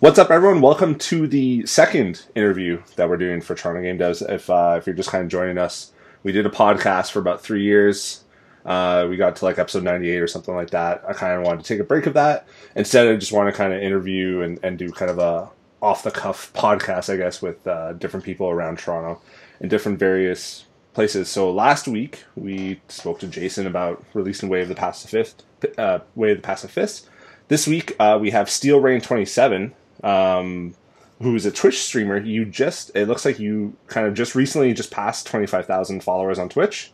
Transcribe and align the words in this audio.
What's 0.00 0.18
up, 0.18 0.30
everyone? 0.30 0.62
Welcome 0.62 0.94
to 0.94 1.28
the 1.28 1.66
second 1.66 2.24
interview 2.34 2.82
that 2.96 3.10
we're 3.10 3.18
doing 3.18 3.42
for 3.42 3.54
Toronto 3.54 3.82
Game 3.82 3.98
Devs. 3.98 4.26
If 4.26 4.48
uh, 4.48 4.76
if 4.78 4.86
you're 4.86 4.96
just 4.96 5.10
kind 5.10 5.22
of 5.22 5.28
joining 5.28 5.58
us, 5.58 5.92
we 6.22 6.32
did 6.32 6.46
a 6.46 6.48
podcast 6.48 7.10
for 7.10 7.18
about 7.18 7.42
three 7.42 7.64
years. 7.64 8.24
Uh, 8.64 9.06
we 9.10 9.18
got 9.18 9.36
to 9.36 9.44
like 9.44 9.58
episode 9.58 9.82
98 9.82 10.22
or 10.22 10.26
something 10.26 10.54
like 10.54 10.70
that. 10.70 11.04
I 11.06 11.12
kind 11.12 11.38
of 11.38 11.44
wanted 11.44 11.64
to 11.64 11.68
take 11.68 11.80
a 11.80 11.84
break 11.84 12.06
of 12.06 12.14
that. 12.14 12.48
Instead, 12.74 13.08
I 13.08 13.16
just 13.16 13.30
want 13.30 13.52
to 13.52 13.52
kind 13.52 13.74
of 13.74 13.82
interview 13.82 14.40
and, 14.40 14.58
and 14.62 14.78
do 14.78 14.90
kind 14.90 15.10
of 15.10 15.18
a 15.18 15.50
off 15.82 16.02
the 16.02 16.10
cuff 16.10 16.50
podcast, 16.54 17.12
I 17.12 17.18
guess, 17.18 17.42
with 17.42 17.66
uh, 17.66 17.92
different 17.92 18.24
people 18.24 18.48
around 18.48 18.78
Toronto 18.78 19.20
in 19.60 19.68
different 19.68 19.98
various 19.98 20.64
places. 20.94 21.28
So 21.28 21.52
last 21.52 21.86
week 21.86 22.24
we 22.36 22.80
spoke 22.88 23.18
to 23.18 23.26
Jason 23.26 23.66
about 23.66 24.02
releasing 24.14 24.48
Way 24.48 24.62
of 24.62 24.68
the 24.68 24.74
Pacifist. 24.74 25.44
Uh, 25.76 25.98
Way 26.14 26.30
of 26.30 26.38
the 26.38 26.42
Pacifist. 26.42 27.06
This 27.48 27.66
week 27.66 27.96
uh, 28.00 28.16
we 28.18 28.30
have 28.30 28.48
Steel 28.48 28.80
Rain 28.80 29.02
27 29.02 29.74
um, 30.02 30.74
who 31.20 31.34
is 31.34 31.46
a 31.46 31.50
Twitch 31.50 31.82
streamer. 31.82 32.18
You 32.18 32.44
just 32.44 32.90
it 32.94 33.08
looks 33.08 33.24
like 33.24 33.38
you 33.38 33.76
kind 33.86 34.06
of 34.06 34.14
just 34.14 34.34
recently 34.34 34.72
just 34.72 34.90
passed 34.90 35.26
twenty 35.26 35.46
five 35.46 35.66
thousand 35.66 36.02
followers 36.02 36.38
on 36.38 36.48
Twitch. 36.48 36.92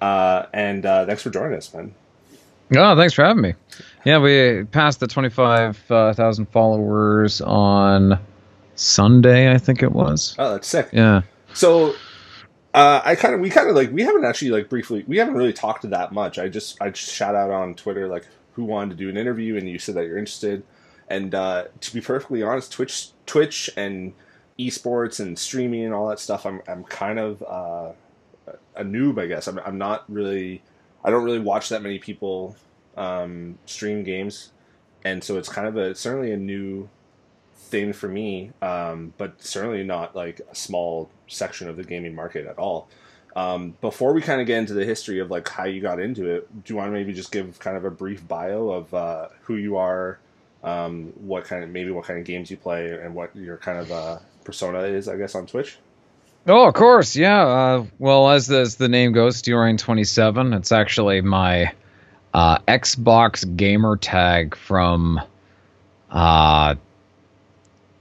Uh, 0.00 0.46
and 0.52 0.84
uh, 0.84 1.06
thanks 1.06 1.22
for 1.22 1.30
joining 1.30 1.56
us, 1.56 1.72
man. 1.72 1.94
Oh, 2.76 2.96
thanks 2.96 3.14
for 3.14 3.24
having 3.24 3.42
me. 3.42 3.54
Yeah, 4.04 4.18
we 4.18 4.64
passed 4.64 5.00
the 5.00 5.06
twenty 5.06 5.30
five 5.30 5.76
thousand 5.78 6.46
followers 6.50 7.40
on 7.40 8.18
Sunday, 8.74 9.52
I 9.52 9.58
think 9.58 9.82
it 9.82 9.92
was. 9.92 10.34
Oh, 10.38 10.52
that's 10.52 10.68
sick. 10.68 10.90
Yeah. 10.92 11.22
So. 11.54 11.94
Uh, 12.74 13.00
I 13.06 13.14
kind 13.14 13.32
of, 13.32 13.40
we 13.40 13.48
kind 13.48 13.70
of 13.70 13.74
like, 13.74 13.90
we 13.90 14.02
haven't 14.02 14.26
actually 14.26 14.50
like 14.50 14.68
briefly, 14.68 15.02
we 15.08 15.16
haven't 15.16 15.32
really 15.32 15.54
talked 15.54 15.80
to 15.80 15.88
that 15.88 16.12
much. 16.12 16.38
I 16.38 16.48
just, 16.48 16.76
I 16.78 16.90
just 16.90 17.10
shout 17.10 17.34
out 17.34 17.50
on 17.50 17.74
Twitter 17.74 18.06
like 18.06 18.26
who 18.52 18.64
wanted 18.64 18.90
to 18.90 18.96
do 18.96 19.08
an 19.08 19.16
interview, 19.16 19.56
and 19.56 19.66
you 19.66 19.78
said 19.78 19.94
that 19.94 20.04
you're 20.04 20.18
interested. 20.18 20.62
And 21.08 21.34
uh, 21.34 21.66
to 21.80 21.94
be 21.94 22.00
perfectly 22.00 22.42
honest, 22.42 22.72
Twitch, 22.72 23.10
Twitch, 23.26 23.70
and 23.76 24.12
esports 24.58 25.20
and 25.20 25.38
streaming 25.38 25.84
and 25.84 25.94
all 25.94 26.08
that 26.08 26.18
stuff, 26.18 26.46
I'm 26.46 26.62
I'm 26.66 26.84
kind 26.84 27.18
of 27.18 27.42
uh, 27.42 27.92
a 28.74 28.84
noob, 28.84 29.20
I 29.20 29.26
guess. 29.26 29.46
I'm 29.46 29.58
I'm 29.60 29.78
not 29.78 30.04
really, 30.08 30.62
I 31.04 31.10
don't 31.10 31.24
really 31.24 31.38
watch 31.38 31.68
that 31.68 31.82
many 31.82 31.98
people 31.98 32.56
um, 32.96 33.58
stream 33.66 34.02
games, 34.02 34.52
and 35.04 35.22
so 35.22 35.38
it's 35.38 35.48
kind 35.48 35.68
of 35.68 35.76
a 35.76 35.94
certainly 35.94 36.32
a 36.32 36.36
new 36.36 36.88
thing 37.54 37.92
for 37.92 38.08
me, 38.08 38.52
um, 38.62 39.12
but 39.18 39.42
certainly 39.42 39.82
not 39.84 40.14
like 40.14 40.40
a 40.50 40.54
small 40.54 41.10
section 41.28 41.68
of 41.68 41.76
the 41.76 41.84
gaming 41.84 42.14
market 42.14 42.46
at 42.46 42.58
all. 42.58 42.88
Um, 43.34 43.76
before 43.82 44.14
we 44.14 44.22
kind 44.22 44.40
of 44.40 44.46
get 44.46 44.58
into 44.58 44.72
the 44.72 44.84
history 44.84 45.20
of 45.20 45.30
like 45.30 45.46
how 45.46 45.64
you 45.64 45.82
got 45.82 46.00
into 46.00 46.26
it, 46.26 46.64
do 46.64 46.72
you 46.72 46.78
want 46.78 46.88
to 46.88 46.92
maybe 46.92 47.12
just 47.12 47.30
give 47.30 47.58
kind 47.58 47.76
of 47.76 47.84
a 47.84 47.90
brief 47.90 48.26
bio 48.26 48.70
of 48.70 48.94
uh, 48.94 49.28
who 49.42 49.56
you 49.56 49.76
are, 49.76 50.18
um, 50.66 51.12
what 51.16 51.44
kind 51.44 51.64
of 51.64 51.70
maybe 51.70 51.90
what 51.90 52.04
kind 52.04 52.18
of 52.18 52.26
games 52.26 52.50
you 52.50 52.56
play 52.58 52.90
and 52.90 53.14
what 53.14 53.34
your 53.34 53.56
kind 53.56 53.78
of 53.78 53.90
uh, 53.90 54.18
persona 54.44 54.80
is, 54.80 55.08
I 55.08 55.16
guess, 55.16 55.34
on 55.34 55.46
Twitch. 55.46 55.78
Oh, 56.48 56.68
of 56.68 56.74
course, 56.74 57.16
yeah. 57.16 57.46
Uh, 57.46 57.86
well, 57.98 58.30
as 58.30 58.48
the, 58.48 58.60
as 58.60 58.76
the 58.76 58.88
name 58.88 59.12
goes, 59.12 59.36
Steel 59.36 59.58
Rain 59.58 59.78
Twenty 59.78 60.04
Seven. 60.04 60.52
It's 60.52 60.72
actually 60.72 61.20
my 61.20 61.72
uh, 62.34 62.58
Xbox 62.68 63.56
gamer 63.56 63.96
tag 63.96 64.56
from 64.56 65.20
uh, 66.10 66.74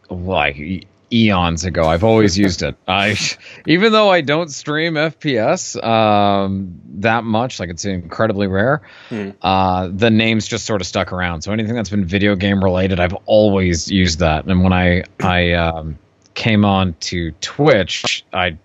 like 0.10 0.88
eons 1.12 1.66
ago. 1.66 1.86
I've 1.86 2.04
always 2.04 2.38
used 2.38 2.64
it. 2.64 2.76
I 2.88 3.18
even 3.66 3.92
though 3.92 4.10
I 4.10 4.22
don't 4.22 4.50
stream 4.50 4.94
FPS 4.94 5.82
um, 5.84 6.80
that 7.00 7.24
much, 7.24 7.60
like 7.60 7.70
it's 7.70 7.86
incredibly 7.86 8.48
rare. 8.48 8.82
Hmm. 9.10 9.32
Uh, 9.42 9.90
the 9.92 10.10
name's 10.10 10.48
just 10.48 10.66
sort 10.66 10.82
of 10.82 10.88
stuck 10.88 11.12
around. 11.12 11.42
So 11.42 11.52
anything 11.52 11.76
that's 11.76 11.90
been 11.90 12.06
video 12.06 12.36
game 12.36 12.64
related, 12.64 13.00
I've 13.00 13.16
always 13.26 13.90
used 13.90 14.20
that. 14.20 14.46
And 14.46 14.64
when 14.64 14.74
I 14.74 15.04
I 15.20 15.54
um, 15.54 15.98
came 16.34 16.66
on 16.66 16.94
to 17.02 17.32
Twitch, 17.42 18.26
I 18.34 18.58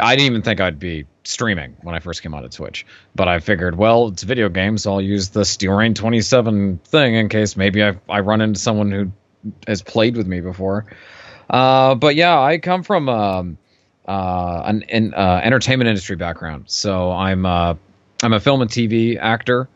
I 0.00 0.16
didn't 0.16 0.26
even 0.26 0.42
think 0.42 0.60
I'd 0.60 0.78
be 0.78 1.06
streaming 1.24 1.76
when 1.82 1.94
I 1.94 2.00
first 2.00 2.22
came 2.22 2.34
onto 2.34 2.48
Twitch. 2.48 2.86
But 3.14 3.28
I 3.28 3.38
figured, 3.40 3.76
well, 3.76 4.08
it's 4.08 4.22
video 4.22 4.48
games, 4.48 4.82
so 4.82 4.92
I'll 4.92 5.00
use 5.00 5.30
the 5.30 5.44
Steel 5.44 5.72
Rain 5.72 5.94
27 5.94 6.78
thing 6.84 7.14
in 7.14 7.28
case 7.28 7.56
maybe 7.56 7.82
I 7.82 7.96
I 8.08 8.20
run 8.20 8.40
into 8.40 8.60
someone 8.60 8.90
who 8.90 9.12
has 9.66 9.82
played 9.82 10.16
with 10.16 10.26
me 10.26 10.40
before. 10.40 10.86
Uh, 11.48 11.94
but 11.94 12.14
yeah, 12.14 12.40
I 12.40 12.58
come 12.58 12.82
from 12.82 13.08
um, 13.08 13.58
uh, 14.06 14.62
an, 14.64 14.82
an 14.84 15.14
uh, 15.14 15.40
entertainment 15.42 15.88
industry 15.88 16.16
background, 16.16 16.64
so 16.66 17.10
I'm 17.12 17.46
uh, 17.46 17.74
I'm 18.22 18.32
a 18.32 18.40
film 18.40 18.62
and 18.62 18.70
TV 18.70 19.18
actor, 19.18 19.68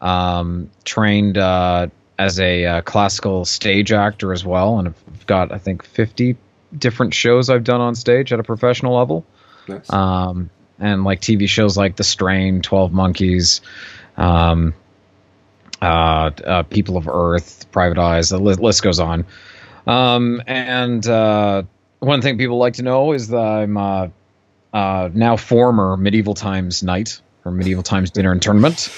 um, 0.00 0.70
trained 0.84 1.38
uh, 1.38 1.88
as 2.18 2.40
a 2.40 2.64
uh, 2.64 2.80
classical 2.82 3.44
stage 3.44 3.92
actor 3.92 4.32
as 4.32 4.44
well, 4.44 4.78
and 4.78 4.88
I've 4.88 5.26
got 5.26 5.52
I 5.52 5.58
think 5.58 5.84
50 5.84 6.36
different 6.76 7.14
shows 7.14 7.50
I've 7.50 7.64
done 7.64 7.80
on 7.80 7.94
stage 7.94 8.32
at 8.32 8.40
a 8.40 8.44
professional 8.44 8.96
level. 8.96 9.24
Nice. 9.68 9.92
Um, 9.92 10.50
and 10.78 11.04
like 11.04 11.20
TV 11.20 11.48
shows 11.48 11.76
like 11.76 11.96
The 11.96 12.04
Strain, 12.04 12.60
Twelve 12.60 12.92
Monkeys, 12.92 13.62
um, 14.16 14.74
People 16.70 16.96
of 16.96 17.08
Earth, 17.08 17.66
Private 17.72 17.98
Eyes. 17.98 18.28
The 18.28 18.38
list 18.38 18.82
goes 18.82 19.00
on. 19.00 19.24
Um, 19.86 20.42
and 20.46 21.06
uh, 21.06 21.62
one 22.00 22.22
thing 22.22 22.38
people 22.38 22.58
like 22.58 22.74
to 22.74 22.82
know 22.82 23.12
is 23.12 23.28
that 23.28 23.38
I'm 23.38 23.76
uh, 23.76 24.08
uh, 24.72 25.10
now 25.12 25.36
former 25.36 25.96
Medieval 25.96 26.34
Times 26.34 26.82
Knight 26.82 27.20
or 27.44 27.52
Medieval 27.52 27.82
Times 27.82 28.10
Dinner 28.10 28.32
and 28.32 28.42
Tournament. 28.42 28.92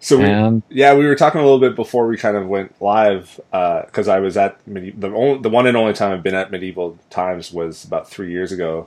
So 0.00 0.18
we, 0.18 0.24
and, 0.24 0.62
yeah, 0.68 0.94
we 0.94 1.06
were 1.06 1.14
talking 1.14 1.40
a 1.40 1.44
little 1.44 1.60
bit 1.60 1.74
before 1.74 2.06
we 2.06 2.18
kind 2.18 2.36
of 2.36 2.46
went 2.46 2.74
live 2.82 3.40
because 3.50 4.08
uh, 4.08 4.12
I 4.12 4.18
was 4.18 4.36
at 4.36 4.58
the 4.66 5.08
only, 5.14 5.40
the 5.40 5.48
one 5.48 5.66
and 5.66 5.76
only 5.78 5.94
time 5.94 6.12
I've 6.12 6.22
been 6.22 6.34
at 6.34 6.50
Medieval 6.50 6.98
Times 7.08 7.52
was 7.52 7.84
about 7.84 8.10
three 8.10 8.30
years 8.30 8.52
ago, 8.52 8.86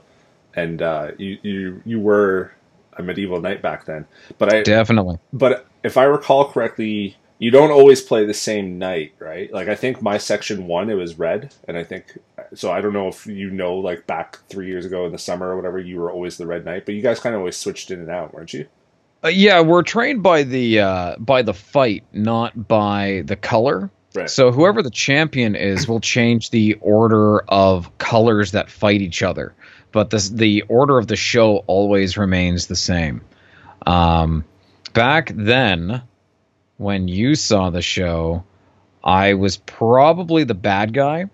and 0.54 0.80
uh, 0.80 1.10
you 1.18 1.38
you 1.42 1.82
you 1.84 1.98
were 1.98 2.52
a 2.96 3.02
medieval 3.02 3.40
knight 3.40 3.62
back 3.62 3.84
then. 3.84 4.06
But 4.38 4.52
I 4.52 4.62
definitely. 4.62 5.18
But 5.32 5.66
if 5.82 5.96
I 5.96 6.04
recall 6.04 6.52
correctly, 6.52 7.16
you 7.38 7.50
don't 7.50 7.70
always 7.70 8.00
play 8.00 8.24
the 8.26 8.34
same 8.34 8.78
knight, 8.78 9.14
right? 9.18 9.52
Like 9.52 9.68
I 9.68 9.74
think 9.74 10.02
my 10.02 10.18
section 10.18 10.66
one 10.66 10.90
it 10.90 10.94
was 10.94 11.18
red, 11.18 11.54
and 11.66 11.76
I 11.76 11.84
think 11.84 12.18
so. 12.54 12.72
I 12.72 12.80
don't 12.80 12.92
know 12.92 13.08
if 13.08 13.26
you 13.26 13.50
know, 13.50 13.76
like 13.76 14.06
back 14.06 14.38
three 14.48 14.66
years 14.66 14.84
ago 14.84 15.06
in 15.06 15.12
the 15.12 15.18
summer 15.18 15.48
or 15.48 15.56
whatever, 15.56 15.78
you 15.78 16.00
were 16.00 16.10
always 16.10 16.36
the 16.36 16.46
red 16.46 16.64
knight, 16.64 16.84
but 16.84 16.94
you 16.94 17.02
guys 17.02 17.20
kind 17.20 17.34
of 17.34 17.40
always 17.40 17.56
switched 17.56 17.90
in 17.90 18.00
and 18.00 18.10
out, 18.10 18.34
weren't 18.34 18.52
you? 18.52 18.66
Uh, 19.24 19.28
yeah, 19.28 19.60
we're 19.60 19.82
trained 19.82 20.22
by 20.22 20.42
the 20.42 20.80
uh, 20.80 21.16
by 21.18 21.42
the 21.42 21.54
fight, 21.54 22.04
not 22.12 22.68
by 22.68 23.22
the 23.26 23.36
color. 23.36 23.90
Right. 24.14 24.28
So 24.28 24.50
whoever 24.50 24.82
the 24.82 24.90
champion 24.90 25.54
is 25.54 25.86
will 25.86 26.00
change 26.00 26.50
the 26.50 26.74
order 26.80 27.40
of 27.40 27.96
colors 27.98 28.52
that 28.52 28.70
fight 28.70 29.00
each 29.00 29.22
other, 29.22 29.54
but 29.92 30.10
the 30.10 30.28
the 30.32 30.62
order 30.62 30.98
of 30.98 31.06
the 31.06 31.16
show 31.16 31.58
always 31.68 32.18
remains 32.18 32.66
the 32.66 32.76
same. 32.76 33.20
Um, 33.86 34.44
back 34.92 35.30
then 35.34 36.02
when 36.78 37.08
you 37.08 37.34
saw 37.34 37.70
the 37.70 37.82
show, 37.82 38.44
I 39.04 39.34
was 39.34 39.56
probably 39.58 40.44
the 40.44 40.54
bad 40.54 40.94
guy 40.94 41.26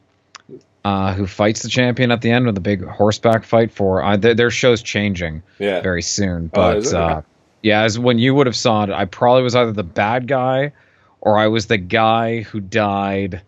uh, 0.84 1.14
who 1.14 1.26
fights 1.26 1.62
the 1.62 1.68
champion 1.68 2.10
at 2.10 2.20
the 2.20 2.30
end 2.30 2.46
with 2.46 2.56
a 2.58 2.60
big 2.60 2.84
horseback 2.84 3.44
fight. 3.44 3.72
For 3.72 4.02
uh, 4.02 4.16
their, 4.16 4.34
their, 4.34 4.50
show's 4.50 4.82
changing 4.82 5.42
yeah. 5.58 5.80
very 5.80 6.02
soon, 6.02 6.50
oh, 6.52 6.56
but 6.56 6.92
oh, 6.92 6.98
uh, 6.98 7.22
yeah, 7.62 7.82
as 7.82 7.98
when 7.98 8.18
you 8.18 8.34
would 8.34 8.46
have 8.46 8.56
saw 8.56 8.84
it, 8.84 8.90
I 8.90 9.04
probably 9.06 9.42
was 9.42 9.54
either 9.54 9.72
the 9.72 9.82
bad 9.82 10.26
guy 10.28 10.72
or 11.20 11.38
I 11.38 11.48
was 11.48 11.66
the 11.66 11.78
guy 11.78 12.42
who 12.42 12.60
died 12.60 13.42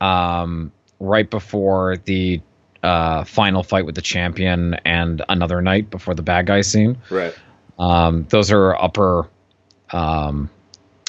um, 0.00 0.72
right 0.98 1.28
before 1.28 1.96
the 1.98 2.40
uh, 2.82 3.24
final 3.24 3.62
fight 3.62 3.86
with 3.86 3.94
the 3.94 4.02
champion 4.02 4.74
and 4.84 5.22
another 5.28 5.62
knight 5.62 5.90
before 5.90 6.14
the 6.14 6.22
bad 6.22 6.46
guy 6.46 6.62
scene. 6.62 6.98
Right. 7.08 7.34
Um, 7.78 8.26
those 8.28 8.50
are 8.50 8.74
upper 8.74 9.28
um, 9.90 10.50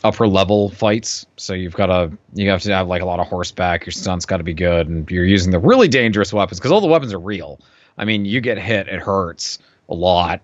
upper 0.04 0.28
level 0.28 0.70
fights. 0.70 1.26
So 1.38 1.54
you've 1.54 1.74
got 1.74 1.88
to 1.88 2.18
you 2.34 2.50
have 2.50 2.62
to 2.64 2.74
have 2.74 2.88
like 2.88 3.02
a 3.02 3.06
lot 3.06 3.20
of 3.20 3.28
horseback. 3.28 3.86
Your 3.86 3.92
stunt's 3.92 4.26
got 4.26 4.38
to 4.38 4.44
be 4.44 4.54
good, 4.54 4.88
and 4.88 5.10
you're 5.10 5.26
using 5.26 5.52
the 5.52 5.60
really 5.60 5.88
dangerous 5.88 6.32
weapons 6.34 6.60
because 6.60 6.72
all 6.72 6.82
the 6.82 6.88
weapons 6.88 7.14
are 7.14 7.20
real. 7.20 7.60
I 7.98 8.06
mean, 8.06 8.26
you 8.26 8.42
get 8.42 8.58
hit, 8.58 8.88
it 8.88 9.02
hurts 9.02 9.60
a 9.90 9.96
lot. 9.96 10.42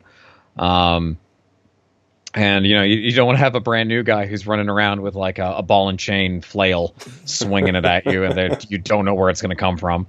Um, 0.58 1.18
and 2.36 2.66
you 2.66 2.76
know 2.76 2.82
you, 2.82 2.96
you 2.96 3.12
don't 3.12 3.28
want 3.28 3.38
to 3.38 3.44
have 3.44 3.56
a 3.56 3.60
brand 3.60 3.90
new 3.90 4.02
guy 4.02 4.26
who's 4.26 4.48
running 4.48 4.70
around 4.70 5.02
with 5.02 5.16
like 5.16 5.38
a, 5.38 5.56
a 5.58 5.62
ball 5.62 5.90
and 5.90 6.00
chain 6.00 6.42
flail, 6.42 6.96
swinging 7.26 7.76
it 7.76 7.86
at 7.86 8.06
you, 8.06 8.24
and 8.24 8.66
you 8.70 8.78
don't 8.78 9.06
know 9.06 9.14
where 9.14 9.30
it's 9.30 9.42
going 9.42 9.52
to 9.52 9.56
come 9.56 9.78
from. 9.78 10.08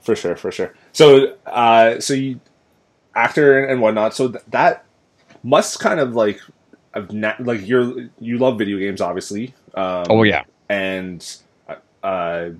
For 0.00 0.14
sure, 0.14 0.36
for 0.36 0.52
sure. 0.52 0.74
So, 0.92 1.36
uh, 1.46 2.00
so 2.00 2.14
you 2.14 2.40
actor 3.14 3.64
and 3.64 3.80
whatnot. 3.80 4.14
So 4.14 4.28
th- 4.28 4.44
that 4.48 4.84
must 5.42 5.80
kind 5.80 6.00
of 6.00 6.14
like 6.14 6.40
of 6.96 7.12
na- 7.12 7.36
like 7.38 7.66
you're 7.66 8.08
you 8.18 8.38
love 8.38 8.58
video 8.58 8.78
games, 8.78 9.00
obviously. 9.00 9.54
Um, 9.74 10.06
oh 10.10 10.22
yeah, 10.22 10.42
and 10.68 11.36
uh, 12.02 12.50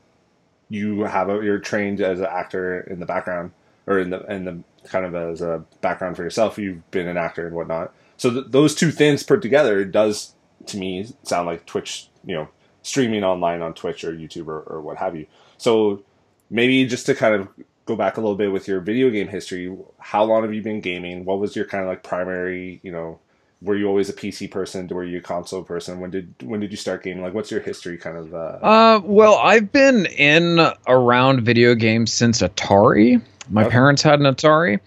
you 0.69 1.01
have 1.03 1.29
a 1.29 1.43
you're 1.43 1.59
trained 1.59 2.01
as 2.01 2.21
an 2.21 2.27
actor 2.27 2.81
in 2.81 3.01
the 3.01 3.07
background 3.07 3.53
or 3.87 3.99
in 3.99 4.11
the 4.11 4.21
in 4.33 4.45
the 4.45 4.63
kind 4.85 5.05
of 5.05 5.15
as 5.15 5.41
a 5.41 5.65
background 5.81 6.17
for 6.17 6.23
yourself. 6.23 6.59
You've 6.59 6.89
been 6.91 7.09
an 7.09 7.17
actor 7.17 7.47
and 7.47 7.57
whatnot. 7.57 7.93
So 8.17 8.31
th- 8.31 8.47
those 8.49 8.75
two 8.75 8.91
things 8.91 9.23
put 9.23 9.43
together 9.43 9.85
does 9.85 10.35
to 10.67 10.79
me 10.79 11.09
sound 11.23 11.47
like 11.47 11.67
Twitch. 11.67 12.09
You 12.25 12.35
know, 12.35 12.49
streaming 12.83 13.25
online 13.25 13.63
on 13.63 13.75
Twitch 13.75 14.05
or 14.05 14.13
YouTube 14.13 14.49
or, 14.49 14.61
or 14.61 14.81
what 14.81 14.97
have 14.99 15.17
you. 15.17 15.27
So 15.59 16.03
maybe 16.51 16.87
just 16.87 17.07
to 17.07 17.15
kind 17.15 17.35
of 17.35 17.49
go 17.87 17.97
back 17.97 18.17
a 18.17 18.21
little 18.21 18.37
bit 18.37 18.53
with 18.53 18.67
your 18.67 18.81
video 18.81 19.11
game 19.11 19.29
history, 19.29 19.75
how 19.99 20.25
long 20.25 20.43
have 20.43 20.53
you 20.53 20.63
been 20.63 20.81
gaming? 20.81 21.25
What 21.25 21.39
was 21.39 21.55
your 21.55 21.65
kind 21.65 21.85
of 21.85 21.89
like 21.89 22.03
primary, 22.03 22.81
you 22.83 22.91
know, 22.91 23.21
were 23.63 23.77
you 23.77 23.87
always 23.89 24.09
a 24.09 24.13
PC 24.13 24.51
person? 24.51 24.87
Were 24.89 25.05
you 25.05 25.19
a 25.19 25.23
console 25.23 25.63
person? 25.63 26.01
When 26.01 26.11
did 26.11 26.35
when 26.43 26.61
did 26.61 26.71
you 26.71 26.77
start 26.77 27.03
gaming? 27.03 27.23
Like, 27.23 27.35
what's 27.35 27.51
your 27.51 27.61
history 27.61 27.97
kind 27.97 28.17
of? 28.17 28.35
Uh... 28.35 28.37
uh 28.37 29.01
well, 29.05 29.37
I've 29.37 29.73
been 29.73 30.07
in 30.07 30.61
around 30.87 31.43
video 31.43 31.75
games 31.75 32.13
since 32.13 32.43
Atari. 32.43 33.23
My 33.49 33.63
okay. 33.63 33.71
parents 33.71 34.03
had 34.03 34.21
an 34.21 34.27
Atari, 34.27 34.81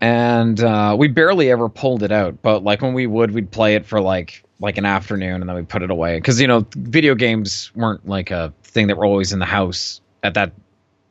and 0.00 0.60
uh, 0.60 0.96
we 0.98 1.08
barely 1.08 1.50
ever 1.50 1.68
pulled 1.68 2.02
it 2.02 2.12
out. 2.12 2.42
But 2.42 2.64
like 2.64 2.82
when 2.82 2.94
we 2.94 3.06
would, 3.06 3.30
we'd 3.30 3.50
play 3.50 3.76
it 3.76 3.86
for 3.86 4.00
like 4.00 4.42
like 4.60 4.78
an 4.78 4.84
afternoon, 4.84 5.40
and 5.40 5.48
then 5.48 5.56
we 5.56 5.62
put 5.62 5.82
it 5.82 5.90
away 5.90 6.16
because 6.16 6.40
you 6.40 6.48
know 6.48 6.66
video 6.74 7.14
games 7.14 7.70
weren't 7.74 8.06
like 8.08 8.30
a 8.30 8.52
thing 8.64 8.88
that 8.88 8.96
were 8.96 9.06
always 9.06 9.32
in 9.32 9.38
the 9.38 9.46
house 9.46 10.00
at 10.22 10.34
that 10.34 10.52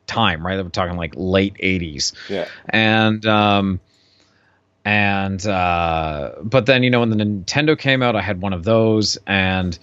time, 0.06 0.44
right? 0.44 0.62
We're 0.62 0.68
talking 0.68 0.96
like 0.96 1.14
late 1.16 1.54
'80s. 1.54 2.12
Yeah, 2.28 2.48
and 2.68 3.24
um, 3.24 3.80
and 4.88 5.46
uh, 5.46 6.32
but 6.42 6.64
then 6.64 6.82
you 6.82 6.88
know 6.88 7.00
when 7.00 7.10
the 7.10 7.16
Nintendo 7.16 7.78
came 7.78 8.02
out, 8.02 8.16
I 8.16 8.22
had 8.22 8.40
one 8.40 8.54
of 8.54 8.64
those, 8.64 9.18
and 9.26 9.78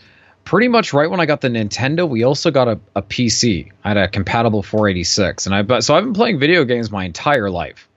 pretty 0.45 0.67
much 0.67 0.93
right 0.93 1.07
when 1.07 1.19
I 1.19 1.27
got 1.27 1.41
the 1.41 1.47
Nintendo, 1.47 2.09
we 2.09 2.23
also 2.23 2.49
got 2.49 2.67
a, 2.67 2.79
a 2.95 3.03
PC. 3.03 3.71
I 3.83 3.89
had 3.89 3.97
a 3.97 4.07
compatible 4.07 4.63
486, 4.63 5.45
and 5.45 5.53
I 5.53 5.61
but 5.61 5.83
so 5.83 5.93
I've 5.93 6.03
been 6.03 6.15
playing 6.15 6.39
video 6.39 6.63
games 6.63 6.89
my 6.89 7.05
entire 7.05 7.51
life, 7.51 7.87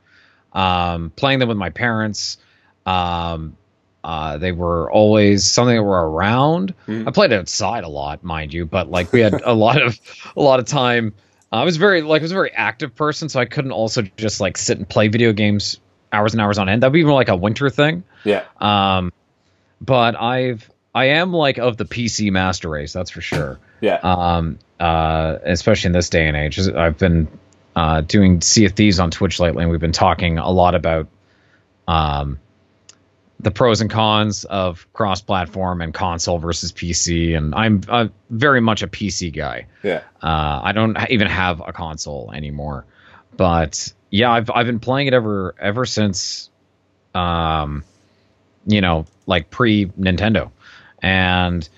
um, 0.53 1.11
playing 1.17 1.39
them 1.39 1.49
with 1.49 1.57
my 1.57 1.71
parents. 1.71 2.37
Um, 2.85 3.57
uh, 4.05 4.37
they 4.37 4.53
were 4.53 4.93
always 4.93 5.47
something 5.47 5.77
that 5.77 5.83
were 5.83 6.11
around. 6.11 6.75
Mm. 6.87 7.09
I 7.09 7.11
played 7.11 7.33
outside 7.33 7.85
a 7.85 7.89
lot, 7.89 8.23
mind 8.23 8.53
you, 8.53 8.67
but 8.67 8.91
like 8.91 9.15
we 9.15 9.21
had 9.21 9.41
a 9.41 9.55
lot 9.55 9.81
of 9.81 9.99
a 10.37 10.43
lot 10.43 10.61
of 10.61 10.67
time. 10.67 11.15
I 11.51 11.65
was 11.65 11.79
very 11.79 12.03
like 12.03 12.21
I 12.21 12.25
was 12.25 12.33
a 12.33 12.35
very 12.35 12.53
active 12.53 12.95
person, 12.95 13.31
so 13.31 13.41
I 13.41 13.47
couldn't 13.47 13.73
also 13.73 14.03
just 14.03 14.43
like 14.43 14.59
sit 14.59 14.77
and 14.77 14.87
play 14.87 15.09
video 15.09 15.33
games 15.33 15.81
hours 16.13 16.35
and 16.35 16.41
hours 16.41 16.59
on 16.59 16.69
end. 16.69 16.83
That'd 16.83 16.93
be 16.93 17.05
more 17.05 17.15
like 17.15 17.29
a 17.29 17.37
winter 17.37 17.71
thing. 17.71 18.05
Yeah. 18.25 18.45
Um, 18.61 19.13
but 19.81 20.21
I've 20.21 20.69
I 20.95 21.07
am 21.07 21.33
like 21.33 21.59
of 21.59 21.77
the 21.77 21.85
PC 21.85 22.31
master 22.31 22.69
race, 22.69 22.93
that's 22.93 23.11
for 23.11 23.21
sure. 23.21 23.59
Yeah. 23.81 24.01
Um. 24.03 24.59
Uh. 24.81 25.39
Especially 25.45 25.89
in 25.89 25.93
this 25.93 26.11
day 26.11 26.27
and 26.27 26.37
age, 26.37 26.59
I've 26.59 26.99
been 26.99 27.29
uh 27.77 28.01
doing 28.01 28.41
Sea 28.41 28.65
of 28.67 28.73
Thieves 28.73 28.99
on 28.99 29.11
Twitch 29.11 29.39
lately, 29.39 29.63
and 29.63 29.71
we've 29.71 29.81
been 29.81 29.93
talking 29.93 30.39
a 30.39 30.51
lot 30.51 30.75
about 30.75 31.07
um 31.87 32.39
the 33.41 33.51
pros 33.51 33.81
and 33.81 33.91
cons 33.91 34.45
of 34.45 34.87
cross-platform 34.93 35.81
and 35.81 35.95
console 35.95 36.39
versus 36.39 36.73
PC, 36.73 37.37
and 37.37 37.55
I'm 37.55 37.83
uh, 37.89 38.09
very 38.31 38.61
much 38.61 38.83
a 38.83 38.89
PC 38.89 39.33
guy. 39.33 39.67
Yeah. 39.83 40.03
Uh, 40.21 40.61
I 40.65 40.73
don't 40.73 40.97
even 41.09 41.29
have 41.29 41.61
a 41.65 41.73
console 41.73 42.33
anymore, 42.35 42.85
but 43.37 43.93
yeah, 44.11 44.31
I've 44.31 44.51
I've 44.51 44.67
been 44.67 44.81
playing 44.81 45.07
it 45.09 45.15
ever 45.15 45.55
ever 45.59 45.85
since, 45.85 46.51
um, 47.15 47.85
you 48.67 48.81
know, 48.81 49.07
like 49.27 49.51
pre 49.51 49.87
Nintendo, 49.87 50.51
and 51.03 51.69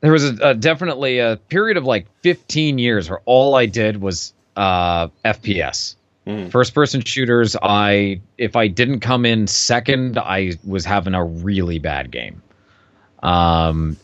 there 0.00 0.12
was 0.12 0.24
a, 0.24 0.50
a, 0.50 0.54
definitely 0.54 1.18
a 1.18 1.38
period 1.48 1.76
of 1.76 1.84
like 1.84 2.06
15 2.20 2.78
years 2.78 3.08
where 3.08 3.20
all 3.24 3.54
I 3.54 3.64
did 3.66 4.02
was 4.02 4.34
uh, 4.54 5.08
FPS. 5.24 5.94
Mm. 6.26 6.50
First 6.50 6.74
person 6.74 7.02
shooters, 7.02 7.56
I 7.62 8.20
if 8.36 8.56
I 8.56 8.68
didn't 8.68 9.00
come 9.00 9.24
in 9.24 9.46
second, 9.46 10.18
I 10.18 10.52
was 10.64 10.84
having 10.84 11.14
a 11.14 11.24
really 11.24 11.78
bad 11.78 12.10
game. 12.10 12.42
Um, 13.22 13.96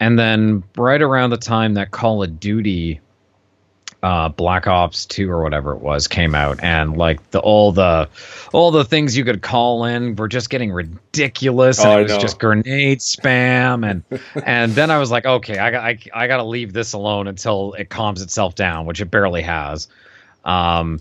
and 0.00 0.18
then 0.18 0.64
right 0.76 1.00
around 1.00 1.30
the 1.30 1.36
time 1.36 1.74
that 1.74 1.90
Call 1.90 2.22
of 2.22 2.40
Duty 2.40 3.00
uh, 4.02 4.28
Black 4.30 4.66
Ops 4.66 5.04
Two 5.04 5.30
or 5.30 5.42
whatever 5.42 5.72
it 5.72 5.80
was 5.80 6.08
came 6.08 6.34
out, 6.34 6.62
and 6.62 6.96
like 6.96 7.30
the 7.30 7.40
all 7.40 7.72
the 7.72 8.08
all 8.52 8.70
the 8.70 8.84
things 8.84 9.16
you 9.16 9.24
could 9.24 9.42
call 9.42 9.84
in 9.84 10.16
were 10.16 10.28
just 10.28 10.48
getting 10.50 10.72
ridiculous, 10.72 11.78
and 11.80 11.88
oh, 11.88 12.00
it 12.00 12.02
was 12.04 12.18
just 12.18 12.38
grenade 12.38 13.00
spam, 13.00 13.88
and 13.88 14.02
and 14.46 14.72
then 14.72 14.90
I 14.90 14.98
was 14.98 15.10
like, 15.10 15.26
okay, 15.26 15.58
I 15.58 15.70
got 15.70 15.84
I, 15.84 15.98
I 16.14 16.26
got 16.26 16.38
to 16.38 16.44
leave 16.44 16.72
this 16.72 16.92
alone 16.94 17.28
until 17.28 17.74
it 17.74 17.90
calms 17.90 18.22
itself 18.22 18.54
down, 18.54 18.86
which 18.86 19.00
it 19.00 19.10
barely 19.10 19.42
has. 19.42 19.88
Um, 20.44 21.00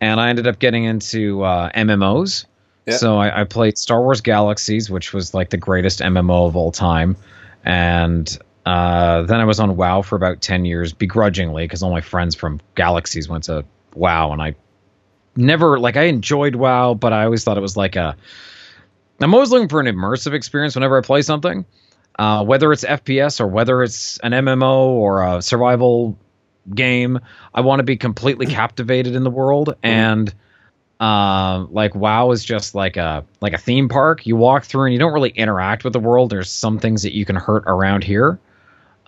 and 0.00 0.18
I 0.18 0.30
ended 0.30 0.46
up 0.46 0.58
getting 0.58 0.84
into 0.84 1.42
uh, 1.42 1.70
MMOs. 1.72 2.46
Yep. 2.86 2.98
So 2.98 3.18
I, 3.18 3.42
I 3.42 3.44
played 3.44 3.76
Star 3.76 4.00
Wars 4.00 4.22
Galaxies, 4.22 4.90
which 4.90 5.12
was 5.12 5.34
like 5.34 5.50
the 5.50 5.58
greatest 5.58 6.00
MMO 6.00 6.46
of 6.46 6.56
all 6.56 6.72
time, 6.72 7.16
and 7.64 8.38
uh, 8.70 9.22
then 9.22 9.40
I 9.40 9.44
was 9.44 9.58
on 9.58 9.74
WoW 9.74 10.02
for 10.02 10.14
about 10.14 10.40
10 10.40 10.64
years, 10.64 10.92
begrudgingly, 10.92 11.64
because 11.64 11.82
all 11.82 11.90
my 11.90 12.00
friends 12.00 12.36
from 12.36 12.60
Galaxies 12.76 13.28
went 13.28 13.44
to 13.44 13.64
WoW, 13.96 14.30
and 14.32 14.40
I 14.40 14.54
never, 15.34 15.80
like, 15.80 15.96
I 15.96 16.04
enjoyed 16.04 16.54
WoW, 16.54 16.94
but 16.94 17.12
I 17.12 17.24
always 17.24 17.42
thought 17.42 17.58
it 17.58 17.62
was 17.62 17.76
like 17.76 17.96
a. 17.96 18.16
I'm 19.20 19.34
always 19.34 19.50
looking 19.50 19.68
for 19.68 19.80
an 19.80 19.86
immersive 19.86 20.34
experience 20.34 20.76
whenever 20.76 20.96
I 20.96 21.00
play 21.00 21.22
something, 21.22 21.66
uh, 22.16 22.44
whether 22.44 22.72
it's 22.72 22.84
FPS 22.84 23.40
or 23.40 23.48
whether 23.48 23.82
it's 23.82 24.18
an 24.18 24.30
MMO 24.30 24.86
or 24.86 25.26
a 25.26 25.42
survival 25.42 26.16
game. 26.72 27.18
I 27.52 27.62
want 27.62 27.80
to 27.80 27.84
be 27.84 27.96
completely 27.96 28.46
captivated 28.60 29.16
in 29.16 29.24
the 29.24 29.30
world, 29.30 29.74
and 29.82 30.32
uh, 31.00 31.66
like 31.70 31.96
WoW 31.96 32.30
is 32.30 32.44
just 32.44 32.76
like 32.76 32.96
a 32.96 33.24
like 33.40 33.52
a 33.52 33.58
theme 33.58 33.88
park. 33.88 34.26
You 34.26 34.36
walk 34.36 34.64
through 34.64 34.84
and 34.84 34.92
you 34.92 35.00
don't 35.00 35.12
really 35.12 35.30
interact 35.30 35.82
with 35.82 35.92
the 35.92 35.98
world. 35.98 36.30
There's 36.30 36.50
some 36.50 36.78
things 36.78 37.02
that 37.02 37.16
you 37.16 37.24
can 37.24 37.34
hurt 37.34 37.64
around 37.66 38.04
here, 38.04 38.38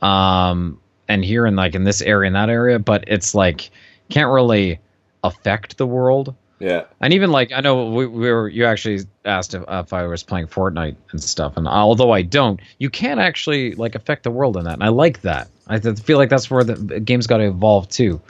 um, 0.02 0.78
and 1.08 1.25
here 1.25 1.46
and 1.46 1.56
like 1.56 1.75
in 1.75 1.84
this 1.84 2.02
area 2.02 2.26
and 2.26 2.37
that 2.37 2.50
area, 2.50 2.78
but 2.78 3.04
it's 3.06 3.34
like 3.34 3.70
can't 4.10 4.31
really 4.31 4.81
affect 5.25 5.78
the 5.78 5.87
world. 5.87 6.34
Yeah. 6.58 6.84
And 7.00 7.12
even 7.12 7.32
like 7.32 7.50
I 7.52 7.60
know 7.60 7.90
we, 7.90 8.06
we 8.06 8.31
were 8.31 8.49
you 8.49 8.66
actually 8.66 9.00
asked 9.25 9.54
if, 9.54 9.64
if 9.66 9.93
I 9.93 10.06
was 10.06 10.22
playing 10.22 10.46
Fortnite 10.46 10.96
and 11.10 11.22
stuff, 11.22 11.56
and 11.56 11.66
although 11.66 12.12
I 12.12 12.22
don't, 12.22 12.60
you 12.78 12.90
can't 12.90 13.19
actually 13.19 13.75
like 13.75 13.94
affect 13.94 14.25
the 14.25 14.31
world 14.31 14.56
in 14.56 14.64
that, 14.64 14.75
and 14.75 14.84
I 14.84 14.88
like 14.88 15.22
that. 15.22 15.49
I 15.66 15.78
feel 15.81 16.19
like 16.19 16.28
that's 16.28 16.50
where 16.50 16.62
the 16.62 17.00
game's 17.00 17.26
got 17.26 17.38
to 17.38 17.49
evolve 17.49 17.88
too. 17.88 18.20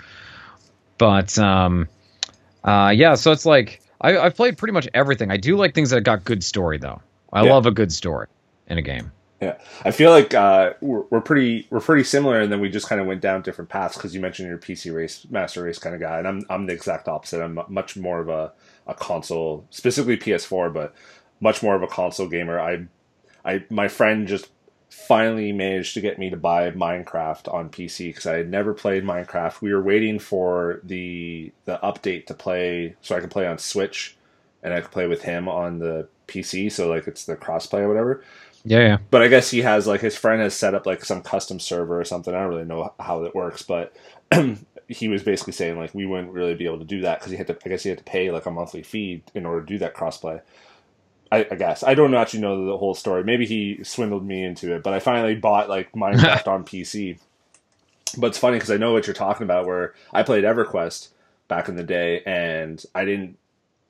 But 0.96 1.36
um, 1.38 1.88
uh, 2.64 2.92
yeah, 2.94 3.16
so 3.16 3.32
it's 3.32 3.44
like 3.44 3.82
I, 4.00 4.16
I've 4.18 4.34
played 4.34 4.56
pretty 4.56 4.72
much 4.72 4.88
everything. 4.94 5.30
I 5.30 5.36
do 5.36 5.56
like 5.56 5.74
things 5.74 5.90
that 5.90 6.00
got 6.02 6.24
good 6.24 6.42
story 6.42 6.78
though. 6.78 7.02
I 7.32 7.44
yeah. 7.44 7.52
love 7.52 7.66
a 7.66 7.70
good 7.70 7.92
story 7.92 8.28
in 8.66 8.78
a 8.78 8.82
game. 8.82 9.12
Yeah, 9.42 9.58
I 9.84 9.90
feel 9.90 10.12
like 10.12 10.34
uh, 10.34 10.74
we're, 10.80 11.02
we're 11.10 11.20
pretty 11.20 11.66
we're 11.68 11.80
pretty 11.80 12.04
similar, 12.04 12.40
and 12.40 12.52
then 12.52 12.60
we 12.60 12.70
just 12.70 12.88
kind 12.88 13.00
of 13.00 13.08
went 13.08 13.20
down 13.20 13.42
different 13.42 13.70
paths 13.70 13.96
because 13.96 14.14
you 14.14 14.20
mentioned 14.20 14.46
you're 14.46 14.58
a 14.58 14.60
PC 14.60 14.94
race 14.94 15.26
master 15.30 15.64
race 15.64 15.80
kind 15.80 15.96
of 15.96 16.00
guy, 16.00 16.18
and 16.18 16.28
I'm 16.28 16.44
I'm 16.48 16.66
the 16.66 16.72
exact 16.74 17.08
opposite. 17.08 17.42
I'm 17.42 17.58
much 17.68 17.96
more 17.96 18.20
of 18.20 18.28
a, 18.28 18.52
a 18.86 18.94
console, 18.94 19.66
specifically 19.70 20.16
PS4, 20.16 20.72
but 20.72 20.94
much 21.40 21.60
more 21.60 21.74
of 21.74 21.82
a 21.82 21.88
console 21.88 22.28
gamer. 22.28 22.60
I 22.60 22.86
I 23.44 23.64
my 23.68 23.88
friend 23.88 24.28
just 24.28 24.48
finally 24.90 25.52
managed 25.52 25.94
to 25.94 26.00
get 26.00 26.20
me 26.20 26.30
to 26.30 26.36
buy 26.36 26.70
Minecraft 26.70 27.52
on 27.52 27.68
PC 27.70 28.10
because 28.10 28.26
I 28.26 28.36
had 28.36 28.50
never 28.50 28.72
played 28.72 29.02
Minecraft. 29.04 29.60
We 29.60 29.74
were 29.74 29.82
waiting 29.82 30.20
for 30.20 30.80
the 30.84 31.52
the 31.64 31.80
update 31.82 32.26
to 32.26 32.34
play 32.34 32.94
so 33.00 33.16
I 33.16 33.20
could 33.20 33.32
play 33.32 33.48
on 33.48 33.58
Switch 33.58 34.16
and 34.62 34.72
I 34.72 34.82
could 34.82 34.92
play 34.92 35.08
with 35.08 35.22
him 35.22 35.48
on 35.48 35.80
the 35.80 36.08
PC. 36.28 36.70
So 36.70 36.88
like 36.88 37.08
it's 37.08 37.24
the 37.26 37.36
crossplay 37.36 37.80
or 37.80 37.88
whatever. 37.88 38.22
Yeah, 38.64 38.80
yeah. 38.80 38.98
But 39.10 39.22
I 39.22 39.28
guess 39.28 39.50
he 39.50 39.62
has 39.62 39.86
like 39.86 40.00
his 40.00 40.16
friend 40.16 40.40
has 40.40 40.54
set 40.54 40.74
up 40.74 40.86
like 40.86 41.04
some 41.04 41.22
custom 41.22 41.58
server 41.58 42.00
or 42.00 42.04
something. 42.04 42.34
I 42.34 42.40
don't 42.40 42.50
really 42.50 42.64
know 42.64 42.94
how 43.00 43.22
that 43.22 43.34
works, 43.34 43.62
but 43.62 43.94
he 44.88 45.08
was 45.08 45.22
basically 45.22 45.52
saying 45.52 45.78
like 45.78 45.94
we 45.94 46.06
wouldn't 46.06 46.32
really 46.32 46.54
be 46.54 46.66
able 46.66 46.78
to 46.78 46.84
do 46.84 47.00
that 47.02 47.18
because 47.18 47.32
he 47.32 47.38
had 47.38 47.48
to. 47.48 47.58
I 47.64 47.68
guess 47.68 47.82
he 47.82 47.88
had 47.88 47.98
to 47.98 48.04
pay 48.04 48.30
like 48.30 48.46
a 48.46 48.50
monthly 48.50 48.82
fee 48.82 49.22
in 49.34 49.46
order 49.46 49.60
to 49.60 49.66
do 49.66 49.78
that 49.78 49.94
crossplay. 49.94 50.40
I, 51.32 51.46
I 51.50 51.54
guess 51.56 51.82
I 51.82 51.94
don't 51.94 52.14
actually 52.14 52.40
know 52.40 52.66
the 52.66 52.76
whole 52.76 52.94
story. 52.94 53.24
Maybe 53.24 53.46
he 53.46 53.82
swindled 53.82 54.24
me 54.24 54.44
into 54.44 54.74
it, 54.74 54.82
but 54.82 54.92
I 54.92 55.00
finally 55.00 55.34
bought 55.34 55.68
like 55.68 55.90
Minecraft 55.92 56.46
on 56.52 56.64
PC. 56.64 57.18
But 58.18 58.28
it's 58.28 58.38
funny 58.38 58.56
because 58.56 58.70
I 58.70 58.76
know 58.76 58.92
what 58.92 59.06
you're 59.06 59.14
talking 59.14 59.44
about. 59.44 59.66
Where 59.66 59.94
I 60.12 60.22
played 60.22 60.44
EverQuest 60.44 61.08
back 61.48 61.68
in 61.68 61.74
the 61.74 61.82
day, 61.82 62.22
and 62.26 62.84
I 62.94 63.04
didn't 63.06 63.38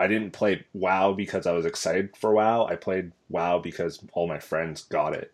I 0.03 0.09
didn't 0.09 0.33
play 0.33 0.65
WoW 0.73 1.13
because 1.13 1.47
I 1.47 1.53
was 1.53 1.65
excited 1.65 2.17
for 2.17 2.33
WoW. 2.33 2.67
I 2.67 2.75
played 2.75 3.13
WoW 3.29 3.61
because 3.61 4.01
all 4.15 4.27
my 4.27 4.41
friends 4.41 4.83
got 4.83 5.15
it, 5.15 5.33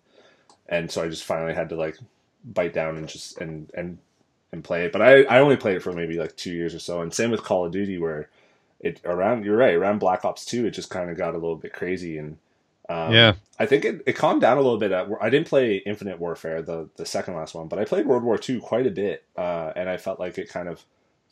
and 0.69 0.91
so 0.91 1.03
I 1.03 1.09
just 1.09 1.25
finally 1.25 1.55
had 1.55 1.71
to 1.71 1.77
like 1.77 1.97
bite 2.45 2.75
down 2.75 2.99
and 2.99 3.09
just 3.09 3.39
and 3.39 3.71
and 3.73 3.97
and 4.53 4.63
play 4.63 4.85
it. 4.85 4.93
But 4.93 5.01
I 5.01 5.23
I 5.23 5.39
only 5.39 5.57
played 5.57 5.77
it 5.77 5.83
for 5.83 5.93
maybe 5.93 6.19
like 6.19 6.37
two 6.37 6.53
years 6.53 6.75
or 6.75 6.81
so. 6.81 7.01
And 7.01 7.15
same 7.15 7.31
with 7.31 7.43
Call 7.43 7.65
of 7.65 7.73
Duty, 7.73 7.97
where 7.97 8.29
it 8.81 9.01
around 9.07 9.47
you're 9.47 9.57
right 9.57 9.75
around 9.75 10.01
Black 10.01 10.27
Ops 10.27 10.45
Two, 10.45 10.67
it 10.67 10.73
just 10.73 10.91
kind 10.91 11.09
of 11.09 11.17
got 11.17 11.35
a 11.35 11.39
little 11.39 11.57
bit 11.57 11.73
crazy 11.73 12.19
and. 12.19 12.37
Um, 12.91 13.13
yeah, 13.13 13.35
I 13.59 13.67
think 13.67 13.85
it, 13.85 14.03
it 14.07 14.15
calmed 14.15 14.41
down 14.41 14.57
a 14.57 14.63
little 14.63 14.79
bit. 14.79 14.93
At, 14.93 15.09
I 15.21 15.29
didn't 15.29 15.47
play 15.47 15.77
Infinite 15.77 16.19
Warfare, 16.19 16.63
the 16.63 16.89
the 16.97 17.05
second 17.05 17.37
last 17.37 17.55
one, 17.55 17.69
but 17.69 17.79
I 17.79 17.85
played 17.85 18.07
World 18.07 18.23
War 18.23 18.39
Two 18.39 18.61
quite 18.61 18.87
a 18.87 18.91
bit, 18.91 19.25
uh, 19.37 19.75
and 19.77 19.91
I 19.91 19.99
felt 19.99 20.19
like 20.19 20.39
it 20.39 20.49
kind 20.49 20.69
of 20.69 20.83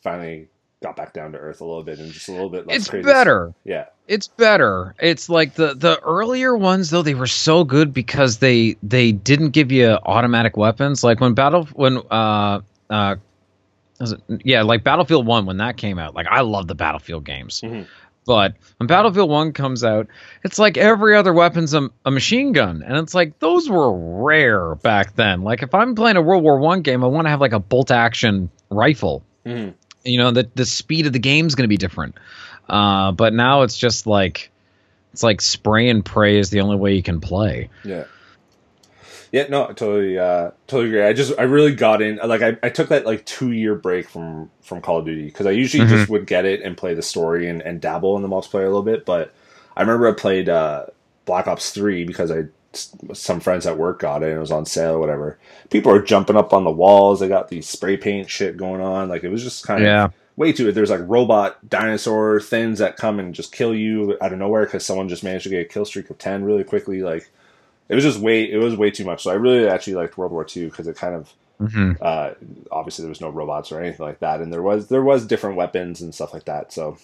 finally 0.03 0.49
got 0.81 0.95
back 0.95 1.13
down 1.13 1.31
to 1.31 1.37
earth 1.39 1.61
a 1.61 1.65
little 1.65 1.83
bit 1.83 1.97
and 1.99 2.11
just 2.11 2.27
a 2.29 2.31
little 2.31 2.49
bit 2.49 2.67
less 2.67 2.77
it's 2.77 2.89
crazy. 2.89 3.03
better. 3.05 3.53
Yeah. 3.63 3.85
It's 4.07 4.27
better. 4.27 4.93
It's 4.99 5.27
like 5.27 5.55
the 5.55 5.73
the 5.73 5.99
earlier 6.01 6.55
ones 6.55 6.89
though 6.89 7.01
they 7.01 7.15
were 7.15 7.27
so 7.27 7.63
good 7.63 7.93
because 7.93 8.37
they 8.37 8.77
they 8.83 9.11
didn't 9.11 9.49
give 9.49 9.71
you 9.71 9.87
automatic 9.87 10.55
weapons. 10.55 11.03
Like 11.03 11.19
when 11.19 11.33
battle 11.33 11.65
when 11.73 11.97
uh 12.11 12.61
uh 12.89 13.15
it, 13.99 14.21
yeah 14.45 14.61
like 14.61 14.83
Battlefield 14.83 15.25
One 15.25 15.45
when 15.45 15.57
that 15.57 15.77
came 15.77 15.97
out. 15.97 16.13
Like 16.13 16.27
I 16.29 16.41
love 16.41 16.67
the 16.67 16.75
Battlefield 16.75 17.25
games. 17.25 17.61
Mhm. 17.61 17.87
But 18.25 18.55
when 18.77 18.87
Battlefield 18.87 19.29
One 19.29 19.53
comes 19.53 19.83
out, 19.83 20.07
it's 20.43 20.59
like 20.59 20.77
every 20.77 21.15
other 21.15 21.33
weapon's 21.33 21.73
a, 21.73 21.89
a 22.05 22.11
machine 22.11 22.51
gun, 22.51 22.83
and 22.85 22.97
it's 22.97 23.13
like 23.15 23.39
those 23.39 23.69
were 23.69 23.91
rare 24.23 24.75
back 24.75 25.15
then. 25.15 25.41
Like 25.43 25.63
if 25.63 25.73
I'm 25.73 25.95
playing 25.95 26.17
a 26.17 26.21
World 26.21 26.43
War 26.43 26.59
One 26.59 26.81
game, 26.81 27.03
I 27.03 27.07
want 27.07 27.25
to 27.25 27.29
have 27.31 27.41
like 27.41 27.53
a 27.53 27.59
bolt 27.59 27.89
action 27.89 28.49
rifle 28.69 29.23
Mhm. 29.45 29.73
You 30.07 30.17
know 30.17 30.31
the 30.31 30.49
the 30.55 30.65
speed 30.65 31.05
of 31.05 31.13
the 31.13 31.19
game 31.19 31.45
is 31.47 31.55
going 31.55 31.65
to 31.65 31.69
be 31.69 31.77
different 31.77 32.15
uh 32.69 33.11
but 33.11 33.33
now 33.33 33.61
it's 33.61 33.77
just 33.77 34.07
like 34.07 34.49
it's 35.13 35.23
like 35.23 35.41
spray 35.41 35.89
and 35.89 36.03
pray 36.05 36.37
is 36.37 36.49
the 36.49 36.61
only 36.61 36.75
way 36.77 36.93
you 36.95 37.03
can 37.03 37.19
play 37.21 37.69
Yeah. 37.83 38.05
Yeah, 39.31 39.47
no, 39.49 39.65
I 39.65 39.73
totally, 39.73 40.17
uh, 40.17 40.51
totally 40.67 40.87
agree. 40.87 41.03
I 41.03 41.11
just, 41.11 41.33
I 41.37 41.43
really 41.43 41.75
got 41.75 42.01
in. 42.01 42.15
Like, 42.23 42.41
I, 42.41 42.55
I 42.63 42.69
took 42.69 42.87
that 42.89 43.05
like 43.05 43.25
two 43.25 43.51
year 43.51 43.75
break 43.75 44.07
from 44.07 44.49
from 44.61 44.81
Call 44.81 44.99
of 44.99 45.05
Duty 45.05 45.25
because 45.25 45.45
I 45.45 45.51
usually 45.51 45.83
Mhm. 45.83 45.89
just 45.89 46.09
would 46.09 46.27
get 46.27 46.45
it 46.45 46.61
and 46.61 46.77
play 46.77 46.93
the 46.93 47.01
story 47.01 47.49
and, 47.49 47.61
and 47.61 47.81
dabble 47.81 48.15
in 48.15 48.21
the 48.21 48.29
multiplayer 48.29 48.63
a 48.63 48.67
little 48.67 48.83
bit. 48.83 49.05
But 49.05 49.33
I 49.75 49.81
remember 49.81 50.07
I 50.07 50.13
played 50.13 50.47
uh, 50.47 50.85
Black 51.25 51.45
Ops 51.45 51.71
Three 51.71 52.05
because 52.05 52.31
I 52.31 52.45
some 53.13 53.39
friends 53.39 53.65
at 53.65 53.77
work 53.77 53.99
got 53.99 54.23
it 54.23 54.27
and 54.27 54.37
it 54.37 54.39
was 54.39 54.51
on 54.51 54.65
sale 54.65 54.95
or 54.95 54.99
whatever. 54.99 55.39
People 55.69 55.91
are 55.91 56.01
jumping 56.01 56.37
up 56.37 56.53
on 56.53 56.63
the 56.63 56.71
walls. 56.71 57.19
They 57.19 57.27
got 57.27 57.49
these 57.49 57.69
spray 57.69 57.97
paint 57.97 58.29
shit 58.29 58.57
going 58.57 58.81
on. 58.81 59.09
Like 59.09 59.23
it 59.23 59.29
was 59.29 59.43
just 59.43 59.65
kind 59.65 59.83
of 59.85 59.93
Yeah. 59.93 60.09
way 60.35 60.53
too. 60.53 60.71
There's 60.71 60.89
like 60.91 61.01
robot 61.07 61.67
dinosaur 61.69 62.39
things 62.41 62.79
that 62.79 62.97
come 62.97 63.19
and 63.19 63.35
just 63.35 63.53
kill 63.53 63.73
you 63.75 64.17
out 64.21 64.33
of 64.33 64.39
nowhere 64.39 64.65
because 64.65 64.85
someone 64.85 65.09
just 65.09 65.23
managed 65.23 65.43
to 65.45 65.49
get 65.49 65.61
a 65.61 65.65
kill 65.69 65.85
streak 65.85 66.09
of 66.09 66.17
ten 66.17 66.43
really 66.43 66.63
quickly. 66.63 67.01
Like 67.03 67.31
it 67.89 67.95
was 67.95 68.03
just 68.03 68.19
way 68.19 68.43
it 68.51 68.57
was 68.57 68.75
way 68.75 68.91
too 68.91 69.05
much. 69.05 69.23
So 69.23 69.31
I 69.31 69.35
really 69.35 69.67
actually 69.67 69.95
liked 69.95 70.17
World 70.17 70.31
War 70.33 70.45
II 70.55 70.65
because 70.65 70.87
it 70.87 70.97
kind 70.97 71.15
of 71.15 71.33
hmm 71.59 71.91
uh, 72.01 72.33
obviously 72.71 73.03
there 73.03 73.09
was 73.09 73.21
no 73.21 73.29
robots 73.29 73.71
or 73.71 73.81
anything 73.81 74.05
like 74.05 74.19
that, 74.19 74.41
and 74.41 74.53
there 74.53 74.61
was 74.63 74.89
there 74.89 75.03
was 75.03 75.25
different 75.27 75.55
weapons 75.57 76.01
and 76.01 76.13
stuff 76.13 76.33
like 76.33 76.45
that. 76.45 76.73
So 76.73 76.97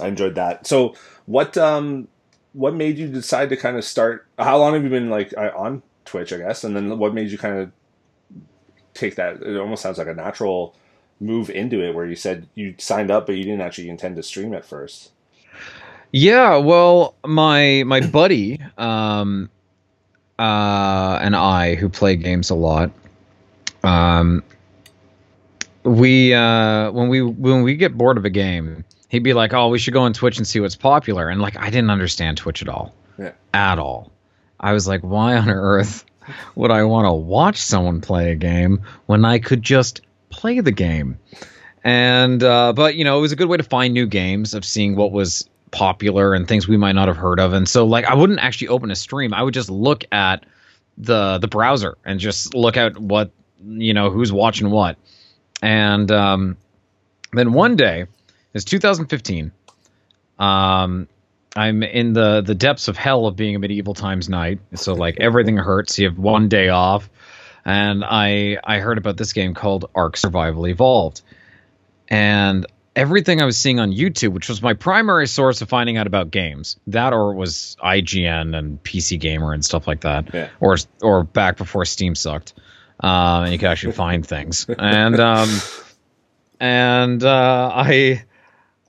I 0.00 0.08
enjoyed 0.08 0.34
that. 0.36 0.66
So 0.66 0.94
what 1.26 1.56
um 1.58 2.08
what 2.52 2.74
made 2.74 2.98
you 2.98 3.08
decide 3.08 3.50
to 3.50 3.56
kind 3.56 3.76
of 3.76 3.84
start? 3.84 4.26
How 4.38 4.58
long 4.58 4.74
have 4.74 4.82
you 4.84 4.90
been 4.90 5.10
like 5.10 5.32
uh, 5.36 5.50
on 5.56 5.82
Twitch? 6.04 6.32
I 6.32 6.38
guess, 6.38 6.64
and 6.64 6.76
then 6.76 6.98
what 6.98 7.14
made 7.14 7.30
you 7.30 7.38
kind 7.38 7.58
of 7.58 7.72
take 8.94 9.16
that? 9.16 9.42
It 9.42 9.56
almost 9.58 9.82
sounds 9.82 9.98
like 9.98 10.08
a 10.08 10.14
natural 10.14 10.74
move 11.20 11.50
into 11.50 11.82
it, 11.82 11.94
where 11.94 12.06
you 12.06 12.16
said 12.16 12.48
you 12.54 12.74
signed 12.78 13.10
up, 13.10 13.26
but 13.26 13.36
you 13.36 13.44
didn't 13.44 13.60
actually 13.60 13.88
intend 13.88 14.16
to 14.16 14.22
stream 14.22 14.54
at 14.54 14.64
first. 14.64 15.12
yeah 16.12 16.56
well 16.56 17.14
my 17.24 17.84
my 17.86 18.00
buddy 18.00 18.60
um 18.78 19.48
uh 20.38 21.18
and 21.22 21.36
i 21.36 21.74
who 21.76 21.88
play 21.88 22.16
games 22.16 22.50
a 22.50 22.54
lot 22.54 22.90
um 23.84 24.42
we 25.84 26.34
uh 26.34 26.90
when 26.90 27.08
we 27.08 27.22
when 27.22 27.62
we 27.62 27.76
get 27.76 27.96
bored 27.96 28.18
of 28.18 28.24
a 28.24 28.30
game 28.30 28.84
he'd 29.10 29.22
be 29.22 29.34
like 29.34 29.52
oh 29.52 29.68
we 29.68 29.78
should 29.78 29.92
go 29.92 30.02
on 30.02 30.14
twitch 30.14 30.38
and 30.38 30.46
see 30.46 30.60
what's 30.60 30.76
popular. 30.76 31.28
And 31.28 31.40
like 31.40 31.56
i 31.58 31.68
didn't 31.68 31.90
understand 31.90 32.38
twitch 32.38 32.62
at 32.62 32.68
all. 32.68 32.94
Yeah. 33.18 33.32
at 33.52 33.78
all. 33.78 34.10
I 34.58 34.72
was 34.72 34.88
like 34.88 35.02
why 35.02 35.36
on 35.36 35.50
earth 35.50 36.06
would 36.54 36.70
i 36.70 36.82
want 36.84 37.06
to 37.06 37.12
watch 37.12 37.58
someone 37.58 38.00
play 38.00 38.32
a 38.32 38.36
game 38.36 38.82
when 39.06 39.24
i 39.24 39.38
could 39.38 39.62
just 39.62 40.00
play 40.30 40.60
the 40.60 40.72
game? 40.72 41.18
And 41.84 42.42
uh 42.42 42.72
but 42.72 42.94
you 42.94 43.04
know 43.04 43.18
it 43.18 43.20
was 43.20 43.32
a 43.32 43.36
good 43.36 43.48
way 43.48 43.58
to 43.58 43.62
find 43.62 43.92
new 43.92 44.06
games 44.06 44.54
of 44.54 44.64
seeing 44.64 44.96
what 44.96 45.12
was 45.12 45.48
popular 45.70 46.34
and 46.34 46.48
things 46.48 46.66
we 46.66 46.76
might 46.76 46.92
not 46.92 47.08
have 47.08 47.16
heard 47.16 47.38
of. 47.38 47.52
And 47.52 47.68
so 47.68 47.84
like 47.86 48.06
i 48.06 48.14
wouldn't 48.14 48.40
actually 48.40 48.68
open 48.68 48.90
a 48.90 48.96
stream. 48.96 49.34
I 49.34 49.42
would 49.42 49.54
just 49.54 49.70
look 49.70 50.04
at 50.10 50.46
the 50.98 51.38
the 51.38 51.48
browser 51.48 51.96
and 52.04 52.20
just 52.20 52.54
look 52.54 52.76
at 52.76 52.98
what 52.98 53.30
you 53.64 53.94
know 53.94 54.10
who's 54.10 54.32
watching 54.32 54.70
what. 54.70 54.96
And 55.62 56.10
um, 56.10 56.56
then 57.32 57.52
one 57.52 57.76
day, 57.76 58.06
it's 58.54 58.64
2015. 58.64 59.52
Um, 60.38 61.08
I'm 61.56 61.82
in 61.82 62.12
the 62.12 62.40
the 62.42 62.54
depths 62.54 62.88
of 62.88 62.96
hell 62.96 63.26
of 63.26 63.36
being 63.36 63.56
a 63.56 63.58
medieval 63.58 63.94
times 63.94 64.28
knight. 64.28 64.60
So 64.74 64.94
like 64.94 65.18
everything 65.20 65.56
hurts. 65.56 65.98
You 65.98 66.08
have 66.08 66.18
one 66.18 66.48
day 66.48 66.68
off, 66.68 67.10
and 67.64 68.04
I 68.04 68.58
I 68.62 68.78
heard 68.78 68.98
about 68.98 69.16
this 69.16 69.32
game 69.32 69.54
called 69.54 69.90
Ark 69.94 70.16
Survival 70.16 70.66
Evolved, 70.68 71.22
and 72.08 72.66
everything 72.96 73.42
I 73.42 73.44
was 73.44 73.58
seeing 73.58 73.80
on 73.80 73.92
YouTube, 73.92 74.32
which 74.32 74.48
was 74.48 74.62
my 74.62 74.74
primary 74.74 75.26
source 75.26 75.60
of 75.60 75.68
finding 75.68 75.96
out 75.96 76.06
about 76.06 76.30
games, 76.30 76.76
that 76.88 77.12
or 77.12 77.32
it 77.32 77.36
was 77.36 77.76
IGN 77.82 78.56
and 78.56 78.82
PC 78.82 79.18
Gamer 79.18 79.52
and 79.52 79.64
stuff 79.64 79.86
like 79.86 80.00
that, 80.02 80.32
Yeah. 80.32 80.48
or 80.60 80.76
or 81.02 81.24
back 81.24 81.56
before 81.56 81.84
Steam 81.84 82.14
sucked, 82.14 82.54
um, 83.00 83.44
and 83.44 83.52
you 83.52 83.58
could 83.58 83.68
actually 83.68 83.92
find 83.94 84.24
things. 84.24 84.66
And 84.78 85.18
um, 85.18 85.48
and 86.60 87.22
uh, 87.24 87.70
I, 87.74 88.24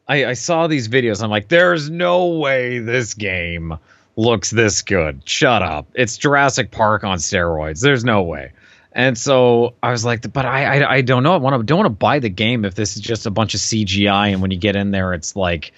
I 0.07 0.25
I 0.25 0.33
saw 0.33 0.67
these 0.67 0.87
videos. 0.87 1.23
I'm 1.23 1.29
like, 1.29 1.47
there's 1.47 1.89
no 1.89 2.27
way 2.27 2.79
this 2.79 3.13
game 3.13 3.77
looks 4.15 4.49
this 4.49 4.81
good. 4.81 5.27
Shut 5.27 5.61
up. 5.61 5.87
It's 5.93 6.17
Jurassic 6.17 6.71
Park 6.71 7.03
on 7.03 7.17
steroids. 7.17 7.81
There's 7.81 8.03
no 8.03 8.23
way. 8.23 8.51
And 8.93 9.17
so 9.17 9.75
I 9.81 9.91
was 9.91 10.03
like, 10.03 10.31
but 10.33 10.45
I 10.45 10.81
I, 10.81 10.93
I 10.95 11.01
don't 11.01 11.23
know. 11.23 11.33
I 11.33 11.37
want 11.37 11.59
to 11.59 11.63
don't 11.63 11.77
want 11.79 11.87
to 11.87 11.97
buy 11.97 12.19
the 12.19 12.29
game 12.29 12.65
if 12.65 12.75
this 12.75 12.95
is 12.95 13.01
just 13.01 13.25
a 13.25 13.31
bunch 13.31 13.53
of 13.53 13.61
CGI 13.61 14.33
and 14.33 14.41
when 14.41 14.51
you 14.51 14.57
get 14.57 14.75
in 14.75 14.91
there, 14.91 15.13
it's 15.13 15.35
like 15.35 15.71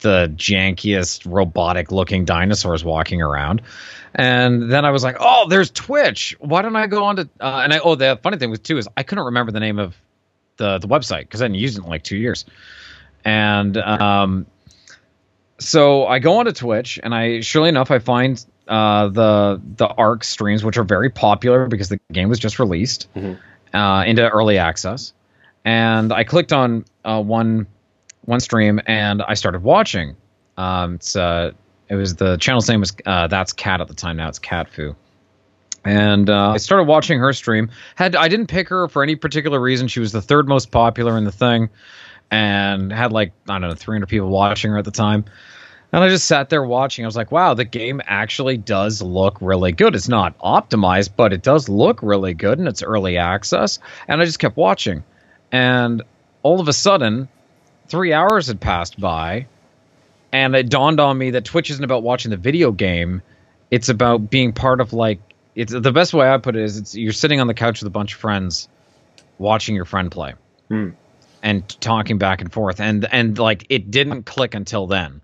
the 0.00 0.32
jankiest 0.36 1.30
robotic 1.30 1.92
looking 1.92 2.24
dinosaurs 2.24 2.84
walking 2.84 3.20
around. 3.22 3.62
And 4.14 4.70
then 4.70 4.84
I 4.84 4.90
was 4.90 5.04
like, 5.04 5.16
oh, 5.20 5.46
there's 5.48 5.70
Twitch. 5.70 6.36
Why 6.40 6.62
don't 6.62 6.76
I 6.76 6.86
go 6.86 7.04
on 7.04 7.16
to? 7.16 7.28
Uh, 7.40 7.60
and 7.64 7.72
I 7.72 7.78
oh, 7.78 7.94
the 7.94 8.18
funny 8.22 8.38
thing 8.38 8.50
was 8.50 8.60
too 8.60 8.78
is 8.78 8.88
I 8.96 9.02
couldn't 9.02 9.24
remember 9.24 9.52
the 9.52 9.60
name 9.60 9.78
of 9.78 9.96
the 10.56 10.78
the 10.78 10.88
website 10.88 11.22
because 11.22 11.42
I 11.42 11.44
hadn't 11.44 11.56
used 11.56 11.78
it 11.78 11.84
in 11.84 11.90
like 11.90 12.04
two 12.04 12.16
years. 12.16 12.44
And 13.24 13.76
um, 13.76 14.46
so 15.58 16.06
I 16.06 16.18
go 16.18 16.38
onto 16.38 16.52
Twitch, 16.52 16.98
and 17.02 17.14
I 17.14 17.40
surely 17.40 17.68
enough 17.68 17.90
I 17.90 17.98
find 17.98 18.44
uh, 18.66 19.08
the 19.08 19.60
the 19.76 19.86
Ark 19.86 20.24
streams, 20.24 20.64
which 20.64 20.78
are 20.78 20.84
very 20.84 21.10
popular 21.10 21.66
because 21.66 21.88
the 21.88 22.00
game 22.12 22.28
was 22.28 22.38
just 22.38 22.58
released 22.58 23.08
Mhm. 23.14 23.38
uh, 23.74 24.04
into 24.06 24.28
early 24.28 24.58
access. 24.58 25.12
And 25.64 26.12
I 26.12 26.24
clicked 26.24 26.52
on 26.52 26.84
uh, 27.04 27.22
one 27.22 27.66
one 28.24 28.40
stream, 28.40 28.80
and 28.86 29.22
I 29.22 29.34
started 29.34 29.62
watching. 29.62 30.16
Um, 30.56 30.94
it's 30.94 31.14
uh, 31.16 31.52
it 31.88 31.96
was 31.96 32.16
the 32.16 32.36
channel's 32.38 32.68
name 32.68 32.80
was 32.80 32.94
uh, 33.04 33.26
that's 33.26 33.52
Cat 33.52 33.80
at 33.80 33.88
the 33.88 33.94
time. 33.94 34.16
Now 34.16 34.28
it's 34.28 34.38
Cat 34.38 34.68
Fu. 34.70 34.96
And 35.84 36.28
uh, 36.28 36.50
I 36.50 36.56
started 36.58 36.84
watching 36.84 37.18
her 37.18 37.32
stream. 37.32 37.70
Had 37.96 38.14
I 38.14 38.28
didn't 38.28 38.48
pick 38.48 38.68
her 38.68 38.88
for 38.88 39.02
any 39.02 39.16
particular 39.16 39.58
reason. 39.58 39.88
She 39.88 40.00
was 40.00 40.12
the 40.12 40.20
third 40.22 40.46
most 40.46 40.70
popular 40.70 41.16
in 41.16 41.24
the 41.24 41.32
thing, 41.32 41.70
and 42.30 42.92
had 42.92 43.12
like 43.12 43.32
I 43.48 43.58
don't 43.58 43.70
know 43.70 43.74
300 43.74 44.06
people 44.06 44.28
watching 44.28 44.70
her 44.72 44.78
at 44.78 44.84
the 44.84 44.90
time. 44.90 45.24
And 45.92 46.04
I 46.04 46.08
just 46.08 46.26
sat 46.26 46.48
there 46.50 46.62
watching. 46.62 47.04
I 47.04 47.08
was 47.08 47.16
like, 47.16 47.32
wow, 47.32 47.54
the 47.54 47.64
game 47.64 48.00
actually 48.06 48.56
does 48.56 49.02
look 49.02 49.38
really 49.40 49.72
good. 49.72 49.96
It's 49.96 50.08
not 50.08 50.38
optimized, 50.38 51.10
but 51.16 51.32
it 51.32 51.42
does 51.42 51.68
look 51.68 52.00
really 52.00 52.32
good, 52.32 52.60
and 52.60 52.68
it's 52.68 52.84
early 52.84 53.16
access. 53.16 53.80
And 54.06 54.20
I 54.20 54.24
just 54.24 54.38
kept 54.38 54.56
watching, 54.56 55.02
and 55.50 56.02
all 56.44 56.60
of 56.60 56.68
a 56.68 56.72
sudden, 56.72 57.28
three 57.88 58.12
hours 58.12 58.46
had 58.46 58.60
passed 58.60 59.00
by, 59.00 59.46
and 60.32 60.54
it 60.54 60.70
dawned 60.70 61.00
on 61.00 61.18
me 61.18 61.32
that 61.32 61.44
Twitch 61.44 61.70
isn't 61.70 61.82
about 61.82 62.04
watching 62.04 62.30
the 62.30 62.36
video 62.36 62.70
game. 62.70 63.22
It's 63.68 63.88
about 63.88 64.30
being 64.30 64.52
part 64.52 64.80
of 64.80 64.92
like 64.92 65.18
it's 65.56 65.72
the 65.72 65.92
best 65.92 66.14
way 66.14 66.30
I 66.30 66.38
put 66.38 66.54
it 66.54 66.62
is 66.62 66.76
it's 66.78 66.94
you're 66.94 67.12
sitting 67.12 67.40
on 67.40 67.48
the 67.48 67.54
couch 67.54 67.80
with 67.80 67.88
a 67.88 67.90
bunch 67.90 68.14
of 68.14 68.20
friends 68.20 68.68
watching 69.38 69.74
your 69.74 69.84
friend 69.84 70.10
play 70.10 70.34
Hmm. 70.68 70.90
And 71.42 71.68
talking 71.80 72.18
back 72.18 72.40
and 72.40 72.52
forth 72.52 72.80
and 72.80 73.06
and 73.10 73.38
like 73.38 73.66
it 73.68 73.90
didn't 73.90 74.24
click 74.24 74.54
until 74.54 74.86
then. 74.86 75.20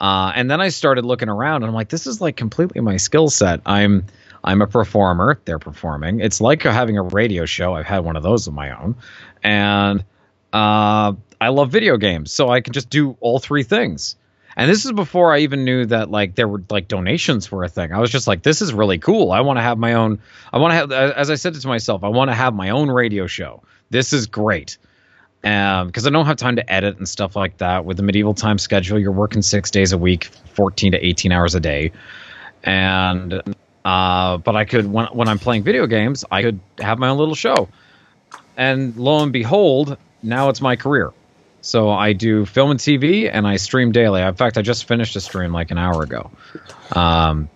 Uh, 0.00 0.30
and 0.34 0.48
then 0.50 0.60
I 0.60 0.68
started 0.68 1.04
looking 1.04 1.28
around 1.28 1.62
and 1.62 1.66
I'm 1.66 1.74
like, 1.74 1.88
this 1.88 2.06
is 2.06 2.20
like 2.20 2.36
completely 2.36 2.80
my 2.80 2.98
skill 2.98 3.28
set. 3.28 3.60
I'm 3.66 4.06
I'm 4.42 4.62
a 4.62 4.66
performer. 4.66 5.40
They're 5.44 5.58
performing. 5.58 6.20
It's 6.20 6.40
like 6.40 6.62
having 6.62 6.96
a 6.96 7.02
radio 7.02 7.44
show. 7.44 7.74
I've 7.74 7.86
had 7.86 8.04
one 8.04 8.16
of 8.16 8.22
those 8.22 8.46
of 8.46 8.54
my 8.54 8.70
own, 8.80 8.96
and 9.42 10.04
uh, 10.52 11.12
I 11.40 11.48
love 11.48 11.70
video 11.70 11.96
games, 11.96 12.32
so 12.32 12.48
I 12.48 12.60
can 12.60 12.72
just 12.72 12.88
do 12.88 13.16
all 13.20 13.40
three 13.40 13.64
things. 13.64 14.16
And 14.56 14.68
this 14.68 14.84
is 14.84 14.92
before 14.92 15.32
I 15.32 15.40
even 15.40 15.64
knew 15.64 15.86
that 15.86 16.10
like 16.10 16.34
there 16.34 16.48
were 16.48 16.62
like 16.68 16.88
donations 16.88 17.50
were 17.50 17.62
a 17.62 17.68
thing. 17.68 17.92
I 17.92 17.98
was 17.98 18.10
just 18.10 18.26
like, 18.26 18.42
this 18.42 18.60
is 18.60 18.74
really 18.74 18.98
cool. 18.98 19.30
I 19.30 19.40
want 19.42 19.58
to 19.58 19.62
have 19.62 19.78
my 19.78 19.94
own. 19.94 20.20
I 20.52 20.58
want 20.58 20.72
to 20.72 20.76
have, 20.76 20.92
as 20.92 21.30
I 21.30 21.36
said 21.36 21.54
to 21.54 21.68
myself, 21.68 22.02
I 22.02 22.08
want 22.08 22.30
to 22.30 22.34
have 22.34 22.54
my 22.54 22.70
own 22.70 22.90
radio 22.90 23.26
show. 23.28 23.62
This 23.90 24.12
is 24.12 24.26
great. 24.26 24.78
Um, 25.44 25.86
because 25.86 26.04
I 26.04 26.10
don't 26.10 26.26
have 26.26 26.36
time 26.36 26.56
to 26.56 26.72
edit 26.72 26.98
and 26.98 27.08
stuff 27.08 27.36
like 27.36 27.58
that. 27.58 27.84
With 27.84 27.96
the 27.96 28.02
medieval 28.02 28.34
time 28.34 28.58
schedule, 28.58 28.98
you're 28.98 29.12
working 29.12 29.40
six 29.40 29.70
days 29.70 29.92
a 29.92 29.98
week, 29.98 30.24
14 30.54 30.92
to 30.92 31.06
18 31.06 31.30
hours 31.30 31.54
a 31.54 31.60
day, 31.60 31.92
and 32.64 33.42
uh, 33.84 34.38
but 34.38 34.56
I 34.56 34.64
could 34.64 34.90
when 34.90 35.06
when 35.06 35.28
I'm 35.28 35.38
playing 35.38 35.62
video 35.62 35.86
games, 35.86 36.24
I 36.30 36.42
could 36.42 36.60
have 36.80 36.98
my 36.98 37.08
own 37.08 37.18
little 37.18 37.36
show. 37.36 37.68
And 38.56 38.96
lo 38.96 39.22
and 39.22 39.32
behold, 39.32 39.96
now 40.22 40.48
it's 40.48 40.60
my 40.60 40.74
career. 40.74 41.12
So 41.60 41.90
I 41.90 42.12
do 42.12 42.44
film 42.44 42.72
and 42.72 42.80
TV, 42.80 43.30
and 43.32 43.46
I 43.46 43.56
stream 43.56 43.92
daily. 43.92 44.22
In 44.22 44.34
fact, 44.34 44.58
I 44.58 44.62
just 44.62 44.86
finished 44.86 45.14
a 45.16 45.20
stream 45.20 45.52
like 45.52 45.70
an 45.70 45.78
hour 45.78 46.02
ago, 46.02 46.30
um, 46.92 47.48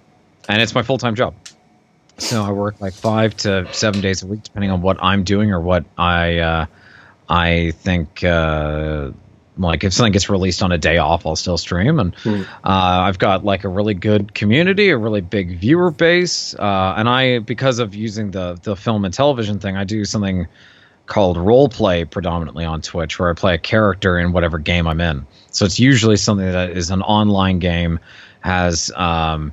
and 0.49 0.63
it's 0.63 0.75
my 0.75 0.83
full 0.83 0.99
time 0.99 1.17
job. 1.17 1.35
So 2.19 2.45
I 2.45 2.53
work 2.53 2.81
like 2.81 2.95
five 2.95 3.37
to 3.39 3.73
seven 3.73 4.01
days 4.01 4.23
a 4.23 4.27
week, 4.27 4.45
depending 4.45 4.71
on 4.71 4.83
what 4.83 5.03
I'm 5.03 5.25
doing 5.25 5.51
or 5.51 5.61
what 5.61 5.85
I 5.99 6.39
uh, 6.39 6.67
I 7.33 7.71
think. 7.73 8.23
Uh, 8.23 9.13
like 9.59 9.85
if 9.85 9.93
something 9.93 10.13
gets 10.13 10.31
released 10.31 10.63
on 10.63 10.73
a 10.73 10.79
day 10.79 10.97
off, 10.97 11.27
I'll 11.27 11.37
still 11.37 11.59
stream, 11.59 11.99
and 11.99 12.15
hmm. 12.15 12.43
uh, 12.65 13.05
I've 13.05 13.19
got 13.19 13.45
like 13.45 13.65
a 13.65 13.69
really 13.69 13.93
good 13.93 14.33
community, 14.33 14.89
a 14.89 14.97
really 14.97 15.21
big 15.21 15.59
viewer 15.59 15.91
base, 15.91 16.55
uh, 16.55 16.95
and 16.97 17.07
I 17.07 17.41
because 17.41 17.79
of 17.79 17.95
using 17.95 18.31
the 18.31 18.59
the 18.63 18.77
film 18.77 19.05
and 19.05 19.13
television 19.13 19.59
thing, 19.59 19.77
I 19.77 19.85
do 19.85 20.07
something 20.07 20.47
called 21.05 21.37
role 21.37 21.69
play 21.69 22.07
predominantly 22.07 22.65
on 22.65 22.81
Twitch, 22.81 23.19
where 23.19 23.31
I 23.31 23.35
play 23.35 23.55
a 23.55 23.59
character 23.59 24.19
in 24.19 24.33
whatever 24.33 24.59
game 24.59 24.87
I'm 24.87 25.01
in. 25.01 25.27
So 25.51 25.67
it's 25.67 25.79
usually 25.79 26.17
something 26.17 26.51
that 26.51 26.71
is 26.71 26.91
an 26.91 27.03
online 27.03 27.59
game, 27.59 28.01
has 28.41 28.91
um, 28.97 29.53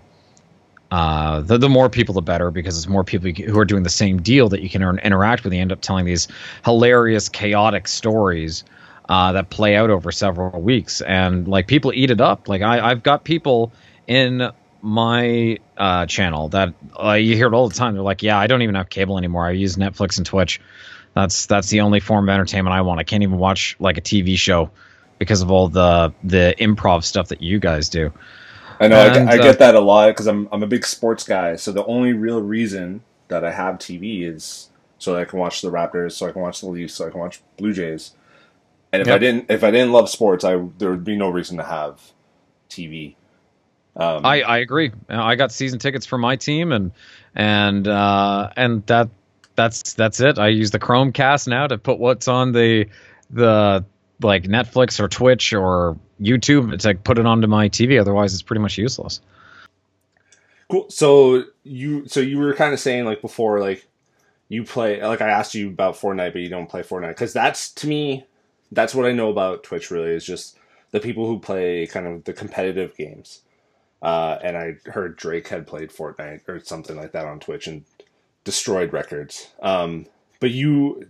uh, 0.91 1.41
the, 1.41 1.57
the 1.57 1.69
more 1.69 1.89
people, 1.89 2.13
the 2.13 2.21
better, 2.21 2.49
because 2.51 2.77
it's 2.77 2.87
more 2.87 3.03
people 3.03 3.29
who 3.31 3.59
are 3.59 3.65
doing 3.65 3.83
the 3.83 3.89
same 3.89 4.21
deal 4.21 4.49
that 4.49 4.61
you 4.61 4.69
can 4.69 4.81
interact 4.99 5.43
with. 5.43 5.53
You 5.53 5.61
end 5.61 5.71
up 5.71 5.81
telling 5.81 6.05
these 6.05 6.27
hilarious, 6.65 7.29
chaotic 7.29 7.87
stories 7.87 8.63
uh, 9.07 9.33
that 9.33 9.49
play 9.49 9.75
out 9.75 9.89
over 9.89 10.11
several 10.11 10.61
weeks, 10.61 11.01
and 11.01 11.47
like 11.47 11.67
people 11.67 11.91
eat 11.93 12.11
it 12.11 12.21
up. 12.21 12.47
Like 12.47 12.61
I, 12.61 12.91
I've 12.91 13.03
got 13.03 13.23
people 13.23 13.71
in 14.07 14.51
my 14.81 15.57
uh, 15.77 16.05
channel 16.05 16.49
that 16.49 16.73
uh, 17.01 17.13
you 17.13 17.35
hear 17.35 17.47
it 17.47 17.53
all 17.53 17.69
the 17.69 17.75
time. 17.75 17.93
They're 17.93 18.01
like, 18.01 18.23
"Yeah, 18.23 18.39
I 18.39 18.47
don't 18.47 18.61
even 18.61 18.75
have 18.75 18.89
cable 18.89 19.17
anymore. 19.17 19.45
I 19.45 19.51
use 19.51 19.75
Netflix 19.75 20.17
and 20.17 20.25
Twitch." 20.25 20.59
That's 21.13 21.47
that's 21.47 21.69
the 21.69 21.81
only 21.81 21.99
form 21.99 22.29
of 22.29 22.33
entertainment 22.33 22.73
I 22.73 22.81
want. 22.81 22.99
I 22.99 23.03
can't 23.03 23.23
even 23.23 23.37
watch 23.37 23.75
like 23.79 23.97
a 23.97 24.01
TV 24.01 24.37
show 24.37 24.71
because 25.17 25.41
of 25.41 25.51
all 25.51 25.67
the 25.69 26.13
the 26.23 26.55
improv 26.59 27.03
stuff 27.03 27.29
that 27.29 27.41
you 27.41 27.59
guys 27.59 27.89
do. 27.89 28.11
I 28.79 28.87
know 28.87 28.95
and, 28.95 29.29
I, 29.29 29.33
I 29.33 29.39
uh, 29.39 29.43
get 29.43 29.59
that 29.59 29.75
a 29.75 29.79
lot 29.79 30.07
because 30.09 30.27
I'm 30.27 30.47
I'm 30.51 30.63
a 30.63 30.67
big 30.67 30.85
sports 30.85 31.23
guy. 31.23 31.55
So 31.55 31.71
the 31.71 31.85
only 31.85 32.13
real 32.13 32.41
reason 32.41 33.01
that 33.27 33.43
I 33.43 33.51
have 33.51 33.75
TV 33.75 34.23
is 34.23 34.69
so 34.97 35.15
I 35.15 35.25
can 35.25 35.39
watch 35.39 35.61
the 35.61 35.71
Raptors, 35.71 36.13
so 36.13 36.27
I 36.27 36.31
can 36.31 36.41
watch 36.41 36.61
the 36.61 36.67
Leafs, 36.67 36.93
so 36.93 37.07
I 37.07 37.09
can 37.09 37.19
watch 37.19 37.41
Blue 37.57 37.73
Jays. 37.73 38.11
And 38.91 39.01
if 39.01 39.07
yep. 39.07 39.15
I 39.15 39.19
didn't 39.19 39.51
if 39.51 39.63
I 39.63 39.71
didn't 39.71 39.91
love 39.91 40.09
sports, 40.09 40.43
I 40.43 40.63
there 40.77 40.91
would 40.91 41.03
be 41.03 41.17
no 41.17 41.29
reason 41.29 41.57
to 41.57 41.63
have 41.63 42.01
TV. 42.69 43.15
Um, 43.95 44.25
I 44.25 44.41
I 44.41 44.57
agree. 44.59 44.91
I 45.09 45.35
got 45.35 45.51
season 45.51 45.79
tickets 45.79 46.05
for 46.05 46.17
my 46.17 46.35
team, 46.35 46.71
and 46.71 46.91
and 47.35 47.87
uh, 47.87 48.49
and 48.55 48.85
that 48.87 49.09
that's 49.55 49.93
that's 49.93 50.19
it. 50.21 50.39
I 50.39 50.47
use 50.47 50.71
the 50.71 50.79
Chromecast 50.79 51.47
now 51.47 51.67
to 51.67 51.77
put 51.77 51.99
what's 51.99 52.27
on 52.27 52.51
the 52.51 52.87
the 53.29 53.85
like 54.21 54.43
Netflix 54.43 54.99
or 54.99 55.07
Twitch 55.07 55.53
or 55.53 55.97
YouTube 56.21 56.77
to 56.77 56.87
like, 56.87 57.03
put 57.03 57.17
it 57.17 57.25
onto 57.25 57.47
my 57.47 57.69
TV. 57.69 57.99
Otherwise, 57.99 58.33
it's 58.33 58.41
pretty 58.41 58.61
much 58.61 58.77
useless. 58.77 59.21
Cool. 60.69 60.89
So 60.89 61.43
you 61.63 62.07
so 62.07 62.19
you 62.19 62.37
were 62.37 62.53
kind 62.53 62.73
of 62.73 62.79
saying 62.79 63.05
like 63.05 63.21
before 63.21 63.59
like 63.59 63.87
you 64.49 64.63
play 64.63 65.03
like 65.03 65.21
I 65.21 65.29
asked 65.29 65.55
you 65.55 65.69
about 65.69 65.95
Fortnite, 65.95 66.33
but 66.33 66.41
you 66.41 66.49
don't 66.49 66.69
play 66.69 66.83
Fortnite 66.83 67.09
because 67.09 67.33
that's 67.33 67.71
to 67.73 67.87
me 67.87 68.25
that's 68.71 68.93
what 68.93 69.05
I 69.05 69.11
know 69.11 69.29
about 69.29 69.63
Twitch. 69.63 69.89
Really, 69.89 70.11
is 70.11 70.25
just 70.25 70.57
the 70.91 70.99
people 70.99 71.25
who 71.25 71.39
play 71.39 71.87
kind 71.87 72.07
of 72.07 72.23
the 72.23 72.33
competitive 72.33 72.95
games. 72.95 73.41
Uh, 74.01 74.37
and 74.41 74.55
I 74.55 74.75
heard 74.89 75.17
Drake 75.17 75.49
had 75.49 75.67
played 75.67 75.89
Fortnite 75.89 76.47
or 76.47 76.59
something 76.61 76.95
like 76.95 77.11
that 77.11 77.25
on 77.25 77.39
Twitch, 77.39 77.67
and 77.67 77.83
destroyed 78.43 78.93
records. 78.93 79.49
Um, 79.61 80.05
but 80.39 80.51
you 80.51 81.07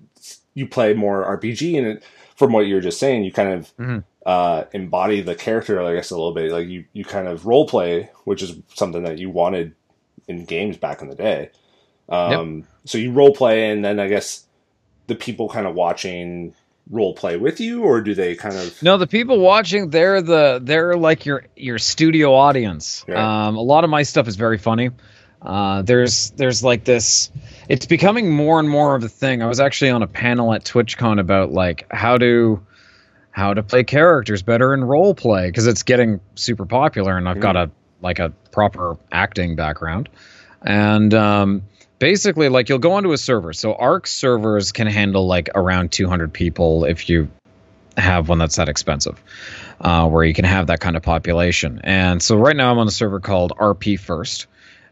you 0.53 0.67
play 0.67 0.93
more 0.93 1.25
RPG, 1.37 1.77
and 1.77 1.87
it, 1.87 2.03
from 2.35 2.53
what 2.53 2.67
you're 2.67 2.81
just 2.81 2.99
saying, 2.99 3.23
you 3.23 3.31
kind 3.31 3.53
of 3.53 3.77
mm-hmm. 3.77 3.99
Uh, 4.25 4.65
embody 4.73 5.21
the 5.21 5.35
character, 5.35 5.81
I 5.81 5.95
guess, 5.95 6.11
a 6.11 6.15
little 6.15 6.33
bit. 6.33 6.51
Like 6.51 6.67
you 6.67 6.85
you 6.93 7.05
kind 7.05 7.27
of 7.27 7.45
role 7.45 7.67
play, 7.67 8.09
which 8.25 8.41
is 8.41 8.57
something 8.73 9.03
that 9.03 9.17
you 9.17 9.29
wanted 9.29 9.75
in 10.27 10.45
games 10.45 10.77
back 10.77 11.01
in 11.01 11.09
the 11.09 11.15
day. 11.15 11.51
Um, 12.07 12.57
yep. 12.57 12.65
So 12.85 12.97
you 12.97 13.11
role 13.11 13.33
play, 13.33 13.69
and 13.69 13.83
then 13.83 13.99
I 13.99 14.07
guess 14.07 14.45
the 15.07 15.15
people 15.15 15.49
kind 15.49 15.67
of 15.67 15.75
watching 15.75 16.53
role 16.91 17.13
play 17.13 17.37
with 17.37 17.59
you 17.59 17.83
or 17.83 18.01
do 18.01 18.15
they 18.15 18.35
kind 18.35 18.55
of 18.55 18.81
no 18.81 18.97
the 18.97 19.05
people 19.05 19.39
watching 19.39 19.91
they're 19.91 20.23
the 20.23 20.59
they're 20.63 20.95
like 20.95 21.23
your 21.23 21.45
your 21.55 21.77
studio 21.77 22.33
audience 22.33 23.05
yeah. 23.07 23.45
um, 23.45 23.55
a 23.55 23.61
lot 23.61 23.83
of 23.83 23.91
my 23.91 24.01
stuff 24.01 24.27
is 24.27 24.35
very 24.35 24.57
funny 24.57 24.89
uh, 25.41 25.81
there's 25.83 26.31
there's 26.31 26.63
like 26.63 26.83
this. 26.83 27.31
It's 27.69 27.85
becoming 27.85 28.31
more 28.31 28.59
and 28.59 28.69
more 28.69 28.95
of 28.95 29.03
a 29.03 29.09
thing. 29.09 29.41
I 29.41 29.47
was 29.47 29.59
actually 29.59 29.91
on 29.91 30.03
a 30.03 30.07
panel 30.07 30.53
at 30.53 30.65
TwitchCon 30.65 31.19
about 31.19 31.51
like 31.51 31.85
how 31.91 32.17
to 32.17 32.61
how 33.31 33.53
to 33.53 33.63
play 33.63 33.83
characters 33.83 34.41
better 34.41 34.73
in 34.73 34.83
role 34.83 35.13
play 35.13 35.47
because 35.47 35.67
it's 35.67 35.83
getting 35.83 36.19
super 36.35 36.65
popular, 36.65 37.17
and 37.17 37.27
I've 37.27 37.37
mm. 37.37 37.41
got 37.41 37.55
a 37.55 37.71
like 38.01 38.19
a 38.19 38.29
proper 38.51 38.97
acting 39.11 39.55
background, 39.55 40.09
and 40.61 41.13
um, 41.13 41.63
basically 41.99 42.49
like 42.49 42.69
you'll 42.69 42.79
go 42.79 42.93
onto 42.93 43.11
a 43.11 43.17
server. 43.17 43.53
So 43.53 43.73
Ark 43.73 44.07
servers 44.07 44.71
can 44.71 44.87
handle 44.87 45.27
like 45.27 45.49
around 45.55 45.91
200 45.91 46.33
people 46.33 46.85
if 46.85 47.09
you 47.09 47.29
have 47.97 48.29
one 48.29 48.37
that's 48.37 48.55
that 48.55 48.69
expensive. 48.69 49.21
Uh, 49.81 50.09
where 50.09 50.25
you 50.25 50.33
can 50.33 50.43
have 50.43 50.67
that 50.67 50.81
kind 50.81 50.97
of 50.97 51.03
population. 51.03 51.79
And 51.85 52.21
so 52.21 52.35
right 52.35 52.55
now 52.55 52.69
I'm 52.69 52.79
on 52.79 52.87
a 52.89 52.91
server 52.91 53.21
called 53.21 53.53
RP 53.57 53.97
First, 53.97 54.47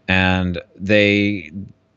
and 0.07 0.61
they 0.77 1.51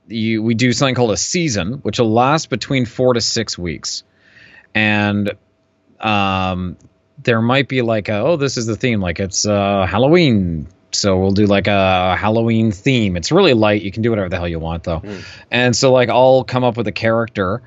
you, 0.08 0.42
we 0.42 0.54
do 0.54 0.72
something 0.72 0.96
called 0.96 1.12
a 1.12 1.16
season, 1.16 1.74
which 1.74 2.00
will 2.00 2.12
last 2.12 2.50
between 2.50 2.86
four 2.86 3.14
to 3.14 3.20
six 3.20 3.56
weeks, 3.56 4.02
and 4.74 5.30
um, 6.00 6.76
there 7.22 7.40
might 7.40 7.68
be 7.68 7.82
like 7.82 8.08
a, 8.08 8.18
oh 8.20 8.36
this 8.36 8.56
is 8.56 8.66
the 8.66 8.76
theme 8.76 9.00
like 9.00 9.20
it's 9.20 9.46
uh, 9.46 9.86
Halloween 9.86 10.68
so 10.92 11.18
we'll 11.18 11.30
do 11.30 11.46
like 11.46 11.68
a 11.68 12.16
Halloween 12.16 12.72
theme. 12.72 13.16
It's 13.16 13.30
really 13.30 13.54
light. 13.54 13.82
You 13.82 13.92
can 13.92 14.02
do 14.02 14.10
whatever 14.10 14.28
the 14.28 14.36
hell 14.36 14.48
you 14.48 14.58
want 14.58 14.82
though. 14.82 15.00
Mm. 15.00 15.24
And 15.50 15.76
so 15.76 15.92
like 15.92 16.08
I'll 16.08 16.42
come 16.42 16.64
up 16.64 16.76
with 16.76 16.88
a 16.88 16.92
character 16.92 17.62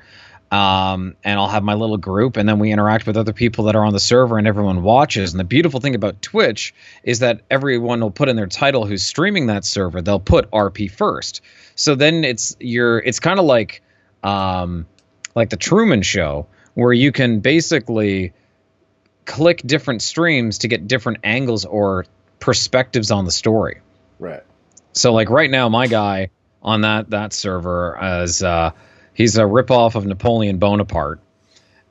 um, 0.54 1.16
and 1.24 1.38
I'll 1.38 1.48
have 1.48 1.64
my 1.64 1.74
little 1.74 1.96
group, 1.96 2.36
and 2.36 2.48
then 2.48 2.60
we 2.60 2.70
interact 2.70 3.08
with 3.08 3.16
other 3.16 3.32
people 3.32 3.64
that 3.64 3.74
are 3.74 3.84
on 3.84 3.92
the 3.92 3.98
server, 3.98 4.38
and 4.38 4.46
everyone 4.46 4.84
watches. 4.84 5.32
And 5.32 5.40
the 5.40 5.44
beautiful 5.44 5.80
thing 5.80 5.96
about 5.96 6.22
Twitch 6.22 6.74
is 7.02 7.20
that 7.20 7.40
everyone 7.50 8.00
will 8.00 8.12
put 8.12 8.28
in 8.28 8.36
their 8.36 8.46
title 8.46 8.86
who's 8.86 9.02
streaming 9.02 9.46
that 9.46 9.64
server. 9.64 10.00
They'll 10.00 10.20
put 10.20 10.48
RP 10.52 10.88
first, 10.90 11.40
so 11.74 11.96
then 11.96 12.24
it's 12.24 12.56
you're 12.60 12.98
it's 13.00 13.18
kind 13.18 13.40
of 13.40 13.46
like 13.46 13.82
um, 14.22 14.86
like 15.34 15.50
the 15.50 15.56
Truman 15.56 16.02
Show, 16.02 16.46
where 16.74 16.92
you 16.92 17.12
can 17.12 17.40
basically 17.40 18.32
click 19.24 19.62
different 19.64 20.02
streams 20.02 20.58
to 20.58 20.68
get 20.68 20.86
different 20.86 21.18
angles 21.24 21.64
or 21.64 22.04
perspectives 22.40 23.10
on 23.10 23.24
the 23.24 23.32
story. 23.32 23.80
Right. 24.18 24.42
So 24.92 25.12
like 25.12 25.30
right 25.30 25.50
now, 25.50 25.68
my 25.68 25.86
guy 25.86 26.30
on 26.62 26.82
that 26.82 27.10
that 27.10 27.32
server 27.32 27.98
is. 28.22 28.42
Uh, 28.42 28.72
he's 29.14 29.36
a 29.36 29.42
ripoff 29.42 29.94
of 29.94 30.04
Napoleon 30.04 30.58
Bonaparte, 30.58 31.20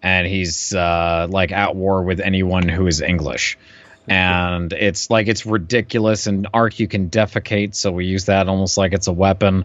and 0.01 0.27
he's 0.27 0.73
uh, 0.73 1.27
like 1.29 1.51
at 1.51 1.75
war 1.75 2.03
with 2.03 2.19
anyone 2.19 2.67
who 2.67 2.85
is 2.85 3.01
English. 3.01 3.57
And 4.05 4.73
it's 4.73 5.09
like 5.09 5.27
it's 5.27 5.45
ridiculous. 5.45 6.27
And 6.27 6.47
Ark, 6.53 6.79
you 6.79 6.89
can 6.89 7.09
defecate, 7.09 7.73
so 7.73 7.91
we 7.91 8.05
use 8.05 8.25
that 8.25 8.49
almost 8.49 8.77
like 8.77 8.91
it's 8.91 9.07
a 9.07 9.13
weapon. 9.13 9.63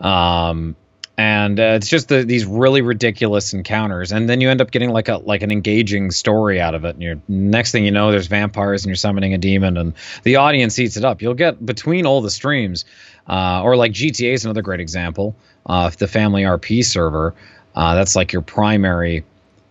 Um, 0.00 0.76
and 1.18 1.60
uh, 1.60 1.74
it's 1.76 1.88
just 1.88 2.08
the, 2.08 2.24
these 2.24 2.46
really 2.46 2.80
ridiculous 2.80 3.52
encounters, 3.52 4.12
and 4.12 4.28
then 4.28 4.40
you 4.40 4.48
end 4.48 4.60
up 4.60 4.70
getting 4.70 4.90
like 4.90 5.08
a 5.08 5.18
like 5.18 5.42
an 5.42 5.50
engaging 5.50 6.10
story 6.10 6.60
out 6.60 6.74
of 6.74 6.84
it. 6.84 6.94
And 6.94 7.02
you're 7.02 7.20
next 7.28 7.72
thing 7.72 7.84
you 7.84 7.90
know, 7.90 8.10
there's 8.10 8.28
vampires, 8.28 8.84
and 8.84 8.88
you're 8.88 8.96
summoning 8.96 9.34
a 9.34 9.38
demon, 9.38 9.76
and 9.76 9.94
the 10.22 10.36
audience 10.36 10.78
eats 10.78 10.96
it 10.96 11.04
up. 11.04 11.20
You'll 11.20 11.34
get 11.34 11.64
between 11.64 12.06
all 12.06 12.22
the 12.22 12.30
streams, 12.30 12.84
uh, 13.28 13.62
or 13.62 13.76
like 13.76 13.92
GTA 13.92 14.32
is 14.32 14.44
another 14.44 14.62
great 14.62 14.80
example. 14.80 15.36
Uh, 15.66 15.90
the 15.90 16.08
Family 16.08 16.42
RP 16.42 16.84
server, 16.84 17.34
uh, 17.74 17.94
that's 17.94 18.16
like 18.16 18.32
your 18.32 18.42
primary 18.42 19.24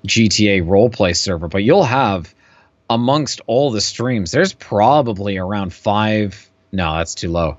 GTA 0.06 0.64
roleplay 0.64 1.16
server. 1.16 1.48
But 1.48 1.64
you'll 1.64 1.84
have 1.84 2.34
amongst 2.90 3.42
all 3.48 3.72
the 3.72 3.82
streams, 3.82 4.32
there's 4.32 4.54
probably 4.54 5.38
around 5.38 5.74
five. 5.74 6.50
No, 6.72 6.98
that's 6.98 7.16
too 7.16 7.30
low. 7.30 7.58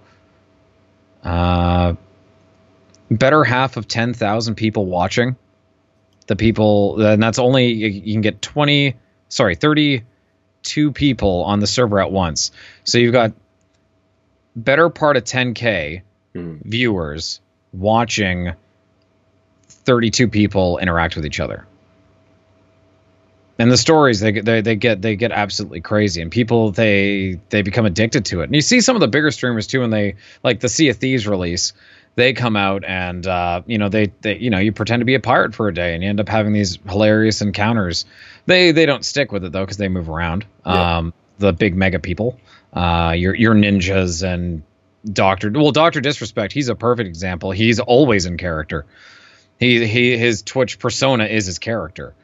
Better 3.16 3.44
half 3.44 3.76
of 3.76 3.88
ten 3.88 4.14
thousand 4.14 4.54
people 4.56 4.86
watching. 4.86 5.36
The 6.28 6.36
people, 6.36 7.04
and 7.04 7.22
that's 7.22 7.38
only 7.38 7.72
you 7.72 8.14
can 8.14 8.20
get 8.20 8.40
twenty. 8.40 8.96
Sorry, 9.28 9.54
thirty-two 9.54 10.92
people 10.92 11.42
on 11.44 11.60
the 11.60 11.66
server 11.66 12.00
at 12.00 12.12
once. 12.12 12.52
So 12.84 12.98
you've 12.98 13.12
got 13.12 13.32
better 14.54 14.90
part 14.90 15.16
of 15.16 15.24
10k 15.24 16.02
mm. 16.34 16.62
viewers 16.62 17.40
watching 17.72 18.52
32 19.68 20.28
people 20.28 20.78
interact 20.78 21.16
with 21.16 21.24
each 21.24 21.40
other 21.40 21.66
and 23.58 23.70
the 23.70 23.76
stories 23.76 24.20
they, 24.20 24.32
they 24.40 24.60
they 24.60 24.76
get 24.76 25.00
they 25.00 25.16
get 25.16 25.32
absolutely 25.32 25.80
crazy 25.80 26.20
and 26.20 26.30
people 26.30 26.70
they 26.70 27.38
they 27.50 27.62
become 27.62 27.86
addicted 27.86 28.24
to 28.26 28.40
it 28.40 28.44
and 28.44 28.54
you 28.54 28.60
see 28.60 28.80
some 28.80 28.96
of 28.96 29.00
the 29.00 29.08
bigger 29.08 29.30
streamers 29.30 29.66
too 29.66 29.80
when 29.80 29.90
they 29.90 30.16
like 30.42 30.60
the 30.60 30.68
sea 30.68 30.88
of 30.88 30.96
thieves 30.96 31.26
release 31.26 31.72
they 32.14 32.32
come 32.32 32.56
out 32.56 32.84
and 32.84 33.26
uh, 33.26 33.62
you 33.66 33.78
know 33.78 33.88
they, 33.88 34.12
they 34.20 34.36
you 34.36 34.50
know 34.50 34.58
you 34.58 34.72
pretend 34.72 35.00
to 35.00 35.04
be 35.04 35.14
a 35.14 35.20
pirate 35.20 35.54
for 35.54 35.68
a 35.68 35.74
day 35.74 35.94
and 35.94 36.02
you 36.02 36.08
end 36.08 36.20
up 36.20 36.28
having 36.28 36.52
these 36.52 36.78
hilarious 36.88 37.40
encounters. 37.40 38.04
They 38.46 38.72
they 38.72 38.86
don't 38.86 39.04
stick 39.04 39.32
with 39.32 39.44
it 39.44 39.52
though 39.52 39.64
because 39.64 39.78
they 39.78 39.88
move 39.88 40.08
around. 40.08 40.44
Yeah. 40.66 40.98
Um, 40.98 41.14
the 41.38 41.52
big 41.52 41.74
mega 41.74 41.98
people, 41.98 42.38
uh, 42.72 43.14
your 43.16 43.34
your 43.34 43.54
ninjas 43.54 44.22
and 44.22 44.62
Doctor. 45.10 45.50
Well, 45.50 45.72
Doctor 45.72 46.00
Disrespect. 46.00 46.52
He's 46.52 46.68
a 46.68 46.76
perfect 46.76 47.08
example. 47.08 47.50
He's 47.50 47.80
always 47.80 48.26
in 48.26 48.36
character. 48.36 48.86
He 49.58 49.86
he 49.86 50.16
his 50.16 50.42
Twitch 50.42 50.78
persona 50.78 51.24
is 51.24 51.46
his 51.46 51.58
character. 51.58 52.14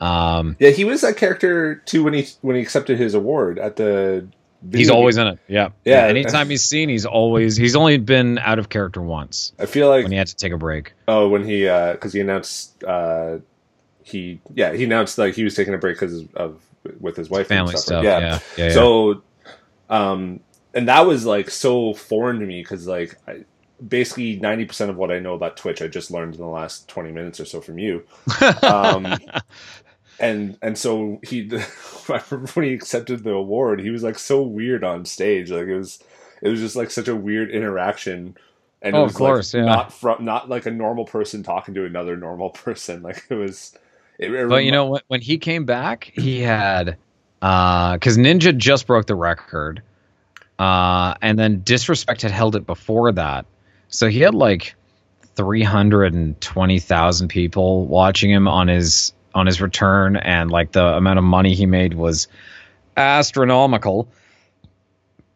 Um, 0.00 0.56
Yeah, 0.58 0.70
he 0.70 0.84
was 0.84 1.00
that 1.00 1.16
character 1.16 1.76
too 1.76 2.04
when 2.04 2.14
he 2.14 2.28
when 2.40 2.56
he 2.56 2.62
accepted 2.62 2.98
his 2.98 3.14
award 3.14 3.58
at 3.58 3.76
the. 3.76 4.26
Video 4.62 4.78
he's 4.78 4.88
game. 4.88 4.96
always 4.96 5.16
in 5.16 5.26
it. 5.28 5.38
Yeah. 5.48 5.68
Yeah. 5.84 6.06
Anytime 6.06 6.48
he's 6.50 6.64
seen, 6.64 6.88
he's 6.88 7.06
always 7.06 7.56
he's 7.56 7.76
only 7.76 7.98
been 7.98 8.38
out 8.38 8.58
of 8.58 8.68
character 8.68 9.00
once 9.00 9.52
I 9.58 9.66
feel 9.66 9.88
like 9.88 10.02
when 10.02 10.12
he 10.12 10.18
had 10.18 10.26
to 10.28 10.36
take 10.36 10.52
a 10.52 10.58
break. 10.58 10.92
oh 11.06 11.28
when 11.28 11.44
he 11.44 11.62
because 11.62 12.12
he 12.12 12.20
announced 12.20 12.82
uh 12.84 13.38
he 14.02 14.40
yeah 14.54 14.72
he 14.72 14.84
announced 14.84 15.18
like 15.18 15.34
he 15.34 15.44
was 15.44 15.54
taking 15.54 15.74
a 15.74 15.78
break 15.78 15.96
because 15.96 16.24
of 16.34 16.60
with 17.00 17.16
his 17.16 17.28
wife 17.28 17.50
and 17.50 17.58
Family 17.58 17.76
stuff. 17.76 18.02
Yeah. 18.04 18.18
Yeah. 18.20 18.38
yeah, 18.56 18.70
So, 18.72 19.22
um, 19.90 20.40
and 20.74 20.88
that 20.88 21.06
was 21.06 21.26
like 21.26 21.50
so 21.50 21.92
foreign 21.94 22.40
to 22.40 22.46
me 22.46 22.62
because 22.62 22.86
like 22.86 23.16
I, 23.26 23.44
basically 23.86 24.36
ninety 24.36 24.64
percent 24.64 24.90
of 24.90 24.96
what 24.96 25.10
I 25.10 25.18
know 25.18 25.34
about 25.34 25.56
Twitch 25.56 25.82
I 25.82 25.88
just 25.88 26.10
learned 26.10 26.34
in 26.34 26.40
the 26.40 26.46
last 26.46 26.88
twenty 26.88 27.12
minutes 27.12 27.38
or 27.40 27.44
so 27.44 27.60
from 27.60 27.78
you. 27.78 28.04
Um, 28.62 29.14
and 30.18 30.58
and 30.62 30.76
so 30.78 31.20
he 31.22 31.50
I 32.08 32.22
remember 32.30 32.52
when 32.54 32.66
he 32.66 32.74
accepted 32.74 33.24
the 33.24 33.32
award, 33.32 33.80
he 33.80 33.90
was 33.90 34.02
like 34.02 34.18
so 34.18 34.42
weird 34.42 34.84
on 34.84 35.04
stage. 35.04 35.50
Like 35.50 35.66
it 35.66 35.76
was 35.76 36.00
it 36.42 36.48
was 36.48 36.60
just 36.60 36.76
like 36.76 36.90
such 36.90 37.08
a 37.08 37.16
weird 37.16 37.50
interaction. 37.50 38.36
And 38.82 38.96
it 38.96 38.98
Oh, 38.98 39.02
was 39.02 39.14
of 39.14 39.14
course, 39.14 39.54
like 39.54 39.54
yeah. 39.54 39.64
not 39.64 39.92
from 39.92 40.24
not 40.24 40.48
like 40.48 40.66
a 40.66 40.70
normal 40.70 41.04
person 41.04 41.42
talking 41.42 41.74
to 41.74 41.84
another 41.84 42.16
normal 42.16 42.50
person. 42.52 43.02
Like 43.02 43.24
it 43.30 43.34
was. 43.34 43.76
It, 44.18 44.32
it 44.32 44.48
But 44.48 44.64
you 44.64 44.72
know 44.72 44.86
when 44.88 45.02
when 45.08 45.20
he 45.20 45.38
came 45.38 45.64
back, 45.64 46.12
he 46.14 46.40
had 46.40 46.96
because 47.40 48.18
Ninja 48.18 48.56
just 48.56 48.86
broke 48.86 49.06
the 49.06 49.14
record, 49.14 49.82
uh, 50.58 51.14
and 51.22 51.38
then 51.38 51.62
Disrespect 51.62 52.22
had 52.22 52.32
held 52.32 52.56
it 52.56 52.66
before 52.66 53.12
that, 53.12 53.46
so 53.88 54.08
he 54.08 54.20
had 54.20 54.34
like 54.34 54.74
three 55.36 55.62
hundred 55.62 56.14
and 56.14 56.40
twenty 56.40 56.80
thousand 56.80 57.28
people 57.28 57.86
watching 57.86 58.30
him 58.30 58.48
on 58.48 58.68
his 58.68 59.12
on 59.38 59.46
his 59.46 59.60
return, 59.60 60.16
and 60.16 60.50
like 60.50 60.72
the 60.72 60.84
amount 60.84 61.18
of 61.18 61.24
money 61.24 61.54
he 61.54 61.66
made 61.66 61.94
was 61.94 62.28
astronomical. 62.96 64.08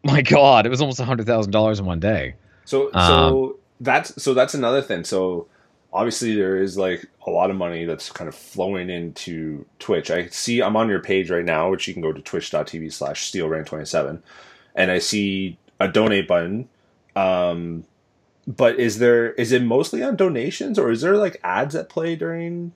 My 0.03 0.21
God, 0.21 0.65
it 0.65 0.69
was 0.69 0.81
almost 0.81 0.99
a 0.99 1.05
hundred 1.05 1.25
thousand 1.25 1.51
dollars 1.51 1.79
in 1.79 1.85
one 1.85 1.99
day. 1.99 2.35
So 2.65 2.93
Um, 2.93 3.07
so 3.07 3.59
that's 3.79 4.21
so 4.21 4.33
that's 4.33 4.53
another 4.53 4.81
thing. 4.81 5.03
So 5.03 5.47
obviously 5.91 6.35
there 6.35 6.57
is 6.57 6.77
like 6.77 7.05
a 7.25 7.29
lot 7.29 7.49
of 7.49 7.55
money 7.55 7.85
that's 7.85 8.11
kind 8.11 8.27
of 8.27 8.35
flowing 8.35 8.89
into 8.89 9.65
Twitch. 9.79 10.09
I 10.11 10.27
see 10.27 10.61
I'm 10.61 10.75
on 10.75 10.89
your 10.89 10.99
page 10.99 11.29
right 11.29 11.45
now, 11.45 11.69
which 11.69 11.87
you 11.87 11.93
can 11.93 12.01
go 12.01 12.11
to 12.11 12.21
twitch.tv 12.21 12.91
slash 12.91 13.31
steelrain27 13.31 14.21
and 14.75 14.91
I 14.91 14.99
see 14.99 15.57
a 15.79 15.87
donate 15.87 16.27
button. 16.27 16.67
Um 17.15 17.85
but 18.45 18.77
is 18.77 18.99
there 18.99 19.31
is 19.33 19.51
it 19.51 19.63
mostly 19.63 20.03
on 20.03 20.15
donations 20.15 20.77
or 20.77 20.91
is 20.91 21.01
there 21.01 21.15
like 21.15 21.39
ads 21.43 21.75
that 21.75 21.87
play 21.89 22.15
during 22.15 22.73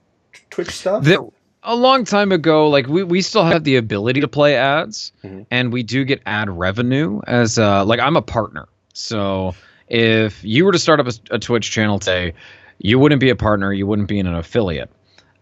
Twitch 0.50 0.70
stuff? 0.70 1.04
There, 1.04 1.20
a 1.62 1.74
long 1.76 2.04
time 2.04 2.32
ago, 2.32 2.68
like 2.68 2.86
we, 2.86 3.02
we 3.02 3.20
still 3.22 3.44
have 3.44 3.64
the 3.64 3.76
ability 3.76 4.20
to 4.22 4.28
play 4.28 4.56
ads, 4.56 5.12
Mhm. 5.24 5.46
and 5.50 5.72
we 5.72 5.82
do 5.82 6.04
get 6.04 6.22
ad 6.26 6.48
revenue 6.50 7.20
as 7.26 7.58
uh, 7.58 7.84
like 7.84 8.00
I'm 8.00 8.16
a 8.16 8.22
partner. 8.22 8.68
So 8.94 9.54
if 9.88 10.42
you 10.44 10.64
were 10.64 10.72
to 10.72 10.78
start 10.78 11.00
up 11.00 11.08
a, 11.08 11.34
a 11.36 11.38
Twitch 11.38 11.70
channel 11.70 11.98
today, 11.98 12.34
you 12.78 12.98
wouldn't 12.98 13.20
be 13.20 13.30
a 13.30 13.36
partner, 13.36 13.72
you 13.72 13.86
wouldn't 13.86 14.08
be 14.08 14.18
in 14.18 14.26
an 14.26 14.34
affiliate, 14.34 14.90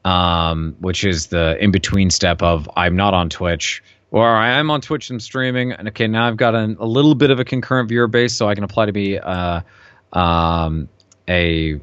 um, 0.05 0.77
which 0.81 1.05
is 1.05 1.27
the 1.29 1.63
in 1.63 1.71
between 1.71 2.11
step 2.11 2.43
of 2.43 2.69
I'm 2.77 2.97
not 2.97 3.15
on 3.15 3.29
Twitch. 3.29 3.83
Or 4.13 4.25
I 4.27 4.53
am 4.53 4.71
on 4.71 4.81
Twitch 4.81 5.11
and 5.11 5.21
streaming, 5.21 5.73
and 5.73 5.89
okay, 5.89 6.07
now 6.07 6.29
I've 6.29 6.37
got 6.37 6.55
an, 6.55 6.77
a 6.79 6.87
little 6.87 7.15
bit 7.17 7.31
of 7.31 7.41
a 7.41 7.45
concurrent 7.45 7.89
viewer 7.89 8.07
base, 8.07 8.33
so 8.35 8.49
I 8.49 8.55
can 8.55 8.63
apply 8.65 8.87
to 8.87 8.93
be 8.93 9.19
uh, 9.19 9.61
um, 10.13 10.89
a 11.29 11.81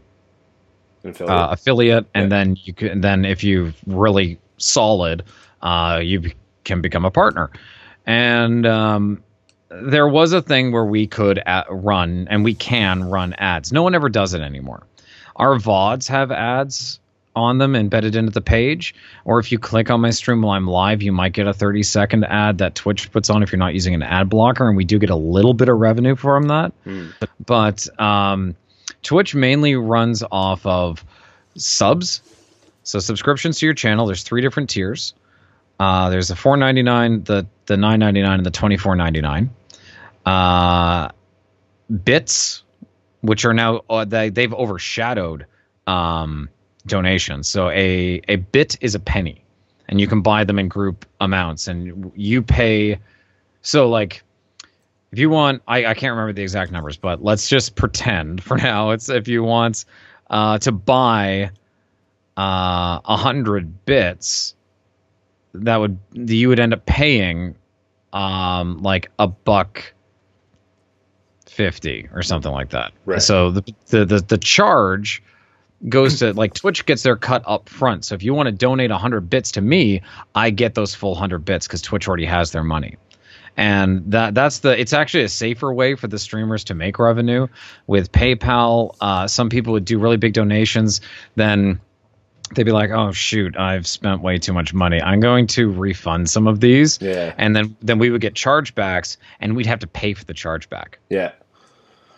Affiliate? 1.03 1.29
uh, 1.29 1.47
affiliate, 1.51 2.05
and 2.13 2.31
then 2.31 2.57
you 2.63 2.73
can. 2.73 3.01
Then 3.01 3.25
if 3.25 3.43
you're 3.43 3.73
really 3.85 4.39
solid, 4.57 5.23
uh, 5.61 5.99
you 6.01 6.31
can 6.63 6.81
become 6.81 7.05
a 7.05 7.11
partner. 7.11 7.51
And 8.05 8.65
um, 8.65 9.23
there 9.69 10.07
was 10.07 10.33
a 10.33 10.41
thing 10.41 10.71
where 10.71 10.85
we 10.85 11.07
could 11.07 11.39
a 11.45 11.65
run, 11.69 12.27
and 12.29 12.43
we 12.43 12.53
can 12.53 13.03
run 13.03 13.33
ads. 13.33 13.71
No 13.73 13.83
one 13.83 13.95
ever 13.95 14.09
does 14.09 14.33
it 14.33 14.41
anymore. 14.41 14.83
Our 15.35 15.57
vods 15.57 16.07
have 16.07 16.31
ads 16.31 16.99
on 17.35 17.57
them 17.57 17.75
embedded 17.75 18.15
into 18.15 18.31
the 18.31 18.41
page, 18.41 18.93
or 19.25 19.39
if 19.39 19.51
you 19.51 19.57
click 19.57 19.89
on 19.89 19.99
my 20.01 20.11
stream 20.11 20.43
while 20.43 20.51
I'm 20.55 20.67
live, 20.67 21.01
you 21.01 21.11
might 21.11 21.33
get 21.33 21.47
a 21.47 21.53
30 21.53 21.81
second 21.81 22.25
ad 22.25 22.59
that 22.59 22.75
Twitch 22.75 23.11
puts 23.11 23.29
on 23.31 23.41
if 23.41 23.51
you're 23.51 23.57
not 23.57 23.73
using 23.73 23.95
an 23.95 24.03
ad 24.03 24.29
blocker, 24.29 24.67
and 24.67 24.77
we 24.77 24.85
do 24.85 24.99
get 24.99 25.09
a 25.09 25.15
little 25.15 25.55
bit 25.55 25.67
of 25.67 25.77
revenue 25.79 26.15
from 26.15 26.43
that 26.49 26.71
Hmm. 26.83 27.07
but 27.43 27.99
um, 27.99 28.55
Twitch 29.03 29.35
mainly 29.35 29.75
runs 29.75 30.23
off 30.31 30.65
of 30.65 31.03
subs. 31.55 32.21
So 32.83 32.99
subscriptions 32.99 33.59
to 33.59 33.65
your 33.65 33.75
channel. 33.75 34.05
There's 34.05 34.23
three 34.23 34.41
different 34.41 34.69
tiers. 34.69 35.13
Uh, 35.79 36.09
there's 36.09 36.29
the 36.29 36.35
4.99, 36.35 37.25
the 37.25 37.47
the 37.65 37.75
9.99, 37.75 38.27
and 38.27 38.45
the 38.45 38.51
24.99. 38.51 39.49
Uh, 40.25 41.09
bits, 42.03 42.63
which 43.21 43.45
are 43.45 43.53
now 43.53 43.81
uh, 43.89 44.05
they 44.05 44.29
they've 44.29 44.53
overshadowed 44.53 45.45
um, 45.87 46.49
donations. 46.85 47.47
So 47.47 47.69
a 47.69 48.21
a 48.27 48.37
bit 48.37 48.77
is 48.81 48.95
a 48.95 48.99
penny, 48.99 49.43
and 49.89 49.99
you 49.99 50.07
can 50.07 50.21
buy 50.21 50.43
them 50.43 50.59
in 50.59 50.67
group 50.67 51.05
amounts, 51.19 51.67
and 51.67 52.11
you 52.15 52.41
pay. 52.41 52.99
So 53.61 53.89
like 53.89 54.23
if 55.13 55.19
you 55.19 55.29
want 55.29 55.61
I, 55.67 55.85
I 55.85 55.93
can't 55.93 56.11
remember 56.11 56.33
the 56.33 56.41
exact 56.41 56.71
numbers 56.71 56.97
but 56.97 57.23
let's 57.23 57.47
just 57.47 57.75
pretend 57.75 58.43
for 58.43 58.57
now. 58.57 58.89
It's 58.89 59.09
if 59.09 59.27
you 59.27 59.43
want 59.43 59.85
uh, 60.27 60.57
to 60.57 60.71
buy 60.71 61.51
uh, 62.35 62.99
a 63.05 63.15
hundred 63.15 63.85
bits 63.85 64.55
that 65.53 65.77
would 65.77 65.99
you 66.13 66.49
would 66.49 66.59
end 66.59 66.73
up 66.73 66.87
paying 66.87 67.55
um, 68.11 68.81
like 68.81 69.11
a 69.19 69.27
buck 69.27 69.93
50 71.45 72.09
or 72.11 72.23
something 72.23 72.51
like 72.51 72.71
that. 72.71 72.91
Right. 73.05 73.21
so 73.21 73.51
the, 73.51 73.73
the 73.89 74.05
the 74.05 74.19
the 74.19 74.37
charge 74.39 75.21
goes 75.87 76.19
to 76.19 76.33
like 76.33 76.55
twitch 76.55 76.87
gets 76.87 77.03
their 77.03 77.17
cut 77.17 77.43
up 77.45 77.69
front. 77.69 78.05
So 78.05 78.15
if 78.15 78.23
you 78.23 78.33
want 78.33 78.47
to 78.47 78.51
donate 78.51 78.89
100 78.89 79.29
bits 79.29 79.51
to 79.51 79.61
me 79.61 80.01
i 80.33 80.49
get 80.49 80.73
those 80.73 80.95
full 80.95 81.11
100 81.11 81.45
bits 81.45 81.67
because 81.67 81.83
twitch 81.83 82.07
already 82.07 82.25
has 82.25 82.51
their 82.51 82.63
money 82.63 82.97
and 83.57 84.11
that 84.11 84.33
that's 84.33 84.59
the 84.59 84.79
it's 84.79 84.93
actually 84.93 85.23
a 85.23 85.29
safer 85.29 85.73
way 85.73 85.95
for 85.95 86.07
the 86.07 86.17
streamers 86.19 86.63
to 86.65 86.73
make 86.73 86.97
revenue 86.99 87.47
with 87.87 88.11
paypal. 88.11 88.95
Uh, 88.99 89.27
some 89.27 89.49
people 89.49 89.73
would 89.73 89.85
do 89.85 89.99
really 89.99 90.17
big 90.17 90.33
donations 90.33 91.01
then 91.35 91.79
they'd 92.55 92.63
be 92.63 92.71
like 92.71 92.91
oh 92.91 93.11
shoot 93.11 93.57
i've 93.57 93.87
spent 93.87 94.21
way 94.21 94.37
too 94.37 94.53
much 94.53 94.73
money. 94.73 95.01
I'm 95.01 95.19
going 95.19 95.47
to 95.47 95.71
refund 95.71 96.29
some 96.29 96.47
of 96.47 96.59
these. 96.59 96.99
Yeah. 97.01 97.33
and 97.37 97.55
then 97.55 97.75
then 97.81 97.99
we 97.99 98.09
would 98.09 98.21
get 98.21 98.33
chargebacks 98.35 99.17
and 99.39 99.55
we'd 99.55 99.65
have 99.65 99.79
to 99.79 99.87
pay 99.87 100.13
for 100.13 100.25
the 100.25 100.33
chargeback. 100.33 100.95
Yeah. 101.09 101.31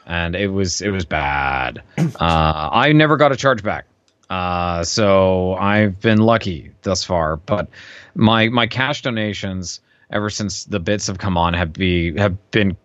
and 0.06 0.36
it 0.36 0.48
was 0.48 0.82
it 0.82 0.90
was 0.90 1.06
bad. 1.06 1.82
Uh, 1.98 2.70
i 2.72 2.92
never 2.94 3.18
got 3.18 3.32
a 3.32 3.36
chargeback. 3.36 3.84
Uh, 4.30 4.84
so 4.84 5.54
i've 5.56 6.00
been 6.02 6.18
lucky 6.20 6.72
thus 6.82 7.04
far 7.04 7.36
but 7.38 7.68
my 8.16 8.50
my 8.50 8.66
cash 8.68 9.02
donations 9.04 9.82
ever 10.12 10.30
since 10.30 10.66
the 10.66 10.80
bits 10.80 11.08
have 11.08 11.18
come 11.18 11.38
on 11.38 11.54
have 11.54 11.74
be 11.74 12.18
have 12.18 12.52
been 12.52 12.78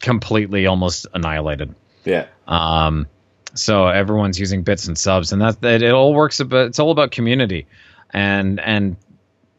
completely 0.00 0.66
almost 0.66 1.06
annihilated 1.14 1.74
Yeah. 2.04 2.26
um, 2.46 3.06
so 3.54 3.88
everyone's 3.88 4.38
using 4.38 4.62
bits 4.62 4.86
and 4.86 4.96
subs, 4.96 5.32
and 5.32 5.42
that, 5.42 5.60
that 5.62 5.82
it 5.82 5.90
all 5.92 6.14
works. 6.14 6.38
About, 6.38 6.66
it's 6.68 6.78
all 6.78 6.90
about 6.92 7.10
community, 7.10 7.66
and 8.10 8.60
and 8.60 8.96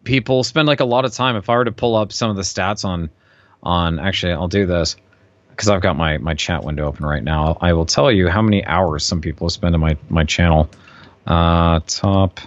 people 0.03 0.43
spend 0.43 0.67
like 0.67 0.79
a 0.79 0.85
lot 0.85 1.03
of 1.05 1.13
time. 1.13 1.35
If 1.35 1.49
I 1.49 1.55
were 1.55 1.65
to 1.65 1.71
pull 1.71 1.95
up 1.95 2.13
some 2.13 2.29
of 2.29 2.35
the 2.37 2.43
stats 2.43 2.85
on 2.85 3.09
on 3.63 3.99
actually, 3.99 4.33
I'll 4.33 4.47
do 4.47 4.65
this 4.65 4.95
because 5.49 5.67
I've 5.69 5.81
got 5.81 5.97
my 5.97 6.17
my 6.19 6.35
chat 6.35 6.63
window 6.63 6.85
open 6.87 7.05
right 7.05 7.23
now. 7.23 7.57
I 7.59 7.73
will 7.73 7.85
tell 7.87 8.09
you 8.11 8.29
how 8.29 8.41
many 8.41 8.63
hours 8.63 9.03
some 9.03 9.19
people 9.21 9.49
spend 9.49 9.75
on 9.75 9.81
my 9.81 9.97
my 10.07 10.23
channel. 10.23 10.69
Uh, 11.27 11.81
top. 11.87 12.39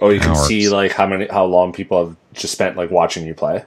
Oh, 0.00 0.10
you 0.10 0.20
can 0.20 0.30
Hours. 0.30 0.46
see 0.46 0.68
like 0.68 0.92
how 0.92 1.06
many 1.06 1.26
how 1.28 1.44
long 1.46 1.72
people 1.72 2.06
have 2.06 2.16
just 2.34 2.52
spent 2.52 2.76
like 2.76 2.90
watching 2.90 3.26
you 3.26 3.34
play. 3.34 3.64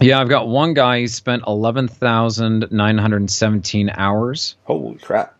Yeah, 0.00 0.20
I've 0.20 0.28
got 0.28 0.48
one 0.48 0.74
guy 0.74 1.00
who 1.00 1.08
spent 1.08 1.44
eleven 1.46 1.88
thousand 1.88 2.68
nine 2.70 2.98
hundred 2.98 3.30
seventeen 3.30 3.90
hours. 3.90 4.56
Holy 4.64 4.98
crap! 4.98 5.38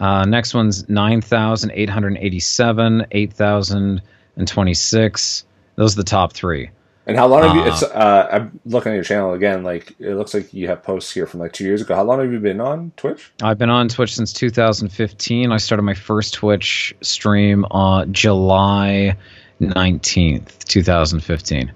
Uh, 0.00 0.24
next 0.24 0.54
one's 0.54 0.88
9,887, 0.88 3.06
8,026. 3.10 5.44
Those 5.76 5.92
are 5.92 5.96
the 5.96 6.04
top 6.04 6.32
three. 6.32 6.70
And 7.06 7.18
how 7.18 7.26
long 7.26 7.42
have 7.42 7.56
you? 7.56 7.64
It's, 7.64 7.82
uh, 7.82 7.86
uh, 7.86 8.28
I'm 8.32 8.60
looking 8.64 8.92
at 8.92 8.94
your 8.94 9.04
channel 9.04 9.34
again. 9.34 9.62
Like 9.62 9.94
it 9.98 10.14
looks 10.14 10.32
like 10.32 10.54
you 10.54 10.68
have 10.68 10.82
posts 10.82 11.12
here 11.12 11.26
from 11.26 11.40
like 11.40 11.52
two 11.52 11.64
years 11.64 11.82
ago. 11.82 11.94
How 11.94 12.04
long 12.04 12.20
have 12.20 12.32
you 12.32 12.38
been 12.38 12.60
on 12.60 12.92
Twitch? 12.96 13.32
I've 13.42 13.58
been 13.58 13.70
on 13.70 13.88
Twitch 13.88 14.14
since 14.14 14.32
2015. 14.32 15.50
I 15.50 15.56
started 15.56 15.82
my 15.82 15.94
first 15.94 16.34
Twitch 16.34 16.94
stream 17.00 17.66
on 17.70 18.12
July 18.12 19.16
19th, 19.60 20.64
2015. 20.64 21.72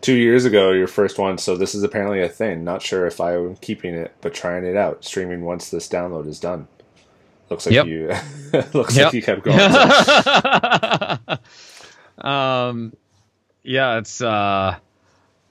Two 0.00 0.14
years 0.14 0.44
ago, 0.44 0.70
your 0.70 0.86
first 0.86 1.18
one. 1.18 1.38
So 1.38 1.56
this 1.56 1.74
is 1.74 1.82
apparently 1.82 2.22
a 2.22 2.28
thing. 2.28 2.62
Not 2.62 2.82
sure 2.82 3.06
if 3.06 3.20
I'm 3.20 3.56
keeping 3.56 3.94
it, 3.94 4.14
but 4.20 4.32
trying 4.32 4.64
it 4.64 4.76
out. 4.76 5.04
Streaming 5.04 5.42
once 5.42 5.70
this 5.70 5.88
download 5.88 6.28
is 6.28 6.38
done. 6.38 6.68
Looks 7.50 7.66
like 7.66 7.74
yep. 7.74 7.86
you. 7.86 8.12
looks 8.74 8.96
like 8.96 9.12
you 9.12 9.22
kept 9.22 9.42
going. 9.42 9.58
um 12.18 12.92
yeah, 13.62 13.98
it's 13.98 14.20
uh 14.20 14.76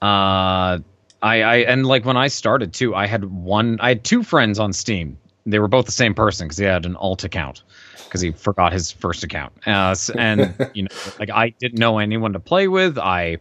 I 0.00 0.80
I 1.20 1.56
and 1.56 1.86
like 1.86 2.04
when 2.04 2.16
I 2.16 2.28
started 2.28 2.72
too, 2.72 2.94
I 2.94 3.06
had 3.06 3.24
one 3.24 3.78
I 3.80 3.88
had 3.88 4.04
two 4.04 4.22
friends 4.22 4.58
on 4.58 4.72
Steam. 4.72 5.18
They 5.44 5.58
were 5.58 5.68
both 5.68 5.86
the 5.86 5.92
same 5.92 6.14
person 6.14 6.46
because 6.46 6.58
he 6.58 6.64
had 6.64 6.86
an 6.86 6.96
alt 6.96 7.24
account 7.24 7.62
because 8.04 8.20
he 8.20 8.32
forgot 8.32 8.72
his 8.72 8.90
first 8.90 9.24
account. 9.24 9.52
Uh, 9.66 9.94
and 10.16 10.54
you 10.74 10.84
know, 10.84 10.88
like 11.18 11.30
I 11.30 11.50
didn't 11.50 11.78
know 11.78 11.98
anyone 11.98 12.32
to 12.32 12.40
play 12.40 12.68
with. 12.68 12.98
I 12.98 13.38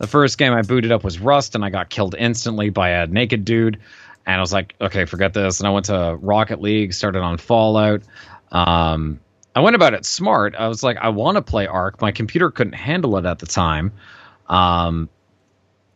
the 0.00 0.06
first 0.06 0.38
game 0.38 0.54
I 0.54 0.62
booted 0.62 0.92
up 0.92 1.04
was 1.04 1.20
Rust, 1.20 1.54
and 1.54 1.62
I 1.62 1.68
got 1.68 1.90
killed 1.90 2.14
instantly 2.18 2.70
by 2.70 2.88
a 2.88 3.06
naked 3.06 3.44
dude. 3.44 3.78
And 4.26 4.36
I 4.36 4.40
was 4.40 4.50
like, 4.52 4.74
okay, 4.80 5.04
forget 5.04 5.34
this. 5.34 5.60
And 5.60 5.66
I 5.66 5.70
went 5.70 5.86
to 5.86 6.16
Rocket 6.18 6.60
League, 6.60 6.94
started 6.94 7.20
on 7.20 7.36
Fallout. 7.36 8.02
Um, 8.50 9.20
I 9.54 9.60
went 9.60 9.76
about 9.76 9.92
it 9.92 10.06
smart. 10.06 10.54
I 10.54 10.68
was 10.68 10.82
like, 10.82 10.96
I 10.96 11.10
want 11.10 11.36
to 11.36 11.42
play 11.42 11.66
Ark. 11.66 12.00
My 12.00 12.12
computer 12.12 12.50
couldn't 12.50 12.72
handle 12.72 13.18
it 13.18 13.26
at 13.26 13.40
the 13.40 13.46
time. 13.46 13.92
Um, 14.48 15.10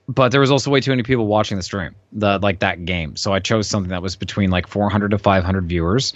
but 0.06 0.32
there 0.32 0.40
was 0.42 0.50
also 0.50 0.70
way 0.70 0.80
too 0.80 0.90
many 0.90 1.02
people 1.02 1.26
watching 1.26 1.56
the 1.56 1.62
stream, 1.62 1.94
the 2.12 2.38
like 2.38 2.58
that 2.58 2.84
game. 2.84 3.16
So 3.16 3.32
I 3.32 3.40
chose 3.40 3.68
something 3.68 3.90
that 3.90 4.02
was 4.02 4.16
between 4.16 4.50
like 4.50 4.66
400 4.66 5.12
to 5.12 5.18
500 5.18 5.66
viewers 5.66 6.12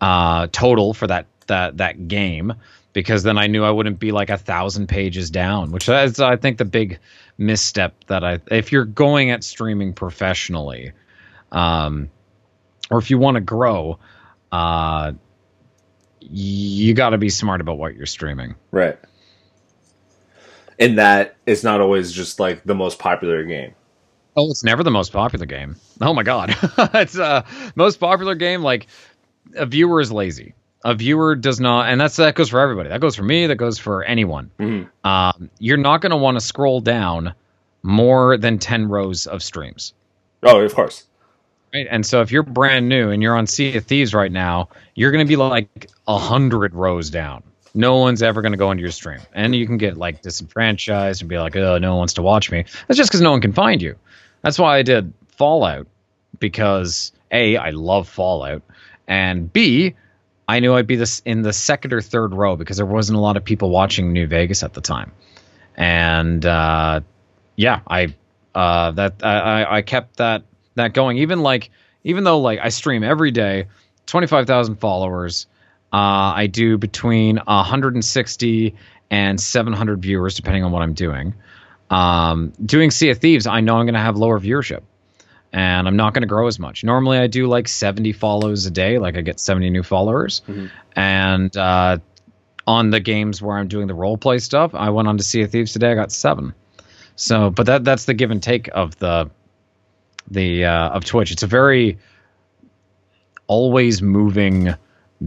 uh, 0.00 0.48
total 0.50 0.94
for 0.94 1.06
that 1.06 1.26
that 1.46 1.76
that 1.76 2.08
game, 2.08 2.54
because 2.92 3.22
then 3.22 3.38
I 3.38 3.46
knew 3.46 3.64
I 3.64 3.70
wouldn't 3.70 3.98
be 3.98 4.12
like 4.12 4.30
a 4.30 4.38
thousand 4.38 4.88
pages 4.88 5.30
down, 5.30 5.72
which 5.72 5.88
is 5.88 6.20
I 6.20 6.36
think 6.36 6.58
the 6.58 6.64
big 6.64 6.98
misstep 7.38 8.04
that 8.06 8.24
I 8.24 8.40
if 8.50 8.72
you're 8.72 8.84
going 8.84 9.30
at 9.30 9.44
streaming 9.44 9.92
professionally, 9.92 10.92
um, 11.52 12.10
or 12.90 12.98
if 12.98 13.10
you 13.10 13.18
want 13.18 13.36
to 13.36 13.40
grow, 13.40 13.98
uh, 14.52 15.12
you 16.20 16.94
got 16.94 17.10
to 17.10 17.18
be 17.18 17.28
smart 17.28 17.60
about 17.60 17.78
what 17.78 17.94
you're 17.94 18.06
streaming. 18.06 18.54
Right. 18.70 18.98
And 20.78 20.98
that 20.98 21.36
is 21.46 21.62
not 21.62 21.80
always 21.80 22.10
just 22.12 22.40
like 22.40 22.64
the 22.64 22.74
most 22.74 22.98
popular 22.98 23.44
game. 23.44 23.74
Oh, 24.36 24.50
it's 24.50 24.64
never 24.64 24.82
the 24.82 24.90
most 24.90 25.12
popular 25.12 25.44
game. 25.44 25.76
Oh 26.00 26.14
my 26.14 26.22
god, 26.22 26.56
it's 26.94 27.18
a 27.18 27.24
uh, 27.24 27.42
most 27.74 27.98
popular 28.00 28.34
game. 28.34 28.62
Like 28.62 28.86
a 29.54 29.66
viewer 29.66 30.00
is 30.00 30.10
lazy. 30.10 30.54
A 30.84 30.94
viewer 30.94 31.36
does 31.36 31.60
not, 31.60 31.88
and 31.90 32.00
that's 32.00 32.16
that 32.16 32.34
goes 32.34 32.48
for 32.48 32.60
everybody. 32.60 32.88
That 32.88 33.00
goes 33.00 33.14
for 33.14 33.22
me. 33.22 33.46
That 33.46 33.56
goes 33.56 33.78
for 33.78 34.02
anyone. 34.04 34.50
Mm-hmm. 34.58 35.06
Um, 35.06 35.50
you're 35.58 35.76
not 35.76 36.00
going 36.00 36.10
to 36.10 36.16
want 36.16 36.36
to 36.36 36.40
scroll 36.40 36.80
down 36.80 37.34
more 37.82 38.38
than 38.38 38.58
ten 38.58 38.88
rows 38.88 39.26
of 39.26 39.42
streams. 39.42 39.92
Oh, 40.42 40.60
of 40.60 40.74
course. 40.74 41.06
Right. 41.74 41.86
And 41.90 42.04
so 42.04 42.20
if 42.22 42.32
you're 42.32 42.42
brand 42.42 42.88
new 42.88 43.10
and 43.10 43.22
you're 43.22 43.36
on 43.36 43.46
Sea 43.46 43.76
of 43.76 43.84
Thieves 43.84 44.14
right 44.14 44.32
now, 44.32 44.70
you're 44.94 45.12
going 45.12 45.24
to 45.24 45.28
be 45.28 45.36
like 45.36 45.90
a 46.08 46.18
hundred 46.18 46.74
rows 46.74 47.10
down. 47.10 47.42
No 47.74 47.98
one's 47.98 48.22
ever 48.22 48.42
going 48.42 48.52
to 48.52 48.58
go 48.58 48.70
into 48.72 48.80
your 48.80 48.90
stream, 48.90 49.20
and 49.32 49.54
you 49.54 49.66
can 49.66 49.76
get 49.76 49.96
like 49.96 50.22
disenfranchised 50.22 51.22
and 51.22 51.28
be 51.28 51.38
like, 51.38 51.54
"Oh, 51.56 51.78
no 51.78 51.90
one 51.90 51.98
wants 51.98 52.14
to 52.14 52.22
watch 52.22 52.50
me." 52.50 52.64
That's 52.88 52.96
just 52.96 53.10
because 53.10 53.20
no 53.20 53.30
one 53.30 53.40
can 53.40 53.52
find 53.52 53.80
you. 53.80 53.94
That's 54.42 54.58
why 54.58 54.78
I 54.78 54.82
did 54.82 55.12
Fallout 55.28 55.86
because 56.40 57.12
a 57.30 57.56
I 57.56 57.70
love 57.70 58.08
Fallout, 58.08 58.62
and 59.06 59.52
b 59.52 59.94
I 60.50 60.58
knew 60.58 60.74
I'd 60.74 60.88
be 60.88 60.96
this 60.96 61.22
in 61.24 61.42
the 61.42 61.52
second 61.52 61.92
or 61.92 62.00
third 62.00 62.34
row 62.34 62.56
because 62.56 62.76
there 62.76 62.86
wasn't 62.86 63.18
a 63.18 63.20
lot 63.20 63.36
of 63.36 63.44
people 63.44 63.70
watching 63.70 64.12
New 64.12 64.26
Vegas 64.26 64.64
at 64.64 64.72
the 64.72 64.80
time, 64.80 65.12
and 65.76 66.44
uh, 66.44 67.02
yeah, 67.54 67.80
I 67.86 68.16
uh, 68.52 68.90
that 68.90 69.24
I, 69.24 69.76
I 69.76 69.82
kept 69.82 70.16
that 70.16 70.42
that 70.74 70.92
going. 70.92 71.18
Even 71.18 71.40
like 71.42 71.70
even 72.02 72.24
though 72.24 72.40
like 72.40 72.58
I 72.60 72.70
stream 72.70 73.04
every 73.04 73.30
day, 73.30 73.68
twenty 74.06 74.26
five 74.26 74.46
thousand 74.46 74.76
followers. 74.76 75.46
Uh, 75.92 76.34
I 76.36 76.46
do 76.46 76.78
between 76.78 77.38
160 77.38 78.76
and 79.10 79.40
700 79.40 80.00
viewers 80.00 80.36
depending 80.36 80.62
on 80.62 80.70
what 80.70 80.82
I'm 80.82 80.92
doing. 80.92 81.34
Um, 81.90 82.52
doing 82.64 82.92
Sea 82.92 83.10
of 83.10 83.18
Thieves, 83.18 83.48
I 83.48 83.60
know 83.60 83.76
I'm 83.76 83.86
going 83.86 83.94
to 83.94 84.00
have 84.00 84.16
lower 84.16 84.38
viewership, 84.38 84.82
and 85.52 85.88
I'm 85.88 85.96
not 85.96 86.14
going 86.14 86.22
to 86.22 86.28
grow 86.28 86.46
as 86.46 86.58
much. 86.58 86.84
Normally, 86.84 87.18
I 87.18 87.26
do 87.26 87.46
like 87.46 87.68
70 87.68 88.12
follows 88.12 88.66
a 88.66 88.70
day, 88.70 88.98
like 88.98 89.16
I 89.16 89.20
get 89.20 89.40
70 89.40 89.70
new 89.70 89.82
followers, 89.82 90.42
mm-hmm. 90.46 90.66
and 90.96 91.56
uh, 91.56 91.98
on 92.66 92.90
the 92.90 93.00
games 93.00 93.42
where 93.42 93.56
I'm 93.56 93.68
doing 93.68 93.86
the 93.86 93.94
role 93.94 94.16
play 94.16 94.38
stuff, 94.38 94.74
I 94.74 94.90
went 94.90 95.08
on 95.08 95.16
to 95.16 95.24
Sea 95.24 95.42
of 95.42 95.50
Thieves 95.50 95.72
today. 95.72 95.92
I 95.92 95.94
got 95.94 96.12
seven. 96.12 96.54
So, 97.16 97.50
but 97.50 97.66
that 97.66 97.84
that's 97.84 98.04
the 98.04 98.14
give 98.14 98.30
and 98.30 98.42
take 98.42 98.68
of 98.68 98.98
the 98.98 99.30
the 100.30 100.64
uh, 100.64 100.90
of 100.90 101.04
Twitch. 101.04 101.32
It's 101.32 101.42
a 101.42 101.46
very 101.46 101.98
always 103.46 104.00
moving 104.00 104.74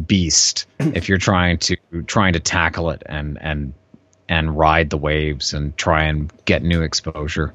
beast 0.08 0.66
if 0.80 1.08
you're 1.08 1.18
trying 1.18 1.58
to 1.60 1.78
trying 2.08 2.34
to 2.34 2.40
tackle 2.40 2.90
it 2.90 3.04
and 3.06 3.38
and 3.42 3.74
and 4.30 4.58
ride 4.58 4.90
the 4.90 4.98
waves 4.98 5.54
and 5.54 5.76
try 5.78 6.04
and 6.04 6.32
get 6.46 6.64
new 6.64 6.82
exposure. 6.82 7.54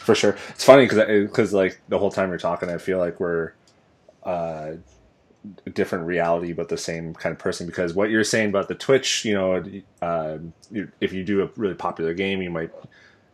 For 0.00 0.14
sure, 0.14 0.36
it's 0.48 0.64
funny 0.64 0.86
because 0.86 1.06
because 1.28 1.52
like 1.52 1.80
the 1.88 1.98
whole 1.98 2.10
time 2.10 2.30
you're 2.30 2.38
talking, 2.38 2.70
I 2.70 2.78
feel 2.78 2.98
like 2.98 3.20
we're 3.20 3.52
uh, 4.24 4.72
a 5.66 5.70
different 5.70 6.06
reality, 6.06 6.52
but 6.52 6.68
the 6.68 6.76
same 6.76 7.14
kind 7.14 7.32
of 7.32 7.38
person. 7.38 7.66
Because 7.66 7.94
what 7.94 8.10
you're 8.10 8.24
saying 8.24 8.50
about 8.50 8.68
the 8.68 8.74
Twitch, 8.74 9.24
you 9.24 9.34
know, 9.34 9.62
uh, 10.02 10.38
if 11.00 11.12
you 11.12 11.24
do 11.24 11.42
a 11.42 11.50
really 11.56 11.74
popular 11.74 12.14
game, 12.14 12.42
you 12.42 12.50
might, 12.50 12.70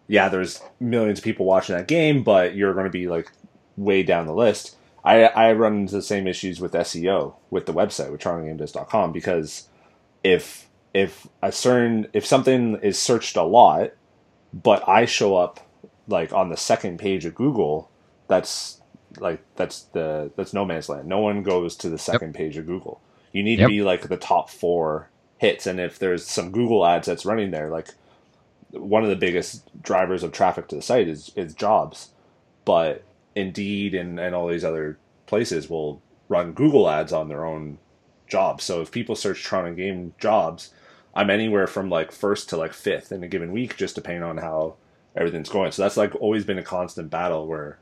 yeah, 0.08 0.28
there's 0.28 0.60
millions 0.80 1.18
of 1.18 1.24
people 1.24 1.46
watching 1.46 1.76
that 1.76 1.88
game, 1.88 2.22
but 2.22 2.54
you're 2.54 2.74
going 2.74 2.84
to 2.86 2.90
be 2.90 3.08
like 3.08 3.30
way 3.76 4.02
down 4.02 4.26
the 4.26 4.34
list. 4.34 4.76
I, 5.04 5.24
I 5.24 5.52
run 5.52 5.76
into 5.76 5.94
the 5.94 6.02
same 6.02 6.26
issues 6.26 6.60
with 6.60 6.72
SEO 6.72 7.34
with 7.50 7.66
the 7.66 7.74
website 7.74 8.10
with 8.10 8.20
TorontoGameDevs.com 8.20 9.12
because 9.12 9.68
if 10.24 10.68
if 10.92 11.28
a 11.42 11.52
certain 11.52 12.08
if 12.12 12.26
something 12.26 12.76
is 12.82 12.98
searched 12.98 13.36
a 13.36 13.42
lot, 13.42 13.92
but 14.52 14.88
I 14.88 15.04
show 15.04 15.36
up 15.36 15.60
like 16.08 16.32
on 16.32 16.48
the 16.48 16.56
second 16.56 16.98
page 16.98 17.24
of 17.24 17.34
Google, 17.34 17.90
that's 18.28 18.80
like 19.18 19.42
that's 19.56 19.82
the 19.92 20.30
that's 20.36 20.52
no 20.52 20.64
man's 20.64 20.88
land. 20.88 21.08
No 21.08 21.20
one 21.20 21.42
goes 21.42 21.76
to 21.76 21.88
the 21.88 21.98
second 21.98 22.28
yep. 22.28 22.36
page 22.36 22.56
of 22.56 22.66
Google. 22.66 23.00
You 23.32 23.42
need 23.42 23.58
yep. 23.58 23.68
to 23.68 23.72
be 23.74 23.82
like 23.82 24.08
the 24.08 24.16
top 24.16 24.50
four 24.50 25.10
hits, 25.38 25.66
and 25.66 25.80
if 25.80 25.98
there's 25.98 26.26
some 26.26 26.50
Google 26.50 26.86
ads 26.86 27.06
that's 27.06 27.26
running 27.26 27.50
there, 27.50 27.70
like 27.70 27.88
one 28.70 29.02
of 29.02 29.10
the 29.10 29.16
biggest 29.16 29.70
drivers 29.82 30.22
of 30.22 30.32
traffic 30.32 30.68
to 30.68 30.76
the 30.76 30.82
site 30.82 31.08
is 31.08 31.32
is 31.36 31.54
jobs, 31.54 32.10
but 32.64 33.02
Indeed 33.34 33.94
and, 33.94 34.18
and 34.18 34.34
all 34.34 34.48
these 34.48 34.64
other 34.64 34.98
places 35.26 35.68
will 35.68 36.00
run 36.28 36.52
Google 36.52 36.88
ads 36.88 37.12
on 37.12 37.28
their 37.28 37.44
own 37.44 37.78
jobs. 38.26 38.64
So 38.64 38.80
if 38.80 38.90
people 38.90 39.14
search 39.14 39.44
Toronto 39.44 39.74
game 39.74 40.14
jobs, 40.18 40.70
I'm 41.14 41.30
anywhere 41.30 41.66
from 41.66 41.90
like 41.90 42.12
first 42.12 42.48
to 42.48 42.56
like 42.56 42.72
fifth 42.72 43.12
in 43.12 43.22
a 43.22 43.28
given 43.28 43.52
week, 43.52 43.76
just 43.76 43.94
depending 43.94 44.22
on 44.22 44.38
how 44.38 44.76
everything's 45.16 45.48
going. 45.48 45.72
So 45.72 45.82
that's 45.82 45.96
like 45.96 46.14
always 46.16 46.44
been 46.44 46.58
a 46.58 46.62
constant 46.62 47.10
battle 47.10 47.46
where 47.46 47.78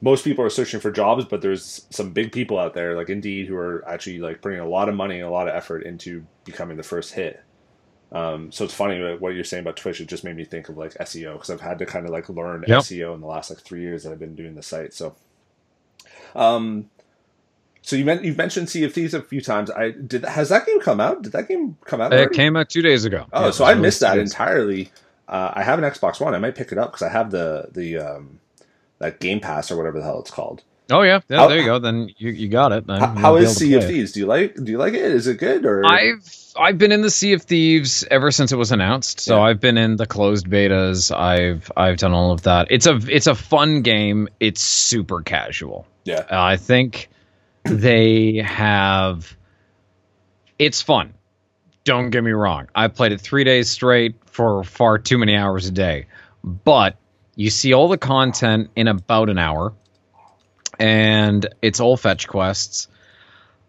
most 0.00 0.24
people 0.24 0.44
are 0.44 0.50
searching 0.50 0.80
for 0.80 0.90
jobs, 0.90 1.24
but 1.24 1.42
there's 1.42 1.86
some 1.90 2.12
big 2.12 2.32
people 2.32 2.58
out 2.58 2.74
there 2.74 2.96
like 2.96 3.10
Indeed 3.10 3.46
who 3.46 3.56
are 3.56 3.86
actually 3.88 4.18
like 4.18 4.40
putting 4.42 4.60
a 4.60 4.68
lot 4.68 4.88
of 4.88 4.94
money 4.94 5.16
and 5.16 5.26
a 5.26 5.30
lot 5.30 5.48
of 5.48 5.54
effort 5.54 5.82
into 5.82 6.24
becoming 6.44 6.76
the 6.76 6.82
first 6.82 7.12
hit. 7.12 7.42
Um, 8.12 8.50
so 8.50 8.64
it's 8.64 8.74
funny 8.74 9.16
what 9.16 9.34
you're 9.34 9.44
saying 9.44 9.62
about 9.62 9.76
Twitch. 9.76 10.00
It 10.00 10.08
just 10.08 10.24
made 10.24 10.36
me 10.36 10.44
think 10.44 10.68
of 10.68 10.76
like 10.76 10.94
SEO 10.94 11.34
because 11.34 11.50
I've 11.50 11.60
had 11.60 11.78
to 11.78 11.86
kind 11.86 12.06
of 12.06 12.12
like 12.12 12.28
learn 12.28 12.64
yep. 12.66 12.80
SEO 12.80 13.14
in 13.14 13.20
the 13.20 13.26
last 13.26 13.50
like 13.50 13.60
three 13.60 13.82
years 13.82 14.02
that 14.02 14.12
I've 14.12 14.18
been 14.18 14.34
doing 14.34 14.54
the 14.54 14.62
site. 14.62 14.92
So, 14.92 15.14
um, 16.34 16.90
so 17.82 17.94
you 17.94 18.04
meant 18.04 18.24
you've 18.24 18.36
mentioned 18.36 18.68
Sea 18.68 18.84
of 18.84 18.92
Thieves 18.92 19.14
a 19.14 19.22
few 19.22 19.40
times. 19.40 19.70
I 19.70 19.90
did. 19.90 20.24
Has 20.24 20.48
that 20.48 20.66
game 20.66 20.80
come 20.80 21.00
out? 21.00 21.22
Did 21.22 21.32
that 21.32 21.46
game 21.46 21.76
come 21.84 22.00
out? 22.00 22.12
Already? 22.12 22.32
It 22.32 22.36
came 22.36 22.56
out 22.56 22.68
two 22.68 22.82
days 22.82 23.04
ago. 23.04 23.26
Oh, 23.32 23.46
yeah, 23.46 23.50
so 23.52 23.64
I 23.64 23.74
missed 23.74 24.00
that 24.00 24.18
entirely. 24.18 24.90
Uh, 25.30 25.52
I 25.54 25.62
have 25.62 25.78
an 25.78 25.84
Xbox 25.88 26.20
One. 26.20 26.34
I 26.34 26.38
might 26.38 26.56
pick 26.56 26.72
it 26.72 26.78
up 26.78 26.90
because 26.90 27.02
I 27.02 27.08
have 27.08 27.30
the 27.30 27.68
the 27.70 27.98
um, 27.98 28.40
that 28.98 29.20
Game 29.20 29.38
Pass 29.38 29.70
or 29.70 29.76
whatever 29.76 29.98
the 29.98 30.04
hell 30.04 30.20
it's 30.20 30.30
called. 30.30 30.64
Oh 30.90 31.02
yeah, 31.02 31.20
yeah. 31.28 31.36
How, 31.36 31.48
there 31.48 31.58
you 31.58 31.64
go. 31.64 31.78
Then 31.78 32.10
you, 32.18 32.30
you 32.30 32.48
got 32.48 32.72
it. 32.72 32.84
how, 32.88 33.06
how 33.06 33.36
is 33.36 33.56
Sea 33.56 33.74
of 33.74 33.84
Thieves? 33.84 34.10
Do 34.10 34.18
you 34.18 34.26
like 34.26 34.56
Do 34.56 34.72
you 34.72 34.78
like 34.78 34.94
it? 34.94 35.02
Is 35.02 35.28
it 35.28 35.38
good 35.38 35.64
or? 35.64 35.86
I've 35.86 36.28
I've 36.58 36.78
been 36.78 36.90
in 36.90 37.00
the 37.02 37.10
Sea 37.10 37.34
of 37.34 37.42
Thieves 37.42 38.04
ever 38.10 38.32
since 38.32 38.50
it 38.50 38.56
was 38.56 38.72
announced. 38.72 39.20
So 39.20 39.36
yeah. 39.36 39.42
I've 39.42 39.60
been 39.60 39.78
in 39.78 39.94
the 39.94 40.06
closed 40.06 40.48
betas. 40.48 41.14
I've 41.16 41.70
I've 41.76 41.98
done 41.98 42.12
all 42.12 42.32
of 42.32 42.42
that. 42.42 42.66
It's 42.70 42.86
a 42.86 42.96
it's 43.08 43.28
a 43.28 43.36
fun 43.36 43.82
game. 43.82 44.28
It's 44.40 44.60
super 44.60 45.22
casual. 45.22 45.86
Yeah. 46.04 46.26
Uh, 46.28 46.42
I 46.42 46.56
think 46.56 47.08
they 47.64 48.38
have. 48.38 49.36
It's 50.58 50.82
fun. 50.82 51.14
Don't 51.84 52.10
get 52.10 52.24
me 52.24 52.32
wrong. 52.32 52.68
I 52.74 52.88
played 52.88 53.12
it 53.12 53.20
three 53.20 53.44
days 53.44 53.70
straight 53.70 54.16
for 54.26 54.64
far 54.64 54.98
too 54.98 55.18
many 55.18 55.36
hours 55.36 55.66
a 55.68 55.72
day. 55.72 56.06
but 56.44 56.96
you 57.36 57.50
see 57.50 57.74
all 57.74 57.88
the 57.88 57.98
content 57.98 58.70
in 58.76 58.88
about 58.88 59.30
an 59.30 59.38
hour, 59.38 59.74
and 60.78 61.46
it's 61.62 61.80
all 61.80 61.96
fetch 61.96 62.28
quests. 62.28 62.88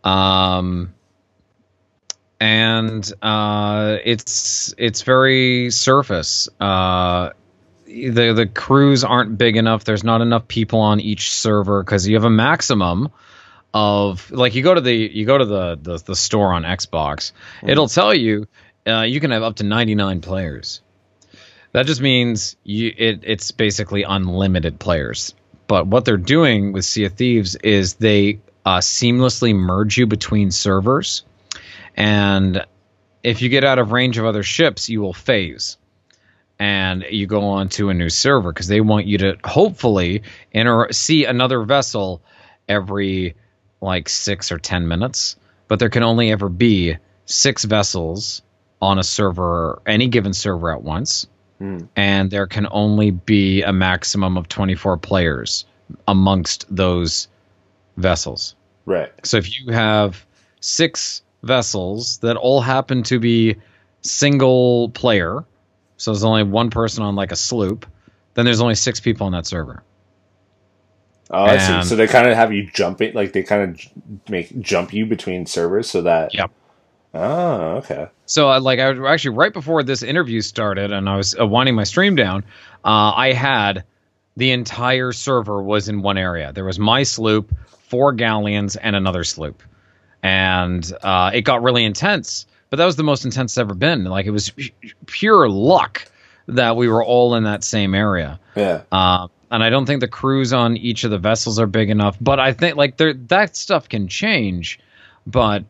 Um, 0.03 0.95
and 2.39 3.11
uh, 3.21 3.97
it's 4.05 4.73
it's 4.77 5.03
very 5.03 5.71
surface. 5.71 6.49
Uh, 6.59 7.31
the 7.85 8.33
the 8.33 8.47
crews 8.47 9.03
aren't 9.03 9.37
big 9.37 9.57
enough. 9.57 9.85
There's 9.85 10.03
not 10.03 10.21
enough 10.21 10.47
people 10.47 10.79
on 10.81 10.99
each 11.01 11.33
server 11.33 11.83
because 11.83 12.07
you 12.07 12.15
have 12.15 12.25
a 12.25 12.29
maximum 12.31 13.11
of 13.73 14.31
like 14.31 14.55
you 14.55 14.63
go 14.63 14.73
to 14.73 14.81
the 14.81 14.93
you 14.93 15.25
go 15.25 15.37
to 15.37 15.45
the 15.45 15.79
the, 15.81 15.97
the 15.97 16.15
store 16.15 16.53
on 16.53 16.63
Xbox. 16.63 17.31
Mm-hmm. 17.31 17.69
It'll 17.69 17.87
tell 17.87 18.13
you 18.13 18.47
uh, 18.87 19.01
you 19.01 19.19
can 19.19 19.31
have 19.31 19.43
up 19.43 19.57
to 19.57 19.63
99 19.63 20.21
players. 20.21 20.81
That 21.71 21.85
just 21.85 22.01
means 22.01 22.57
you 22.63 22.93
it 22.95 23.21
it's 23.23 23.51
basically 23.51 24.03
unlimited 24.03 24.79
players. 24.79 25.33
But 25.67 25.87
what 25.87 26.03
they're 26.03 26.17
doing 26.17 26.73
with 26.73 26.83
Sea 26.83 27.05
of 27.05 27.13
Thieves 27.13 27.55
is 27.55 27.93
they 27.93 28.41
uh, 28.65 28.79
seamlessly 28.79 29.55
merge 29.55 29.97
you 29.97 30.05
between 30.05 30.51
servers, 30.51 31.23
and 31.95 32.65
if 33.23 33.41
you 33.41 33.49
get 33.49 33.63
out 33.63 33.79
of 33.79 33.91
range 33.91 34.17
of 34.17 34.25
other 34.25 34.43
ships, 34.43 34.89
you 34.89 35.01
will 35.01 35.13
phase 35.13 35.77
and 36.61 37.03
you 37.09 37.25
go 37.25 37.41
on 37.41 37.69
to 37.69 37.89
a 37.89 37.93
new 37.93 38.09
server 38.09 38.53
because 38.53 38.67
they 38.67 38.81
want 38.81 39.07
you 39.07 39.17
to 39.17 39.35
hopefully 39.43 40.21
enter 40.53 40.89
see 40.91 41.25
another 41.25 41.63
vessel 41.63 42.21
every 42.69 43.35
like 43.81 44.07
six 44.07 44.51
or 44.51 44.57
ten 44.57 44.87
minutes 44.87 45.35
but 45.67 45.79
there 45.79 45.89
can 45.89 46.03
only 46.03 46.31
ever 46.31 46.49
be 46.49 46.95
six 47.25 47.63
vessels 47.65 48.41
on 48.81 48.99
a 48.99 49.03
server 49.03 49.81
any 49.85 50.07
given 50.07 50.33
server 50.33 50.71
at 50.71 50.83
once 50.83 51.27
mm. 51.59 51.87
and 51.95 52.31
there 52.31 52.47
can 52.47 52.67
only 52.71 53.11
be 53.11 53.61
a 53.63 53.73
maximum 53.73 54.37
of 54.37 54.47
24 54.47 54.97
players 54.97 55.65
amongst 56.07 56.65
those 56.73 57.27
vessels 57.97 58.55
right 58.85 59.11
so 59.23 59.37
if 59.37 59.59
you 59.59 59.71
have 59.71 60.25
six 60.59 61.21
vessels 61.43 62.19
that 62.19 62.37
all 62.37 62.61
happen 62.61 63.03
to 63.03 63.19
be 63.19 63.55
single 64.01 64.89
player 64.89 65.43
so 66.01 66.11
there's 66.11 66.23
only 66.23 66.41
one 66.41 66.71
person 66.71 67.03
on 67.03 67.15
like 67.15 67.31
a 67.31 67.35
sloop. 67.35 67.85
Then 68.33 68.43
there's 68.45 68.59
only 68.59 68.73
six 68.73 68.99
people 68.99 69.27
on 69.27 69.33
that 69.33 69.45
server. 69.45 69.83
Oh, 71.31 71.43
I 71.43 71.57
see. 71.57 71.89
So 71.89 71.95
they 71.95 72.07
kind 72.07 72.27
of 72.27 72.35
have 72.35 72.51
you 72.51 72.69
jumping, 72.71 73.13
like 73.13 73.33
they 73.33 73.43
kind 73.43 73.71
of 73.71 74.29
make 74.29 74.59
jump 74.59 74.93
you 74.93 75.05
between 75.05 75.45
servers 75.45 75.89
so 75.89 76.01
that. 76.01 76.33
Yep. 76.33 76.51
Oh, 77.13 77.77
okay. 77.77 78.07
So, 78.25 78.49
uh, 78.49 78.61
like, 78.61 78.79
I 78.79 78.91
was 78.91 78.99
actually 79.05 79.35
right 79.35 79.51
before 79.51 79.83
this 79.83 80.01
interview 80.01 80.39
started, 80.39 80.93
and 80.93 81.09
I 81.09 81.17
was 81.17 81.37
uh, 81.37 81.45
winding 81.45 81.75
my 81.75 81.83
stream 81.83 82.15
down. 82.15 82.43
Uh, 82.85 83.11
I 83.15 83.33
had 83.33 83.83
the 84.37 84.51
entire 84.51 85.11
server 85.11 85.61
was 85.61 85.89
in 85.89 86.01
one 86.01 86.17
area. 86.17 86.53
There 86.53 86.63
was 86.63 86.79
my 86.79 87.03
sloop, 87.03 87.53
four 87.89 88.13
galleons, 88.13 88.77
and 88.77 88.95
another 88.95 89.25
sloop, 89.25 89.61
and 90.23 90.89
uh, 91.03 91.31
it 91.33 91.41
got 91.41 91.63
really 91.63 91.83
intense 91.83 92.45
but 92.71 92.77
that 92.77 92.85
was 92.85 92.95
the 92.95 93.03
most 93.03 93.25
intense 93.25 93.51
it's 93.51 93.57
ever 93.59 93.75
been. 93.75 94.05
Like 94.05 94.25
it 94.25 94.31
was 94.31 94.51
pure 95.05 95.47
luck 95.49 96.09
that 96.47 96.75
we 96.77 96.87
were 96.87 97.03
all 97.03 97.35
in 97.35 97.43
that 97.43 97.63
same 97.63 97.93
area. 97.93 98.39
Yeah. 98.55 98.83
And 99.51 99.61
I 99.61 99.69
don't 99.69 99.85
think 99.85 99.99
the 99.99 100.07
crews 100.07 100.53
on 100.53 100.77
each 100.77 101.03
of 101.03 101.11
the 101.11 101.17
vessels 101.17 101.59
are 101.59 101.67
big 101.67 101.89
enough. 101.89 102.17
But 102.19 102.39
I 102.39 102.53
think 102.53 102.77
like 102.77 102.97
that 102.97 103.55
stuff 103.55 103.89
can 103.89 104.07
change. 104.07 104.79
But 105.27 105.65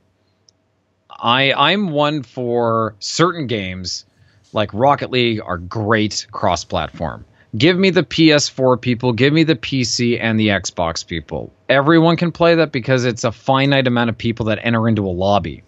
I 1.10 1.52
I'm 1.52 1.90
one 1.90 2.22
for 2.24 2.96
certain 3.00 3.48
games 3.48 4.06
like 4.54 4.74
Rocket 4.74 5.12
League 5.12 5.42
are 5.44 5.58
great 5.58 6.28
cross 6.32 6.64
platform. 6.64 7.26
Give 7.58 7.78
me 7.78 7.90
the 7.90 8.04
PS4 8.04 8.80
people, 8.80 9.12
give 9.12 9.34
me 9.34 9.44
the 9.44 9.56
PC 9.56 10.18
and 10.22 10.40
the 10.40 10.50
Xbox 10.50 11.06
people. 11.06 11.52
Everyone 11.68 12.16
can 12.16 12.32
play 12.32 12.56
that 12.56 12.72
because 12.72 13.04
it's 13.04 13.26
a 13.26 13.32
finite 13.32 13.88
amount 13.88 14.10
of 14.10 14.18
people 14.18 14.46
that 14.46 14.60
enter 14.64 14.88
into 14.88 15.06
a 15.06 15.12
lobby. 15.12 15.64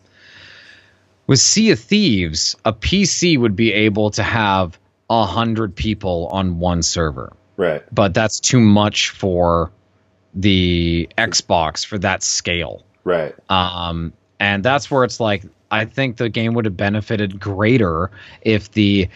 With 1.28 1.40
Sea 1.40 1.72
of 1.72 1.80
Thieves, 1.80 2.56
a 2.64 2.74
PC 2.74 3.38
would 3.38 3.56
be 3.56 3.74
able 3.74 4.12
to 4.12 4.24
have 4.24 4.80
a 5.10 5.26
hundred 5.26 5.76
people 5.76 6.30
on 6.32 6.60
one 6.60 6.84
server. 6.84 7.34
Right. 7.58 7.84
But 7.92 8.14
that's 8.14 8.40
too 8.40 8.60
much 8.60 9.10
for 9.10 9.72
the 10.34 11.08
Xbox 11.18 11.86
for 11.86 11.98
that 12.00 12.24
scale. 12.24 12.84
Right. 13.04 13.36
Um, 13.50 14.14
and 14.40 14.64
that's 14.64 14.90
where 14.90 15.04
it's 15.04 15.20
like 15.20 15.44
I 15.72 15.86
think 15.86 16.18
the 16.18 16.30
game 16.30 16.54
would 16.54 16.66
have 16.66 16.78
benefited 16.78 17.40
greater 17.40 18.12
if 18.42 18.72
the 18.72 19.08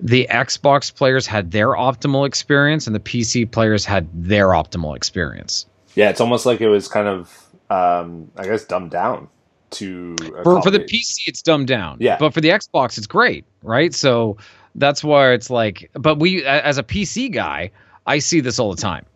the 0.00 0.26
Xbox 0.30 0.94
players 0.94 1.26
had 1.26 1.50
their 1.50 1.68
optimal 1.68 2.26
experience 2.26 2.86
and 2.86 2.94
the 2.94 3.00
PC 3.00 3.50
players 3.50 3.84
had 3.84 4.08
their 4.12 4.48
optimal 4.48 4.96
experience. 4.96 5.66
Yeah, 5.94 6.10
it's 6.10 6.20
almost 6.20 6.44
like 6.44 6.60
it 6.60 6.68
was 6.68 6.88
kind 6.88 7.08
of 7.08 7.46
um, 7.70 8.30
I 8.36 8.44
guess 8.44 8.64
dumbed 8.64 8.90
down 8.90 9.28
to 9.70 10.16
for, 10.42 10.62
for 10.62 10.70
the 10.70 10.80
PC 10.80 11.20
it's 11.26 11.42
dumbed 11.42 11.68
down. 11.68 11.98
Yeah. 12.00 12.16
But 12.18 12.34
for 12.34 12.40
the 12.40 12.50
Xbox 12.50 12.98
it's 12.98 13.06
great, 13.06 13.44
right? 13.62 13.94
So 13.94 14.36
that's 14.74 15.04
why 15.04 15.32
it's 15.32 15.50
like 15.50 15.90
but 15.94 16.18
we 16.18 16.44
as 16.44 16.78
a 16.78 16.82
PC 16.82 17.32
guy, 17.32 17.70
I 18.06 18.18
see 18.18 18.40
this 18.40 18.58
all 18.58 18.74
the 18.74 18.80
time. 18.80 19.06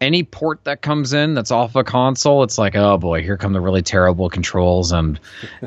Any 0.00 0.22
port 0.22 0.62
that 0.64 0.82
comes 0.82 1.12
in 1.12 1.34
that's 1.34 1.50
off 1.50 1.74
a 1.74 1.82
console, 1.82 2.44
it's 2.44 2.56
like, 2.56 2.76
oh 2.76 2.98
boy, 2.98 3.22
here 3.22 3.36
come 3.36 3.52
the 3.52 3.60
really 3.60 3.82
terrible 3.82 4.30
controls 4.30 4.92
and 4.92 5.18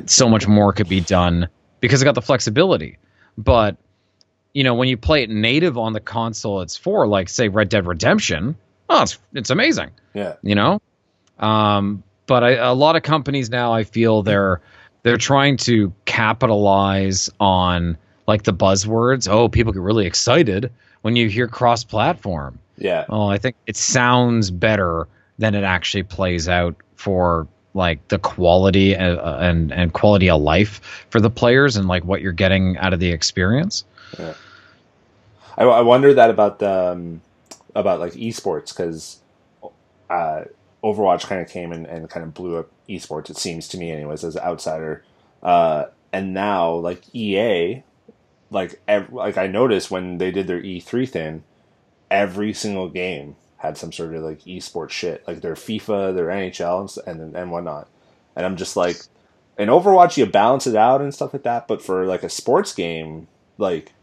so 0.06 0.30
much 0.30 0.48
more 0.48 0.72
could 0.72 0.88
be 0.88 1.02
done 1.02 1.50
because 1.82 2.02
it 2.02 2.06
got 2.06 2.16
the 2.16 2.22
flexibility. 2.22 2.98
But 3.38 3.76
you 4.54 4.64
know, 4.64 4.74
when 4.74 4.88
you 4.88 4.98
play 4.98 5.24
it 5.24 5.30
native 5.30 5.78
on 5.78 5.94
the 5.94 6.00
console 6.00 6.62
it's 6.62 6.78
for, 6.78 7.08
like 7.08 7.30
say 7.30 7.50
Red 7.50 7.70
Dead 7.70 7.86
Redemption, 7.86 8.56
oh, 8.90 9.04
it's 9.04 9.20
it's 9.34 9.50
amazing. 9.50 9.92
Yeah. 10.14 10.36
You 10.44 10.56
know? 10.56 10.82
Um, 11.40 12.04
but 12.28 12.44
I, 12.44 12.52
a 12.52 12.74
lot 12.74 12.96
of 12.96 13.04
companies 13.04 13.50
now 13.50 13.74
I 13.74 13.84
feel 13.84 14.24
they're 14.24 14.62
they're 15.04 15.18
trying 15.18 15.58
to 15.58 15.92
capitalize 16.06 17.30
on 17.40 17.98
like 18.32 18.44
the 18.44 18.54
buzzwords. 18.54 19.28
Oh, 19.30 19.50
people 19.50 19.74
get 19.74 19.82
really 19.82 20.06
excited 20.06 20.72
when 21.02 21.16
you 21.16 21.28
hear 21.28 21.48
cross-platform. 21.48 22.58
Yeah. 22.78 23.06
Well, 23.10 23.30
I 23.30 23.38
think 23.38 23.56
it 23.68 23.76
sounds 23.76 24.50
better 24.50 25.08
than 25.38 25.54
it 25.54 25.64
actually 25.64 26.04
plays 26.04 26.48
out 26.48 26.76
for 26.96 27.48
like 27.74 28.06
the 28.08 28.20
quality 28.20 28.96
and, 28.96 29.18
uh, 29.18 29.38
and 29.40 29.72
and 29.72 29.94
quality 29.94 30.30
of 30.30 30.42
life 30.42 31.06
for 31.10 31.22
the 31.22 31.30
players 31.30 31.78
and 31.78 31.88
like 31.88 32.04
what 32.04 32.22
you're 32.22 32.32
getting 32.32 32.78
out 32.78 32.94
of 32.94 33.00
the 33.00 33.12
experience. 33.12 33.84
Yeah. 34.18 34.34
I, 35.58 35.64
I 35.64 35.82
wonder 35.82 36.14
that 36.14 36.30
about 36.30 36.60
the 36.60 36.92
um, 36.92 37.22
about 37.76 38.00
like 38.00 38.14
esports 38.14 38.70
because 38.70 39.20
uh, 40.10 40.46
Overwatch 40.84 41.28
kind 41.28 41.42
of 41.42 41.50
came 41.50 41.72
and, 41.72 41.86
and 41.86 42.10
kind 42.10 42.26
of 42.26 42.34
blew 42.34 42.58
up 42.58 42.70
esports. 42.90 43.30
It 43.30 43.38
seems 43.38 43.68
to 43.70 43.78
me, 43.78 43.92
anyways, 43.92 44.24
as 44.24 44.36
an 44.36 44.44
outsider. 44.44 45.04
Uh, 45.44 45.86
and 46.14 46.34
now, 46.34 46.74
like 46.74 47.04
EA, 47.14 47.84
like 48.52 48.80
ev- 48.88 49.12
like 49.12 49.38
I 49.38 49.48
noticed 49.48 49.90
when 49.90 50.20
they 50.20 50.30
did 50.30 50.46
their 50.46 50.62
E3 50.62 51.10
thing, 51.10 51.44
every 52.12 52.54
single 52.54 52.90
game 52.90 53.38
had 53.58 53.78
some 53.78 53.92
sort 53.92 54.14
of 54.14 54.22
like 54.22 54.42
esports 54.42 54.92
shit, 54.92 55.28
like 55.28 55.42
their 55.42 55.56
FIFA, 55.56 56.14
their 56.14 56.28
NHL, 56.28 56.98
and 57.08 57.22
and, 57.22 57.36
and 57.36 57.52
whatnot. 57.52 57.88
And 58.36 58.46
I'm 58.46 58.58
just 58.58 58.76
like, 58.76 58.98
in 59.58 59.70
Overwatch, 59.70 60.18
you 60.18 60.26
balance 60.26 60.68
it 60.68 60.76
out 60.76 61.02
and 61.02 61.14
stuff 61.14 61.34
like 61.34 61.44
that. 61.44 61.68
But 61.68 61.82
for 61.82 62.06
like 62.06 62.24
a 62.24 62.30
sports 62.30 62.74
game, 62.74 63.28
like 63.58 63.94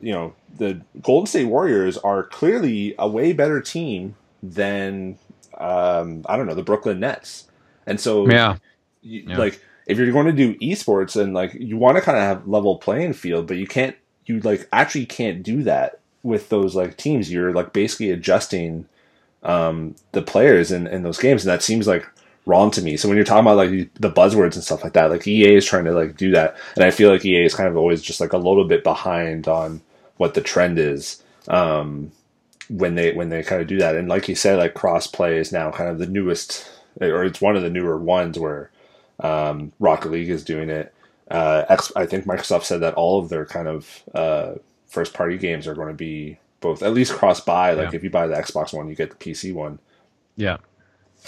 you 0.00 0.12
know, 0.12 0.34
the 0.58 0.82
Golden 1.00 1.26
State 1.26 1.46
Warriors 1.46 1.96
are 1.98 2.24
clearly 2.24 2.94
a 2.98 3.08
way 3.08 3.32
better 3.32 3.60
team 3.60 4.16
than 4.42 5.18
um, 5.56 6.24
I 6.28 6.36
don't 6.36 6.46
know 6.46 6.54
the 6.54 6.62
Brooklyn 6.62 7.00
Nets, 7.00 7.48
and 7.86 7.98
so 7.98 8.28
yeah, 8.28 8.56
you, 9.00 9.24
yeah. 9.28 9.38
like 9.38 9.62
if 9.86 9.98
you're 9.98 10.12
going 10.12 10.26
to 10.26 10.32
do 10.32 10.54
esports 10.58 11.20
and 11.20 11.34
like 11.34 11.54
you 11.54 11.76
want 11.76 11.96
to 11.96 12.02
kind 12.02 12.16
of 12.16 12.24
have 12.24 12.48
level 12.48 12.78
playing 12.78 13.12
field, 13.12 13.46
but 13.46 13.56
you 13.56 13.66
can't 13.66 13.96
you 14.26 14.40
like 14.40 14.68
actually 14.72 15.06
can't 15.06 15.42
do 15.42 15.62
that 15.64 16.00
with 16.22 16.48
those 16.48 16.74
like 16.74 16.96
teams. 16.96 17.32
You're 17.32 17.52
like 17.52 17.72
basically 17.72 18.10
adjusting 18.10 18.86
um, 19.42 19.96
the 20.12 20.22
players 20.22 20.70
in, 20.70 20.86
in 20.86 21.02
those 21.02 21.18
games, 21.18 21.44
and 21.44 21.50
that 21.50 21.62
seems 21.62 21.86
like 21.86 22.06
wrong 22.46 22.70
to 22.72 22.82
me. 22.82 22.96
So 22.96 23.08
when 23.08 23.16
you're 23.16 23.24
talking 23.24 23.46
about 23.46 23.56
like 23.56 23.92
the 23.94 24.10
buzzwords 24.10 24.54
and 24.54 24.64
stuff 24.64 24.84
like 24.84 24.92
that, 24.94 25.10
like 25.10 25.26
EA 25.26 25.56
is 25.56 25.66
trying 25.66 25.84
to 25.84 25.92
like 25.92 26.16
do 26.16 26.30
that, 26.32 26.56
and 26.76 26.84
I 26.84 26.90
feel 26.90 27.10
like 27.10 27.24
EA 27.24 27.44
is 27.44 27.54
kind 27.54 27.68
of 27.68 27.76
always 27.76 28.02
just 28.02 28.20
like 28.20 28.32
a 28.32 28.38
little 28.38 28.64
bit 28.64 28.84
behind 28.84 29.48
on 29.48 29.80
what 30.16 30.34
the 30.34 30.40
trend 30.40 30.78
is. 30.78 31.22
Um, 31.48 32.12
when 32.72 32.94
they 32.94 33.12
when 33.12 33.28
they 33.28 33.42
kind 33.42 33.60
of 33.60 33.68
do 33.68 33.78
that. 33.78 33.96
And 33.96 34.08
like 34.08 34.28
you 34.28 34.34
said, 34.34 34.58
like 34.58 34.74
cross 34.74 35.06
play 35.06 35.36
is 35.36 35.52
now 35.52 35.70
kind 35.70 35.90
of 35.90 35.98
the 35.98 36.06
newest, 36.06 36.70
or 37.00 37.24
it's 37.24 37.40
one 37.40 37.56
of 37.56 37.62
the 37.62 37.70
newer 37.70 37.98
ones 37.98 38.38
where 38.38 38.70
um, 39.22 39.72
Rocket 39.78 40.10
League 40.10 40.28
is 40.28 40.44
doing 40.44 40.68
it. 40.68 40.94
Uh, 41.30 41.78
I 41.96 42.04
think 42.04 42.26
Microsoft 42.26 42.64
said 42.64 42.80
that 42.80 42.94
all 42.94 43.18
of 43.18 43.30
their 43.30 43.46
kind 43.46 43.66
of 43.66 44.02
uh, 44.14 44.54
first 44.86 45.14
party 45.14 45.38
games 45.38 45.66
are 45.66 45.74
going 45.74 45.88
to 45.88 45.94
be 45.94 46.38
both 46.60 46.82
at 46.82 46.92
least 46.92 47.14
cross 47.14 47.40
buy. 47.40 47.72
Like 47.72 47.92
yeah. 47.92 47.96
if 47.96 48.04
you 48.04 48.10
buy 48.10 48.26
the 48.26 48.34
Xbox 48.34 48.74
one, 48.74 48.88
you 48.88 48.94
get 48.94 49.10
the 49.10 49.16
PC 49.16 49.54
one. 49.54 49.78
Yeah. 50.36 50.58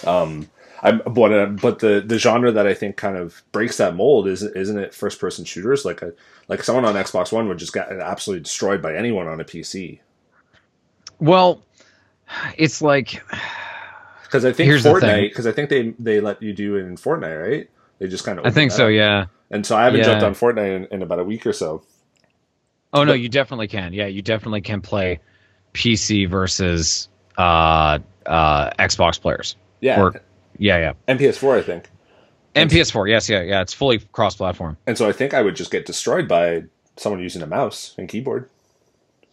Um, 0.05 0.51
I'm, 0.83 1.01
but 1.07 1.33
uh, 1.33 1.47
but 1.47 1.79
the 1.79 2.03
the 2.05 2.19
genre 2.19 2.53
that 2.53 2.67
I 2.67 2.75
think 2.75 2.97
kind 2.97 3.17
of 3.17 3.43
breaks 3.53 3.79
that 3.79 3.95
mold 3.95 4.27
is 4.29 4.43
isn't 4.43 4.79
it 4.79 4.93
first 4.93 5.21
person 5.21 5.45
shooters 5.45 5.85
like 5.85 6.03
a 6.03 6.13
like 6.49 6.63
someone 6.63 6.85
on 6.85 6.95
Xbox 6.95 7.33
One 7.33 7.49
would 7.49 7.59
just 7.59 7.73
get 7.73 7.91
absolutely 7.91 8.43
destroyed 8.43 8.83
by 8.83 8.95
anyone 8.95 9.29
on 9.29 9.41
a 9.41 9.45
PC 9.45 10.01
Well, 11.21 11.63
it's 12.59 12.83
like 12.83 13.25
because 14.25 14.45
I 14.45 14.53
think 14.53 14.67
Here's 14.67 14.85
Fortnite 14.85 15.31
because 15.31 15.47
I 15.47 15.53
think 15.53 15.71
they 15.71 15.95
they 15.99 16.21
let 16.21 16.43
you 16.43 16.53
do 16.53 16.77
it 16.77 16.81
in 16.81 16.97
Fortnite, 16.97 17.43
right? 17.43 17.71
They 17.99 18.09
just 18.09 18.25
kind 18.25 18.39
of 18.39 18.47
I 18.47 18.51
think 18.51 18.73
so, 18.73 18.89
yeah. 18.89 19.27
And 19.51 19.65
so 19.65 19.77
I 19.77 19.85
haven't 19.85 20.01
Yeah. 20.01 20.07
jumped 20.07 20.25
on 20.25 20.35
Fortnite 20.35 20.77
in, 20.77 20.87
in 20.91 21.03
about 21.03 21.19
a 21.21 21.25
week 21.25 21.47
or 21.47 21.53
so. 21.53 21.83
Oh 22.93 23.05
no, 23.05 23.13
you 23.13 23.29
definitely 23.29 23.69
can. 23.69 23.93
Yeah, 23.93 24.07
you 24.07 24.23
definitely 24.23 24.61
can 24.61 24.81
play 24.81 25.21
PC 25.75 26.29
versus 26.29 27.09
uh 27.39 27.99
uh 28.27 28.71
Xbox 28.79 29.21
players. 29.21 29.57
Yeah, 29.81 30.01
Or 30.01 30.15
yeah, 30.59 30.79
yeah. 30.79 30.93
and 31.09 31.19
PS4, 31.19 31.59
I 31.59 31.63
think. 31.63 31.91
And 32.55 32.71
PS4, 32.71 33.09
yes, 33.11 33.29
yeah, 33.29 33.43
yeah. 33.43 33.61
It's 33.61 33.73
fully 33.75 33.99
cross-platform. 33.99 34.77
And 34.87 34.97
so 34.97 35.09
I 35.09 35.13
think 35.13 35.35
I 35.35 35.43
would 35.43 35.57
just 35.57 35.73
get 35.73 35.87
destroyed 35.87 36.29
by 36.29 36.63
someone 36.97 37.21
using 37.21 37.43
a 37.43 37.47
mouse 37.47 37.95
and 37.99 38.09
keyboard. 38.09 38.49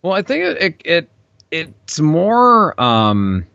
Well, 0.01 0.13
I 0.13 0.23
think 0.23 0.43
it 0.43 0.61
it, 0.61 0.81
it 0.85 1.09
it's 1.51 1.99
more 1.99 2.79
um 2.81 3.45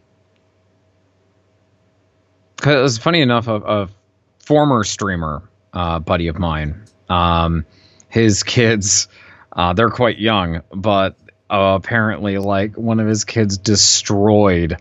because 2.57 2.99
funny 2.99 3.21
enough, 3.21 3.49
a 3.49 3.89
former 4.47 4.85
streamer 4.85 5.43
uh, 5.73 5.99
buddy 5.99 6.29
of 6.29 6.39
mine, 6.39 6.85
um, 7.09 7.67
his 8.09 8.43
kids, 8.43 9.09
uh, 9.53 9.75
they're 9.75 9.91
quite 9.91 10.19
young, 10.19 10.63
but 10.73 11.17
uh, 11.51 11.79
apparently, 11.81 12.39
like 12.39 12.77
one 12.77 13.01
of 13.01 13.07
his 13.07 13.25
kids 13.25 13.59
destroyed 13.59 14.81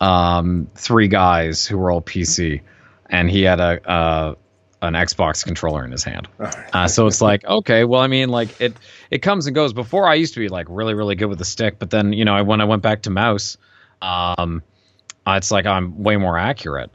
um, 0.00 0.68
three 0.74 1.08
guys 1.08 1.66
who 1.66 1.78
were 1.78 1.90
all 1.90 2.02
PC, 2.02 2.62
and 3.08 3.30
he 3.30 3.42
had 3.42 3.60
a. 3.60 3.88
Uh, 3.88 4.34
an 4.84 4.94
Xbox 4.94 5.44
controller 5.44 5.84
in 5.84 5.92
his 5.92 6.02
hand. 6.02 6.26
Uh, 6.72 6.88
so 6.88 7.06
it's 7.06 7.20
like, 7.20 7.44
okay, 7.44 7.84
well, 7.84 8.00
I 8.00 8.08
mean, 8.08 8.30
like 8.30 8.60
it 8.60 8.76
it 9.12 9.18
comes 9.18 9.46
and 9.46 9.54
goes. 9.54 9.72
Before 9.72 10.08
I 10.08 10.14
used 10.14 10.34
to 10.34 10.40
be 10.40 10.48
like 10.48 10.66
really 10.68 10.94
really 10.94 11.14
good 11.14 11.26
with 11.26 11.38
the 11.38 11.44
stick, 11.44 11.78
but 11.78 11.88
then 11.88 12.12
you 12.12 12.24
know 12.24 12.34
I, 12.34 12.42
when 12.42 12.60
I 12.60 12.64
went 12.64 12.82
back 12.82 13.02
to 13.02 13.10
mouse, 13.10 13.58
um, 14.00 14.64
uh, 15.24 15.34
it's 15.36 15.52
like 15.52 15.66
I'm 15.66 16.02
way 16.02 16.16
more 16.16 16.36
accurate. 16.36 16.90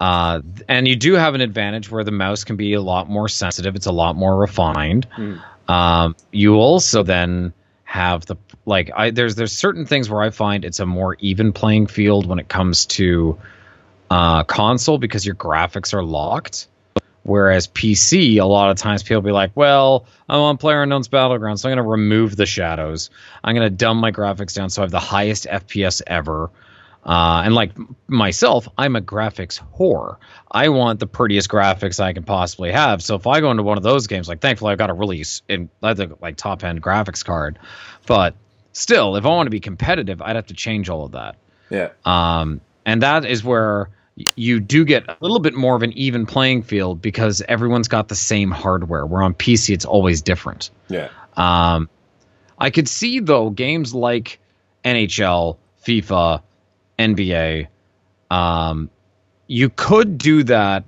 Uh, 0.00 0.40
and 0.66 0.88
you 0.88 0.96
do 0.96 1.12
have 1.14 1.34
an 1.34 1.42
advantage 1.42 1.90
where 1.90 2.02
the 2.02 2.10
mouse 2.10 2.42
can 2.44 2.56
be 2.56 2.72
a 2.72 2.80
lot 2.80 3.08
more 3.08 3.28
sensitive. 3.28 3.76
It's 3.76 3.86
a 3.86 3.92
lot 3.92 4.16
more 4.16 4.36
refined. 4.36 5.06
Um, 5.68 6.16
you 6.32 6.54
also 6.54 7.02
then 7.02 7.52
have 7.84 8.24
the 8.26 8.36
like 8.66 8.90
I 8.94 9.10
there's 9.10 9.34
there's 9.34 9.52
certain 9.52 9.84
things 9.84 10.08
where 10.08 10.22
I 10.22 10.30
find 10.30 10.64
it's 10.64 10.78
a 10.80 10.86
more 10.86 11.16
even 11.18 11.52
playing 11.52 11.88
field 11.88 12.26
when 12.26 12.38
it 12.38 12.48
comes 12.48 12.86
to 12.86 13.38
uh, 14.10 14.44
console 14.44 14.96
because 14.98 15.26
your 15.26 15.34
graphics 15.34 15.92
are 15.92 16.02
locked. 16.02 16.68
Whereas 17.22 17.68
PC, 17.68 18.40
a 18.40 18.44
lot 18.46 18.70
of 18.70 18.78
times 18.78 19.02
people 19.02 19.20
be 19.20 19.30
like, 19.30 19.50
well, 19.54 20.06
I'm 20.28 20.40
on 20.40 20.56
PlayerUnknown's 20.56 21.08
Battleground, 21.08 21.60
so 21.60 21.68
I'm 21.68 21.76
going 21.76 21.84
to 21.84 21.90
remove 21.90 22.34
the 22.34 22.46
shadows. 22.46 23.10
I'm 23.44 23.54
going 23.54 23.70
to 23.70 23.76
dumb 23.76 23.98
my 23.98 24.10
graphics 24.10 24.54
down 24.54 24.70
so 24.70 24.80
I 24.80 24.84
have 24.84 24.90
the 24.90 24.98
highest 25.00 25.46
FPS 25.46 26.00
ever. 26.06 26.50
Uh, 27.04 27.42
and 27.44 27.54
like 27.54 27.72
myself, 28.08 28.68
I'm 28.76 28.94
a 28.94 29.00
graphics 29.00 29.60
whore. 29.78 30.16
I 30.50 30.68
want 30.68 31.00
the 31.00 31.06
prettiest 31.06 31.48
graphics 31.48 31.98
I 31.98 32.12
can 32.12 32.24
possibly 32.24 32.72
have. 32.72 33.02
So 33.02 33.14
if 33.14 33.26
I 33.26 33.40
go 33.40 33.50
into 33.50 33.62
one 33.62 33.78
of 33.78 33.82
those 33.82 34.06
games, 34.06 34.28
like 34.28 34.40
thankfully 34.40 34.72
I've 34.72 34.78
got 34.78 34.90
a 34.90 34.94
really 34.94 35.24
in, 35.48 35.70
I 35.82 35.88
had 35.88 35.96
the, 35.96 36.16
like 36.20 36.36
top 36.36 36.62
end 36.62 36.82
graphics 36.82 37.24
card, 37.24 37.58
but 38.06 38.34
still, 38.72 39.16
if 39.16 39.24
I 39.24 39.28
want 39.28 39.46
to 39.46 39.50
be 39.50 39.60
competitive, 39.60 40.20
I'd 40.20 40.36
have 40.36 40.46
to 40.46 40.54
change 40.54 40.88
all 40.88 41.06
of 41.06 41.12
that. 41.12 41.36
Yeah. 41.70 41.90
Um, 42.04 42.60
and 42.84 43.02
that 43.02 43.24
is 43.24 43.42
where 43.42 43.88
you 44.36 44.60
do 44.60 44.84
get 44.84 45.08
a 45.08 45.16
little 45.20 45.38
bit 45.38 45.54
more 45.54 45.76
of 45.76 45.82
an 45.82 45.92
even 45.92 46.26
playing 46.26 46.62
field 46.62 47.00
because 47.00 47.42
everyone's 47.48 47.88
got 47.88 48.08
the 48.08 48.14
same 48.14 48.50
hardware. 48.50 49.06
Where 49.06 49.22
on 49.22 49.34
PC, 49.34 49.72
it's 49.72 49.84
always 49.84 50.22
different. 50.22 50.70
Yeah. 50.88 51.08
Um, 51.36 51.88
I 52.58 52.70
could 52.70 52.88
see 52.88 53.20
though 53.20 53.50
games 53.50 53.94
like 53.94 54.38
NHL, 54.84 55.56
FIFA, 55.86 56.42
NBA. 57.00 57.66
Um, 58.30 58.90
you 59.46 59.68
could 59.68 60.18
do 60.18 60.44
that 60.44 60.84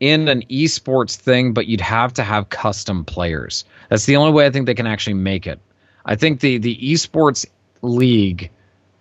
in 0.00 0.28
an 0.28 0.42
esports 0.50 1.14
thing, 1.16 1.52
but 1.52 1.66
you'd 1.66 1.80
have 1.80 2.12
to 2.14 2.24
have 2.24 2.48
custom 2.48 3.04
players. 3.04 3.64
That's 3.88 4.06
the 4.06 4.16
only 4.16 4.32
way 4.32 4.46
I 4.46 4.50
think 4.50 4.66
they 4.66 4.74
can 4.74 4.86
actually 4.86 5.14
make 5.14 5.46
it. 5.46 5.60
I 6.04 6.16
think 6.16 6.40
the 6.40 6.58
the 6.58 6.76
esports 6.76 7.46
league 7.82 8.50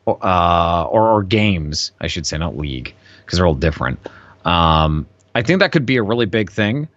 uh, 0.07 0.83
or, 0.83 1.09
or 1.09 1.23
games, 1.23 1.91
I 1.99 2.07
should 2.07 2.25
say, 2.25 2.37
not 2.37 2.57
league, 2.57 2.93
because 3.25 3.37
they're 3.37 3.47
all 3.47 3.55
different. 3.55 3.99
Um, 4.45 5.07
I 5.33 5.41
think 5.41 5.61
that 5.61 5.71
could 5.71 5.85
be 5.85 5.97
a 5.97 6.03
really 6.03 6.25
big 6.25 6.51
thing. 6.51 6.87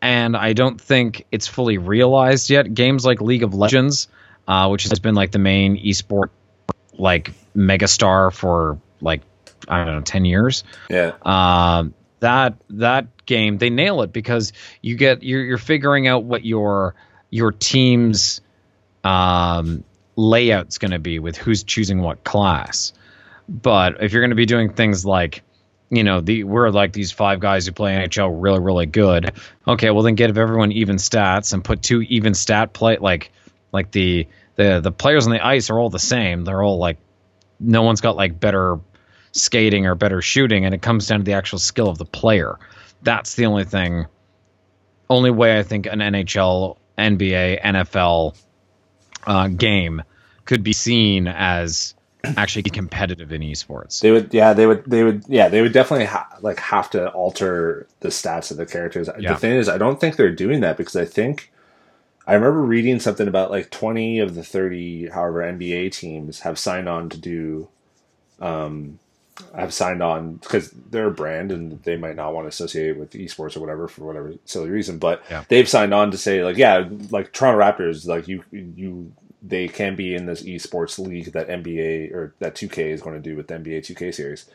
And 0.00 0.36
I 0.36 0.52
don't 0.52 0.80
think 0.80 1.26
it's 1.32 1.48
fully 1.48 1.76
realized 1.78 2.50
yet. 2.50 2.72
Games 2.72 3.04
like 3.04 3.20
League 3.20 3.42
of 3.42 3.54
Legends, 3.54 4.06
uh, 4.46 4.68
which 4.68 4.84
has 4.84 5.00
been 5.00 5.16
like 5.16 5.32
the 5.32 5.40
main 5.40 5.76
esport 5.76 6.30
like 6.96 7.32
megastar 7.58 8.32
for 8.32 8.78
like 9.00 9.22
I 9.68 9.84
don't 9.84 9.96
know 9.96 10.00
ten 10.02 10.24
years. 10.24 10.64
Yeah. 10.88 11.12
Um, 11.22 11.94
that 12.20 12.54
that 12.70 13.26
game 13.26 13.58
they 13.58 13.70
nail 13.70 14.02
it 14.02 14.12
because 14.12 14.52
you 14.82 14.96
get 14.96 15.22
you're 15.22 15.42
you're 15.42 15.58
figuring 15.58 16.06
out 16.06 16.24
what 16.24 16.44
your 16.44 16.94
your 17.30 17.52
team's 17.52 18.40
um, 19.04 19.84
layout's 20.16 20.78
going 20.78 20.90
to 20.90 20.98
be 20.98 21.18
with 21.18 21.36
who's 21.36 21.62
choosing 21.62 22.00
what 22.00 22.24
class. 22.24 22.92
But 23.48 24.02
if 24.02 24.12
you're 24.12 24.22
going 24.22 24.30
to 24.30 24.36
be 24.36 24.46
doing 24.46 24.72
things 24.72 25.04
like 25.04 25.42
you 25.90 26.04
know 26.04 26.20
the 26.20 26.44
we're 26.44 26.70
like 26.70 26.92
these 26.92 27.12
five 27.12 27.40
guys 27.40 27.66
who 27.66 27.72
play 27.72 27.92
NHL 27.94 28.36
really 28.42 28.60
really 28.60 28.86
good. 28.86 29.32
Okay, 29.66 29.90
well 29.90 30.02
then 30.02 30.14
give 30.14 30.36
everyone 30.38 30.72
even 30.72 30.96
stats 30.96 31.52
and 31.52 31.64
put 31.64 31.82
two 31.82 32.02
even 32.02 32.34
stat 32.34 32.72
play 32.72 32.98
like 32.98 33.30
like 33.72 33.90
the 33.90 34.26
the 34.56 34.80
the 34.80 34.92
players 34.92 35.26
on 35.26 35.32
the 35.32 35.44
ice 35.44 35.70
are 35.70 35.78
all 35.78 35.90
the 35.90 35.98
same. 35.98 36.44
They're 36.44 36.62
all 36.62 36.78
like 36.78 36.98
no 37.60 37.82
one's 37.82 38.00
got 38.00 38.16
like 38.16 38.38
better 38.38 38.78
skating 39.32 39.86
or 39.86 39.94
better 39.94 40.22
shooting 40.22 40.64
and 40.64 40.74
it 40.74 40.82
comes 40.82 41.06
down 41.06 41.20
to 41.20 41.24
the 41.24 41.34
actual 41.34 41.58
skill 41.58 41.88
of 41.88 41.98
the 41.98 42.04
player. 42.04 42.58
That's 43.02 43.34
the 43.34 43.46
only 43.46 43.64
thing 43.64 44.06
only 45.10 45.30
way 45.30 45.58
I 45.58 45.62
think 45.62 45.86
an 45.86 46.00
NHL, 46.00 46.76
NBA, 46.96 47.62
NFL 47.62 48.38
uh, 49.26 49.48
game 49.48 50.02
could 50.44 50.62
be 50.62 50.72
seen 50.72 51.28
as 51.28 51.94
actually 52.36 52.62
competitive 52.64 53.32
in 53.32 53.42
esports. 53.42 54.00
They 54.00 54.10
would, 54.10 54.34
yeah, 54.34 54.52
they 54.52 54.66
would, 54.66 54.84
they 54.84 55.04
would, 55.04 55.24
yeah, 55.28 55.48
they 55.48 55.62
would 55.62 55.72
definitely 55.72 56.06
ha- 56.06 56.28
like 56.40 56.58
have 56.60 56.90
to 56.90 57.08
alter 57.10 57.86
the 58.00 58.08
stats 58.08 58.50
of 58.50 58.56
the 58.56 58.66
characters. 58.66 59.08
Yeah. 59.18 59.34
The 59.34 59.38
thing 59.38 59.52
is, 59.52 59.68
I 59.68 59.78
don't 59.78 60.00
think 60.00 60.16
they're 60.16 60.34
doing 60.34 60.60
that 60.60 60.76
because 60.76 60.96
I 60.96 61.04
think 61.04 61.52
I 62.28 62.34
remember 62.34 62.60
reading 62.60 63.00
something 63.00 63.26
about 63.26 63.50
like 63.50 63.70
twenty 63.70 64.20
of 64.20 64.34
the 64.36 64.44
thirty, 64.44 65.08
however, 65.08 65.40
NBA 65.42 65.90
teams 65.92 66.40
have 66.40 66.58
signed 66.58 66.88
on 66.88 67.08
to 67.08 67.18
do, 67.18 67.68
um, 68.40 68.98
have 69.56 69.72
signed 69.72 70.02
on 70.02 70.34
because 70.34 70.70
they're 70.70 71.08
a 71.08 71.10
brand 71.10 71.50
and 71.50 71.82
they 71.84 71.96
might 71.96 72.16
not 72.16 72.34
want 72.34 72.44
to 72.44 72.48
associate 72.50 72.98
with 72.98 73.12
esports 73.12 73.56
or 73.56 73.60
whatever 73.60 73.88
for 73.88 74.04
whatever 74.04 74.34
silly 74.44 74.68
reason, 74.70 74.98
but 74.98 75.22
Yeah. 75.30 75.44
they've 75.48 75.68
signed 75.68 75.94
on 75.94 76.10
to 76.10 76.18
say 76.18 76.44
like, 76.44 76.58
yeah, 76.58 76.86
like 77.10 77.32
Toronto 77.32 77.58
Raptors, 77.60 78.06
like 78.06 78.28
you, 78.28 78.44
you. 78.52 79.12
They 79.40 79.68
can 79.68 79.94
be 79.94 80.14
in 80.16 80.26
this 80.26 80.42
esports 80.42 80.98
league 80.98 81.32
that 81.32 81.48
NBA 81.48 82.12
or 82.12 82.34
that 82.40 82.56
2K 82.56 82.90
is 82.90 83.00
going 83.00 83.14
to 83.14 83.22
do 83.22 83.36
with 83.36 83.46
the 83.46 83.54
NBA 83.54 83.80
2K 83.80 84.12
series, 84.12 84.46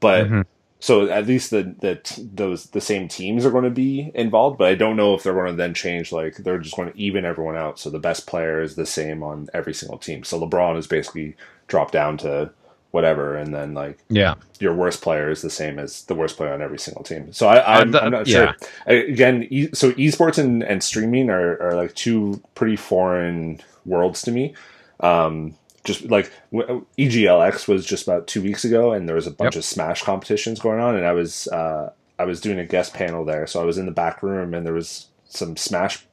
but 0.00 0.26
Mhm. 0.26 0.44
So 0.84 1.08
at 1.08 1.28
least 1.28 1.50
the 1.52 1.74
the 1.80 1.94
t- 1.94 2.28
those 2.34 2.66
the 2.70 2.80
same 2.80 3.06
teams 3.06 3.46
are 3.46 3.52
going 3.52 3.62
to 3.62 3.70
be 3.70 4.10
involved. 4.16 4.58
But 4.58 4.66
I 4.68 4.74
don't 4.74 4.96
know 4.96 5.14
if 5.14 5.22
they're 5.22 5.32
going 5.32 5.46
to 5.46 5.52
then 5.56 5.74
change. 5.74 6.10
Like 6.10 6.38
they're 6.38 6.58
just 6.58 6.74
going 6.74 6.90
to 6.92 6.98
even 6.98 7.24
everyone 7.24 7.56
out, 7.56 7.78
so 7.78 7.88
the 7.88 8.00
best 8.00 8.26
player 8.26 8.60
is 8.60 8.74
the 8.74 8.84
same 8.86 9.22
on 9.22 9.48
every 9.54 9.74
single 9.74 9.98
team. 9.98 10.24
So 10.24 10.40
LeBron 10.40 10.76
is 10.76 10.88
basically 10.88 11.36
dropped 11.68 11.92
down 11.92 12.16
to 12.18 12.50
whatever, 12.90 13.36
and 13.36 13.54
then 13.54 13.74
like 13.74 13.98
Yeah. 14.10 14.34
your 14.58 14.74
worst 14.74 15.02
player 15.02 15.30
is 15.30 15.40
the 15.40 15.50
same 15.50 15.78
as 15.78 16.02
the 16.06 16.14
worst 16.16 16.36
player 16.36 16.52
on 16.52 16.60
every 16.60 16.78
single 16.78 17.04
team. 17.04 17.32
So 17.32 17.46
I, 17.48 17.78
I'm, 17.80 17.88
Uh, 17.88 17.92
that- 17.92 18.02
I'm 18.02 18.10
not 18.10 18.26
yeah. 18.26 18.34
sure. 18.34 18.54
I, 18.88 18.92
again, 18.94 19.46
e- 19.50 19.70
so 19.72 19.92
esports 19.92 20.36
and, 20.36 20.62
and 20.64 20.82
streaming 20.82 21.30
are, 21.30 21.62
are 21.62 21.74
like 21.74 21.94
two 21.94 22.42
pretty 22.54 22.76
foreign 22.76 23.60
worlds 23.86 24.20
to 24.22 24.30
me. 24.32 24.54
Um, 25.00 25.54
just 25.84 26.04
like 26.10 26.30
EGLX 26.52 27.66
was 27.68 27.84
just 27.84 28.06
about 28.06 28.26
two 28.26 28.42
weeks 28.42 28.64
ago, 28.64 28.92
and 28.92 29.08
there 29.08 29.16
was 29.16 29.26
a 29.26 29.30
bunch 29.32 29.54
Yep. 29.54 29.60
of 29.60 29.64
Smash 29.64 30.02
competitions 30.02 30.60
going 30.60 30.80
on, 30.80 30.96
and 30.96 31.06
I 31.06 31.12
was 31.12 31.48
uh, 31.48 31.92
I 32.18 32.24
was 32.24 32.40
doing 32.40 32.58
a 32.58 32.66
guest 32.66 32.94
panel 32.94 33.24
there, 33.24 33.46
so 33.46 33.60
I 33.60 33.64
was 33.64 33.78
in 33.78 33.86
the 33.86 33.92
back 33.92 34.22
room, 34.22 34.54
and 34.54 34.64
there 34.66 34.74
was 34.74 35.08
some 35.28 35.56
Smash 35.56 36.04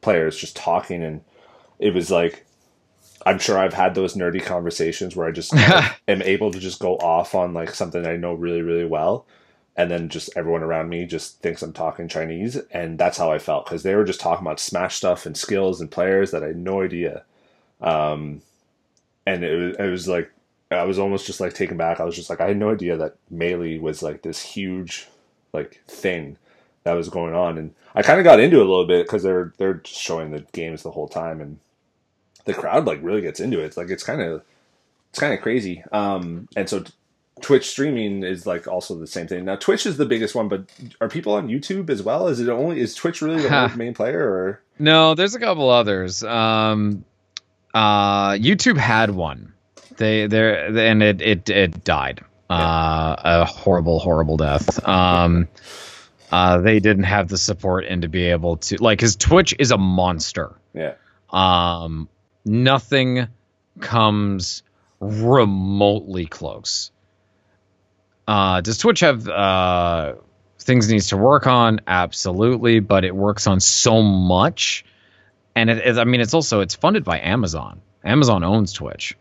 players 0.00 0.36
just 0.36 0.56
talking, 0.56 1.02
and 1.02 1.22
it 1.78 1.92
was 1.94 2.10
like 2.10 2.46
I'm 3.24 3.38
sure 3.40 3.58
I've 3.58 3.74
had 3.74 3.94
those 3.96 4.14
nerdy 4.14 4.42
conversations 4.42 5.16
where 5.16 5.26
I 5.26 5.32
just 5.32 5.52
am 6.08 6.22
able 6.22 6.52
to 6.52 6.60
just 6.60 6.78
go 6.78 6.96
off 6.98 7.34
on 7.34 7.54
like 7.54 7.74
something 7.74 8.06
I 8.06 8.16
know 8.16 8.34
really, 8.34 8.62
really 8.62 8.84
well. 8.84 9.26
And 9.78 9.90
then 9.90 10.08
just 10.08 10.30
everyone 10.36 10.62
around 10.62 10.88
me 10.88 11.04
just 11.04 11.42
thinks 11.42 11.60
I'm 11.60 11.72
talking 11.74 12.08
Chinese. 12.08 12.56
And 12.70 12.98
that's 12.98 13.18
how 13.18 13.30
I 13.30 13.38
felt 13.38 13.66
because 13.66 13.82
they 13.82 13.94
were 13.94 14.04
just 14.04 14.20
talking 14.20 14.46
about 14.46 14.58
Smash 14.60 14.96
stuff 14.96 15.26
and 15.26 15.36
skills 15.36 15.80
and 15.82 15.90
players 15.90 16.30
that 16.30 16.42
I 16.42 16.46
had 16.46 16.56
no 16.56 16.80
idea. 16.80 17.24
Um, 17.82 18.40
and 19.26 19.44
it 19.44 19.56
was, 19.56 19.76
it 19.76 19.90
was 19.90 20.08
like, 20.08 20.30
I 20.70 20.84
was 20.84 20.98
almost 20.98 21.26
just 21.26 21.40
like 21.40 21.54
taken 21.54 21.76
back. 21.76 22.00
I 22.00 22.04
was 22.04 22.16
just 22.16 22.30
like, 22.30 22.40
I 22.40 22.48
had 22.48 22.56
no 22.56 22.70
idea 22.70 22.96
that 22.96 23.16
Melee 23.30 23.78
was 23.78 24.02
like 24.02 24.22
this 24.22 24.40
huge 24.40 25.08
like 25.52 25.82
thing 25.86 26.38
that 26.84 26.94
was 26.94 27.08
going 27.08 27.34
on. 27.34 27.58
And 27.58 27.74
I 27.94 28.02
kind 28.02 28.18
of 28.18 28.24
got 28.24 28.40
into 28.40 28.58
it 28.58 28.66
a 28.66 28.68
little 28.68 28.86
bit 28.86 29.06
because 29.06 29.22
they're, 29.22 29.52
they're 29.58 29.74
just 29.74 30.00
showing 30.00 30.30
the 30.30 30.44
games 30.52 30.82
the 30.82 30.90
whole 30.90 31.08
time. 31.08 31.40
And 31.40 31.58
the 32.46 32.54
crowd 32.54 32.86
like 32.86 33.00
really 33.02 33.20
gets 33.20 33.40
into 33.40 33.60
it. 33.60 33.66
It's 33.66 33.76
like 33.76 33.90
it's 33.90 34.04
kind 34.04 34.22
of 34.22 34.42
it's 35.10 35.18
kind 35.18 35.34
of 35.34 35.40
crazy. 35.42 35.84
Um, 35.92 36.48
and 36.56 36.68
so 36.68 36.84
Twitch 37.42 37.68
streaming 37.68 38.22
is 38.22 38.46
like 38.46 38.66
also 38.66 38.96
the 38.96 39.06
same 39.06 39.26
thing. 39.26 39.44
Now 39.44 39.56
Twitch 39.56 39.84
is 39.84 39.98
the 39.98 40.06
biggest 40.06 40.34
one, 40.34 40.48
but 40.48 40.64
are 41.00 41.08
people 41.08 41.34
on 41.34 41.48
YouTube 41.48 41.90
as 41.90 42.02
well? 42.02 42.28
Is 42.28 42.40
it 42.40 42.48
only 42.48 42.80
is 42.80 42.94
Twitch 42.94 43.20
really 43.20 43.42
the 43.42 43.72
main 43.76 43.94
player 43.94 44.20
or 44.20 44.60
No, 44.78 45.14
there's 45.14 45.34
a 45.34 45.40
couple 45.40 45.68
others. 45.68 46.22
Um 46.24 47.04
uh 47.76 48.32
YouTube 48.32 48.78
had 48.78 49.10
one. 49.10 49.52
They 49.96 50.26
there 50.26 50.76
and 50.76 51.02
it 51.02 51.20
it 51.20 51.50
it 51.50 51.84
died. 51.84 52.20
Uh 52.48 53.16
a 53.18 53.44
horrible 53.44 53.98
horrible 53.98 54.36
death. 54.36 54.86
Um 54.86 55.48
uh 56.32 56.58
they 56.58 56.80
didn't 56.80 57.04
have 57.04 57.28
the 57.28 57.38
support 57.38 57.84
and 57.84 58.02
to 58.02 58.08
be 58.08 58.24
able 58.24 58.56
to 58.58 58.82
like 58.82 59.00
his 59.00 59.16
Twitch 59.16 59.54
is 59.58 59.70
a 59.72 59.78
monster. 59.78 60.56
Yeah. 60.74 60.94
Um 61.30 62.08
nothing 62.44 63.28
comes 63.80 64.62
remotely 65.00 66.26
close. 66.26 66.90
Uh, 68.26 68.60
does 68.60 68.78
Twitch 68.78 69.00
have 69.00 69.28
uh, 69.28 70.14
things 70.58 70.90
needs 70.90 71.08
to 71.08 71.16
work 71.16 71.46
on? 71.46 71.80
Absolutely, 71.86 72.80
but 72.80 73.04
it 73.04 73.14
works 73.14 73.46
on 73.46 73.60
so 73.60 74.02
much, 74.02 74.84
and 75.56 75.70
it, 75.70 75.78
it, 75.78 75.98
I 75.98 76.04
mean, 76.04 76.20
it's 76.20 76.34
also 76.34 76.60
it's 76.60 76.74
funded 76.74 77.02
by 77.02 77.18
Amazon. 77.18 77.80
Amazon 78.04 78.44
owns 78.44 78.72
Twitch. 78.72 79.16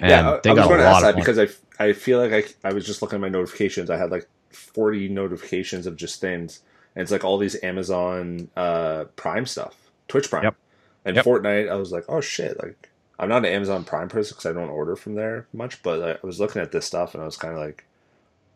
And 0.00 0.10
yeah, 0.10 0.30
I, 0.44 0.48
I 0.48 0.52
was 0.52 0.66
going 0.66 0.80
to 0.80 0.86
ask 0.86 1.02
that 1.02 1.16
because 1.16 1.38
I, 1.38 1.48
I 1.82 1.92
feel 1.92 2.18
like 2.18 2.54
I, 2.64 2.68
I 2.68 2.72
was 2.72 2.84
just 2.84 3.00
looking 3.00 3.16
at 3.16 3.20
my 3.20 3.28
notifications. 3.28 3.88
I 3.88 3.96
had 3.96 4.10
like 4.10 4.28
40 4.50 5.08
notifications 5.08 5.86
of 5.86 5.96
just 5.96 6.20
things, 6.20 6.60
and 6.94 7.02
it's 7.02 7.12
like 7.12 7.24
all 7.24 7.38
these 7.38 7.62
Amazon 7.62 8.50
uh, 8.56 9.04
Prime 9.16 9.46
stuff, 9.46 9.76
Twitch 10.08 10.28
Prime, 10.28 10.44
yep. 10.44 10.56
and 11.04 11.16
yep. 11.16 11.24
Fortnite. 11.24 11.70
I 11.70 11.76
was 11.76 11.92
like, 11.92 12.04
oh 12.08 12.20
shit, 12.20 12.60
like 12.62 12.90
I'm 13.20 13.28
not 13.28 13.44
an 13.44 13.52
Amazon 13.52 13.84
Prime 13.84 14.08
person 14.08 14.34
because 14.34 14.50
I 14.50 14.52
don't 14.52 14.70
order 14.70 14.96
from 14.96 15.14
there 15.14 15.46
much, 15.52 15.82
but 15.82 16.02
I 16.02 16.26
was 16.26 16.40
looking 16.40 16.62
at 16.62 16.72
this 16.72 16.86
stuff 16.86 17.14
and 17.14 17.22
I 17.22 17.26
was 17.26 17.36
kind 17.36 17.54
of 17.54 17.60
like, 17.60 17.84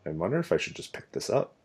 I 0.05 0.09
wonder 0.09 0.39
if 0.39 0.51
I 0.51 0.57
should 0.57 0.75
just 0.75 0.91
pick 0.91 1.11
this 1.11 1.29
up. 1.29 1.55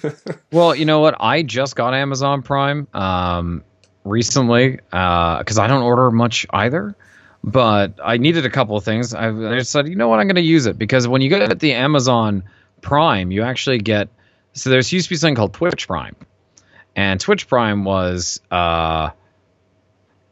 well, 0.52 0.74
you 0.74 0.84
know 0.84 1.00
what? 1.00 1.16
I 1.20 1.42
just 1.42 1.76
got 1.76 1.94
Amazon 1.94 2.42
Prime 2.42 2.88
um, 2.94 3.64
recently 4.04 4.72
because 4.72 5.58
uh, 5.58 5.62
I 5.62 5.66
don't 5.66 5.82
order 5.82 6.10
much 6.10 6.46
either. 6.50 6.94
But 7.42 8.00
I 8.02 8.16
needed 8.16 8.46
a 8.46 8.50
couple 8.50 8.76
of 8.76 8.84
things. 8.84 9.12
I, 9.12 9.28
I 9.28 9.62
said, 9.62 9.86
you 9.86 9.96
know 9.96 10.08
what? 10.08 10.18
I'm 10.18 10.26
going 10.26 10.36
to 10.36 10.40
use 10.40 10.64
it 10.64 10.78
because 10.78 11.06
when 11.06 11.20
you 11.20 11.28
get 11.28 11.58
the 11.58 11.74
Amazon 11.74 12.44
Prime, 12.80 13.30
you 13.30 13.42
actually 13.42 13.78
get. 13.78 14.08
So 14.54 14.70
there's 14.70 14.90
used 14.90 15.06
to 15.06 15.10
be 15.10 15.16
something 15.16 15.34
called 15.34 15.52
Twitch 15.52 15.86
Prime, 15.86 16.16
and 16.96 17.20
Twitch 17.20 17.48
Prime 17.48 17.84
was. 17.84 18.40
Uh, 18.50 19.10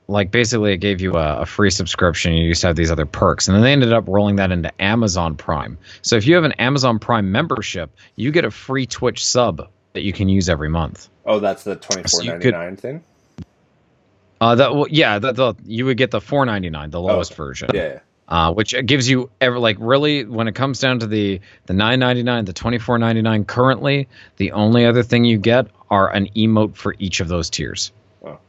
like 0.08 0.30
basically 0.30 0.72
it 0.72 0.78
gave 0.78 1.00
you 1.00 1.14
a, 1.14 1.40
a, 1.40 1.46
free 1.46 1.70
subscription. 1.70 2.34
You 2.34 2.44
used 2.44 2.60
to 2.62 2.66
have 2.66 2.76
these 2.76 2.90
other 2.90 3.06
perks, 3.06 3.48
and 3.48 3.54
then 3.54 3.62
they 3.62 3.72
ended 3.72 3.92
up 3.92 4.08
rolling 4.08 4.36
that 4.36 4.50
into 4.52 4.70
Amazon 4.80 5.36
Prime. 5.36 5.78
So 6.02 6.16
if 6.16 6.26
you 6.26 6.34
have 6.34 6.44
an 6.44 6.52
Amazon 6.52 6.98
Prime 6.98 7.32
membership, 7.32 7.90
you 8.16 8.30
get 8.30 8.44
a 8.44 8.50
free 8.50 8.86
Twitch 8.86 9.24
sub 9.24 9.68
that 9.92 10.02
you 10.02 10.12
can 10.12 10.28
use 10.28 10.48
every 10.48 10.68
month. 10.68 11.08
Oh, 11.24 11.38
that's 11.38 11.64
the 11.64 11.76
twenty 11.76 12.02
four 12.08 12.24
ninety 12.24 12.50
nine 12.50 12.76
thing. 12.76 13.02
Uh, 14.42 14.54
that 14.56 14.74
well, 14.74 14.86
yeah, 14.90 15.18
that 15.18 15.36
the 15.36 15.54
you 15.64 15.84
would 15.84 15.96
get 15.96 16.10
the 16.10 16.20
four 16.20 16.44
ninety 16.44 16.70
nine, 16.70 16.90
the 16.90 17.00
lowest 17.00 17.32
oh, 17.32 17.36
version. 17.36 17.70
Yeah. 17.72 18.00
Uh, 18.28 18.52
which 18.52 18.74
gives 18.86 19.08
you 19.08 19.30
ever 19.40 19.58
like 19.58 19.76
really 19.78 20.24
when 20.24 20.48
it 20.48 20.54
comes 20.54 20.78
down 20.78 21.00
to 21.00 21.06
the 21.06 21.40
the 21.66 21.74
9.99 21.74 22.46
the 22.46 22.52
24.99 22.54 23.46
currently 23.46 24.08
the 24.36 24.52
only 24.52 24.86
other 24.86 25.02
thing 25.02 25.24
you 25.24 25.36
get 25.36 25.66
are 25.90 26.08
an 26.10 26.28
emote 26.34 26.76
for 26.76 26.94
each 26.98 27.20
of 27.20 27.28
those 27.28 27.50
tiers 27.50 27.92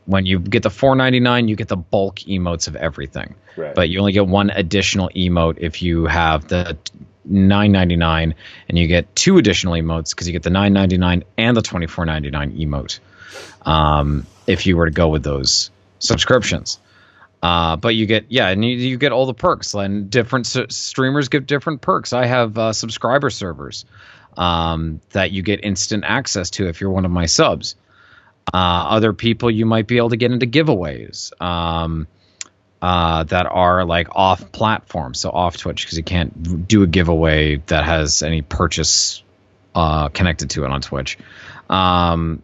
when 0.05 0.25
you 0.25 0.39
get 0.39 0.63
the 0.63 0.69
499, 0.69 1.47
you 1.47 1.55
get 1.55 1.67
the 1.67 1.77
bulk 1.77 2.17
emotes 2.19 2.67
of 2.67 2.75
everything. 2.75 3.35
Right. 3.55 3.73
But 3.73 3.89
you 3.89 3.99
only 3.99 4.11
get 4.11 4.27
one 4.27 4.49
additional 4.49 5.09
emote 5.15 5.57
if 5.59 5.81
you 5.81 6.05
have 6.05 6.47
the 6.47 6.77
999 7.25 8.35
and 8.67 8.77
you 8.77 8.87
get 8.87 9.15
two 9.15 9.37
additional 9.37 9.73
emotes 9.73 10.11
because 10.11 10.27
you 10.27 10.33
get 10.33 10.43
the 10.43 10.49
999 10.49 11.23
and 11.37 11.55
the 11.55 11.61
2499 11.61 12.59
emote 12.59 12.99
um, 13.65 14.27
if 14.45 14.67
you 14.67 14.75
were 14.75 14.85
to 14.85 14.91
go 14.91 15.07
with 15.07 15.23
those 15.23 15.71
subscriptions. 16.03 16.79
Uh, 17.41 17.75
but 17.75 17.93
you 17.93 18.05
get 18.05 18.25
yeah 18.29 18.47
and 18.47 18.63
you, 18.63 18.71
you, 18.71 18.97
get 18.97 19.11
all 19.11 19.25
the 19.25 19.33
perks 19.33 19.73
and 19.73 20.09
different 20.09 20.45
s- 20.45 20.73
streamers 20.73 21.27
give 21.27 21.45
different 21.45 21.81
perks. 21.81 22.13
I 22.13 22.25
have 22.25 22.57
uh, 22.57 22.71
subscriber 22.71 23.29
servers 23.29 23.83
um, 24.37 25.01
that 25.11 25.31
you 25.31 25.41
get 25.41 25.63
instant 25.63 26.05
access 26.07 26.51
to 26.51 26.67
if 26.67 26.79
you're 26.79 26.89
one 26.89 27.03
of 27.03 27.11
my 27.11 27.25
subs. 27.25 27.75
Uh, 28.53 28.57
other 28.57 29.13
people, 29.13 29.51
you 29.51 29.65
might 29.65 29.87
be 29.87 29.97
able 29.97 30.09
to 30.09 30.17
get 30.17 30.31
into 30.31 30.45
giveaways 30.45 31.39
um, 31.41 32.07
uh, 32.81 33.23
that 33.25 33.45
are 33.45 33.85
like 33.85 34.07
off 34.15 34.51
platform, 34.51 35.13
so 35.13 35.29
off 35.29 35.57
Twitch, 35.57 35.83
because 35.83 35.97
you 35.97 36.03
can't 36.03 36.67
do 36.67 36.83
a 36.83 36.87
giveaway 36.87 37.57
that 37.67 37.83
has 37.85 38.23
any 38.23 38.41
purchase 38.41 39.23
uh, 39.75 40.09
connected 40.09 40.49
to 40.51 40.65
it 40.65 40.71
on 40.71 40.81
Twitch. 40.81 41.17
Um, 41.69 42.43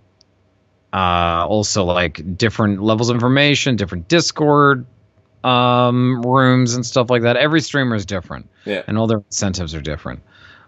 uh, 0.94 1.46
also, 1.48 1.84
like 1.84 2.38
different 2.38 2.82
levels 2.82 3.10
of 3.10 3.16
information, 3.16 3.76
different 3.76 4.08
Discord 4.08 4.86
um, 5.44 6.22
rooms 6.22 6.74
and 6.76 6.86
stuff 6.86 7.10
like 7.10 7.24
that. 7.24 7.38
Every 7.38 7.62
streamer 7.62 7.96
is 7.96 8.06
different, 8.06 8.50
yeah, 8.66 8.84
and 8.88 8.98
all 8.98 9.08
their 9.08 9.20
incentives 9.20 9.76
are 9.76 9.82
different. 9.82 10.22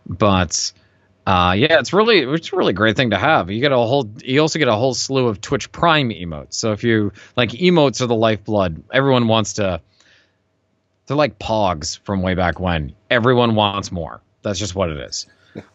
But 0.05 0.71
uh, 1.25 1.55
yeah, 1.57 1.79
it's 1.79 1.93
really 1.93 2.19
it's 2.19 2.51
a 2.51 2.55
really 2.55 2.73
great 2.73 2.95
thing 2.95 3.11
to 3.11 3.17
have. 3.17 3.49
You 3.49 3.61
get 3.61 3.71
a 3.71 3.77
whole 3.77 4.09
you 4.23 4.39
also 4.41 4.59
get 4.59 4.67
a 4.67 4.75
whole 4.75 4.93
slew 4.93 5.27
of 5.27 5.41
Twitch 5.41 5.71
Prime 5.71 6.09
emotes. 6.09 6.53
So 6.53 6.71
if 6.71 6.83
you 6.83 7.13
like 7.35 7.49
emotes 7.51 8.01
are 8.01 8.07
the 8.07 8.15
lifeblood. 8.15 8.83
Everyone 8.91 9.27
wants 9.27 9.53
to 9.53 9.81
they're 11.05 11.17
like 11.17 11.39
pogs 11.39 11.99
from 11.99 12.21
way 12.21 12.35
back 12.35 12.59
when. 12.59 12.93
Everyone 13.09 13.55
wants 13.55 13.91
more. 13.91 14.21
That's 14.43 14.59
just 14.59 14.75
what 14.75 14.89
it 14.89 14.97
is. 14.97 15.27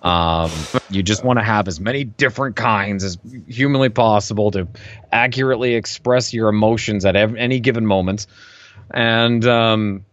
Um, 0.02 0.50
you 0.90 1.02
just 1.02 1.24
want 1.24 1.38
to 1.38 1.44
have 1.44 1.68
as 1.68 1.80
many 1.80 2.04
different 2.04 2.56
kinds 2.56 3.04
as 3.04 3.18
humanly 3.46 3.88
possible 3.88 4.50
to 4.52 4.68
accurately 5.12 5.74
express 5.74 6.32
your 6.32 6.48
emotions 6.48 7.04
at 7.04 7.16
any 7.16 7.60
given 7.60 7.86
moment. 7.86 8.26
And 8.90 9.44
um, 9.46 10.04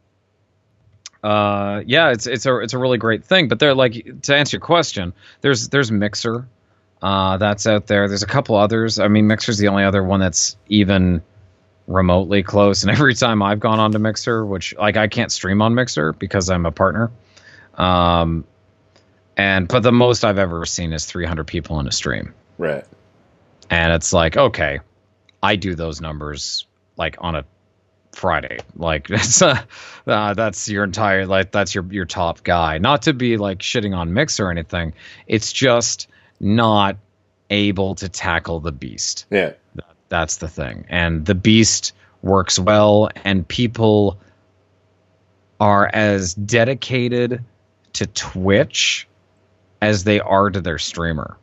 uh, 1.23 1.83
yeah, 1.85 2.11
it's 2.11 2.27
it's 2.27 2.45
a 2.45 2.59
it's 2.59 2.73
a 2.73 2.77
really 2.77 2.97
great 2.97 3.23
thing. 3.23 3.47
But 3.47 3.59
they're 3.59 3.75
like 3.75 4.21
to 4.23 4.35
answer 4.35 4.57
your 4.57 4.61
question, 4.61 5.13
there's 5.41 5.69
there's 5.69 5.91
Mixer, 5.91 6.47
uh, 7.03 7.35
that's 7.35 7.67
out 7.67 7.85
there. 7.87 8.07
There's 8.07 8.23
a 8.23 8.27
couple 8.27 8.55
others. 8.55 8.97
I 8.97 9.09
mean, 9.09 9.27
Mixer's 9.27 9.57
the 9.57 9.67
only 9.67 9.83
other 9.83 10.01
one 10.01 10.21
that's 10.21 10.55
even 10.69 11.21
remotely 11.85 12.43
close. 12.43 12.83
And 12.83 12.91
every 12.91 13.13
time 13.13 13.43
I've 13.43 13.59
gone 13.59 13.79
on 13.79 13.91
to 13.91 13.99
Mixer, 13.99 14.45
which 14.45 14.73
like 14.77 14.95
I 14.95 15.07
can't 15.09 15.31
stream 15.31 15.61
on 15.61 15.75
Mixer 15.75 16.13
because 16.13 16.49
I'm 16.49 16.65
a 16.65 16.71
partner, 16.71 17.11
um, 17.75 18.45
and 19.37 19.67
but 19.67 19.83
the 19.83 19.91
most 19.91 20.23
I've 20.23 20.39
ever 20.39 20.65
seen 20.65 20.93
is 20.93 21.05
300 21.05 21.45
people 21.45 21.79
in 21.79 21.87
a 21.87 21.91
stream. 21.91 22.33
Right. 22.57 22.85
And 23.69 23.93
it's 23.93 24.13
like 24.13 24.37
okay, 24.37 24.79
I 25.41 25.55
do 25.55 25.75
those 25.75 26.01
numbers 26.01 26.65
like 26.97 27.15
on 27.19 27.35
a 27.35 27.45
Friday. 28.11 28.59
Like 28.75 29.07
that's 29.09 29.41
uh, 29.41 29.61
uh, 30.07 30.33
that's 30.33 30.69
your 30.69 30.83
entire 30.83 31.25
like 31.25 31.51
that's 31.51 31.73
your 31.75 31.85
your 31.91 32.05
top 32.05 32.43
guy. 32.43 32.77
Not 32.77 33.01
to 33.03 33.13
be 33.13 33.37
like 33.37 33.59
shitting 33.59 33.95
on 33.95 34.13
Mixer 34.13 34.49
anything. 34.49 34.93
It's 35.27 35.51
just 35.51 36.07
not 36.39 36.97
able 37.49 37.95
to 37.95 38.09
tackle 38.09 38.59
the 38.59 38.71
beast. 38.71 39.25
Yeah. 39.29 39.53
That, 39.75 39.95
that's 40.09 40.37
the 40.37 40.47
thing. 40.47 40.85
And 40.89 41.25
the 41.25 41.35
beast 41.35 41.93
works 42.21 42.57
well 42.57 43.09
and 43.23 43.47
people 43.47 44.19
are 45.59 45.89
as 45.93 46.33
dedicated 46.33 47.43
to 47.93 48.07
Twitch 48.07 49.07
as 49.87 50.03
they 50.03 50.19
are 50.19 50.49
to 50.49 50.61
their 50.61 50.79
streamer. 50.79 51.37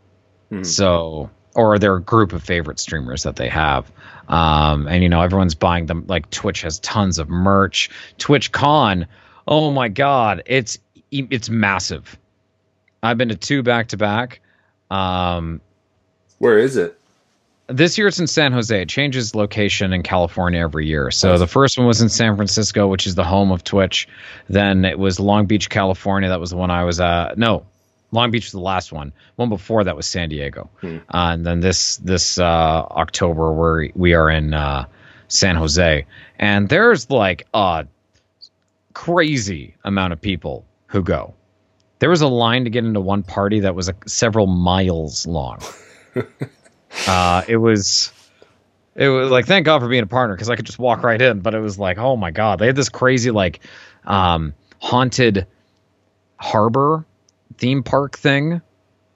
Mm. 0.51 0.67
So 0.67 1.31
or 1.55 1.79
their 1.79 1.99
group 1.99 2.33
of 2.33 2.43
favorite 2.43 2.79
streamers 2.79 3.23
that 3.25 3.37
they 3.37 3.49
have. 3.49 3.91
Um, 4.29 4.87
and 4.87 5.03
you 5.03 5.09
know, 5.09 5.21
everyone's 5.21 5.55
buying 5.55 5.87
them. 5.87 6.05
Like 6.07 6.31
Twitch 6.31 6.63
has 6.63 6.79
tons 6.81 7.19
of 7.19 7.29
merch. 7.29 7.91
Twitch 8.19 8.53
Con, 8.53 9.07
oh 9.49 9.71
my 9.71 9.89
god, 9.89 10.43
it's 10.47 10.79
it's 11.11 11.51
massive. 11.51 12.19
I've 13.03 13.19
been 13.19 13.31
to 13.31 13.37
two 13.37 13.63
back 13.63 13.89
to 13.89 13.97
back. 13.97 14.41
Um, 14.91 15.61
Where 16.39 16.59
is 16.59 16.77
it? 16.77 16.97
This 17.67 17.97
year 17.97 18.09
it's 18.09 18.19
in 18.19 18.27
San 18.27 18.53
Jose. 18.53 18.83
It 18.83 18.89
changes 18.89 19.35
location 19.35 19.93
in 19.93 20.03
California 20.03 20.61
every 20.61 20.89
year. 20.89 21.11
So 21.13 21.39
the 21.39 21.47
first 21.47 21.79
one 21.79 21.87
was 21.87 22.03
in 22.03 22.09
San 22.09 22.35
Francisco, 22.35 22.89
which 22.89 23.07
is 23.07 23.15
the 23.15 23.23
home 23.23 23.53
of 23.53 23.63
Twitch. 23.63 24.09
Then 24.49 24.85
it 24.85 24.99
was 24.99 25.21
Long 25.21 25.47
Beach, 25.47 25.71
California. 25.71 26.29
That 26.29 26.41
was 26.41 26.51
the 26.51 26.57
one 26.57 26.73
I 26.73 26.83
was 26.83 26.99
at. 26.99 27.39
No, 27.39 27.65
Long 28.13 28.31
Beach 28.31 28.47
was 28.47 28.53
the 28.53 28.61
last 28.61 28.93
one. 28.93 29.13
One 29.37 29.49
before 29.49 29.85
that 29.85 29.97
was 29.97 30.07
San 30.07 30.29
Diego, 30.29 30.69
hmm. 30.81 30.99
uh, 31.09 31.33
and 31.33 31.47
then 31.47 31.61
this 31.61 31.97
this 31.99 32.39
uh, 32.39 32.43
October 32.91 33.53
we 33.53 33.93
we 33.95 34.15
are 34.15 34.31
in 34.31 34.53
uh, 34.55 34.87
San 35.29 35.57
Jose, 35.57 36.07
and 36.39 36.69
there's 36.69 37.09
like 37.11 37.47
a 37.55 37.87
crazy 38.93 39.77
amount 39.85 40.13
of 40.13 40.21
people 40.21 40.65
who 40.87 41.03
go. 41.03 41.35
There 42.01 42.11
was 42.11 42.23
a 42.23 42.29
line 42.29 42.65
to 42.65 42.71
get 42.71 42.85
into 42.85 43.01
one 43.01 43.23
party 43.23 43.61
that 43.61 43.75
was 43.75 43.89
a, 43.89 43.95
several 44.07 44.47
miles 44.47 45.27
long. 45.27 45.61
Uh, 47.07 47.43
it 47.47 47.57
was 47.57 48.13
it 48.97 49.09
was 49.09 49.31
like 49.31 49.47
thank 49.47 49.65
God 49.65 49.81
for 49.81 49.89
being 49.89 50.03
a 50.03 50.09
partner 50.09 50.35
because 50.35 50.51
I 50.51 50.57
could 50.57 50.67
just 50.67 50.79
walk 50.79 51.03
right 51.03 51.23
in. 51.23 51.39
But 51.39 51.55
it 51.55 51.61
was 51.61 51.79
like 51.79 51.99
oh 51.99 52.17
my 52.17 52.33
God, 52.33 52.59
they 52.59 52.67
had 52.67 52.77
this 52.77 52.89
crazy 52.89 53.31
like 53.31 53.61
um, 54.05 54.55
haunted 54.81 55.47
harbor 56.37 57.05
theme 57.59 57.83
park 57.83 58.17
thing 58.17 58.61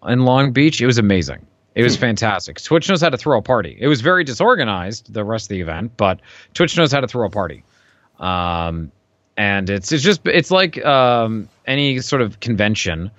in 0.06 0.24
Long 0.24 0.52
Beach. 0.52 0.80
It 0.80 0.86
was 0.86 0.98
amazing. 0.98 1.46
It 1.74 1.82
was 1.82 1.96
fantastic. 1.96 2.62
Twitch 2.62 2.88
knows 2.88 3.00
how 3.00 3.10
to 3.10 3.16
throw 3.16 3.38
a 3.38 3.42
party. 3.42 3.76
It 3.80 3.88
was 3.88 4.00
very 4.00 4.22
disorganized 4.22 5.12
the 5.12 5.24
rest 5.24 5.46
of 5.46 5.48
the 5.48 5.60
event, 5.60 5.96
but 5.96 6.20
Twitch 6.54 6.76
knows 6.76 6.92
how 6.92 7.00
to 7.00 7.08
throw 7.08 7.26
a 7.26 7.30
party. 7.30 7.64
Um, 8.20 8.92
and 9.36 9.68
it's 9.68 9.90
it's 9.90 10.04
just 10.04 10.20
it's 10.26 10.52
like 10.52 10.84
um, 10.84 11.48
any 11.66 11.98
sort 11.98 12.22
of 12.22 12.38
convention 12.38 13.10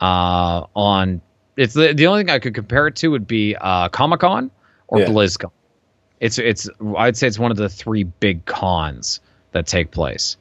uh, 0.00 0.66
on. 0.74 1.20
It's 1.56 1.74
the 1.74 1.92
the 1.94 2.08
only 2.08 2.22
thing 2.22 2.30
I 2.30 2.40
could 2.40 2.54
compare 2.54 2.88
it 2.88 2.96
to 2.96 3.08
would 3.08 3.28
be 3.28 3.54
uh, 3.54 3.88
Comic 3.90 4.20
Con 4.20 4.50
or 4.88 5.00
Yeah. 5.00 5.06
BlizzCon. 5.06 5.52
It's 6.18 6.38
it's 6.38 6.68
I'd 6.96 7.16
say 7.16 7.28
it's 7.28 7.38
one 7.38 7.52
of 7.52 7.56
the 7.56 7.68
three 7.68 8.02
big 8.02 8.44
cons 8.44 9.20
that 9.52 9.66
take 9.68 9.92
place. 9.92 10.36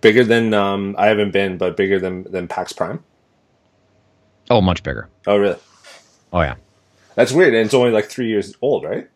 Bigger 0.00 0.24
than 0.24 0.54
um, 0.54 0.94
I 0.98 1.06
haven't 1.06 1.32
been, 1.32 1.58
but 1.58 1.76
bigger 1.76 1.98
than 1.98 2.24
than 2.24 2.48
PAX 2.48 2.72
Prime. 2.72 3.04
Oh, 4.50 4.60
much 4.60 4.82
bigger. 4.82 5.08
Oh, 5.26 5.36
really? 5.36 5.56
Oh 6.32 6.40
yeah. 6.40 6.54
That's 7.14 7.32
weird. 7.32 7.54
And 7.54 7.64
it's 7.64 7.74
only 7.74 7.90
like 7.90 8.06
three 8.06 8.28
years 8.28 8.54
old, 8.62 8.84
right? 8.84 9.08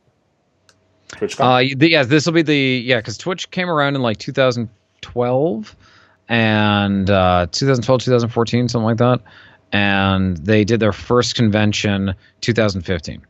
TwitchCon. 1.08 1.72
Uh, 1.72 1.74
the, 1.76 1.90
yeah, 1.90 2.02
this 2.04 2.24
will 2.26 2.32
be 2.32 2.42
the 2.42 2.82
yeah, 2.84 2.96
because 2.98 3.18
Twitch 3.18 3.50
came 3.50 3.68
around 3.68 3.94
in 3.96 4.02
like 4.02 4.16
2012 4.18 5.76
and 6.28 7.10
uh, 7.10 7.46
2012, 7.50 8.02
2014, 8.02 8.68
something 8.68 8.84
like 8.84 8.96
that, 8.98 9.20
and 9.72 10.36
they 10.38 10.64
did 10.64 10.80
their 10.80 10.92
first 10.92 11.34
convention 11.34 12.14
2015. 12.40 13.22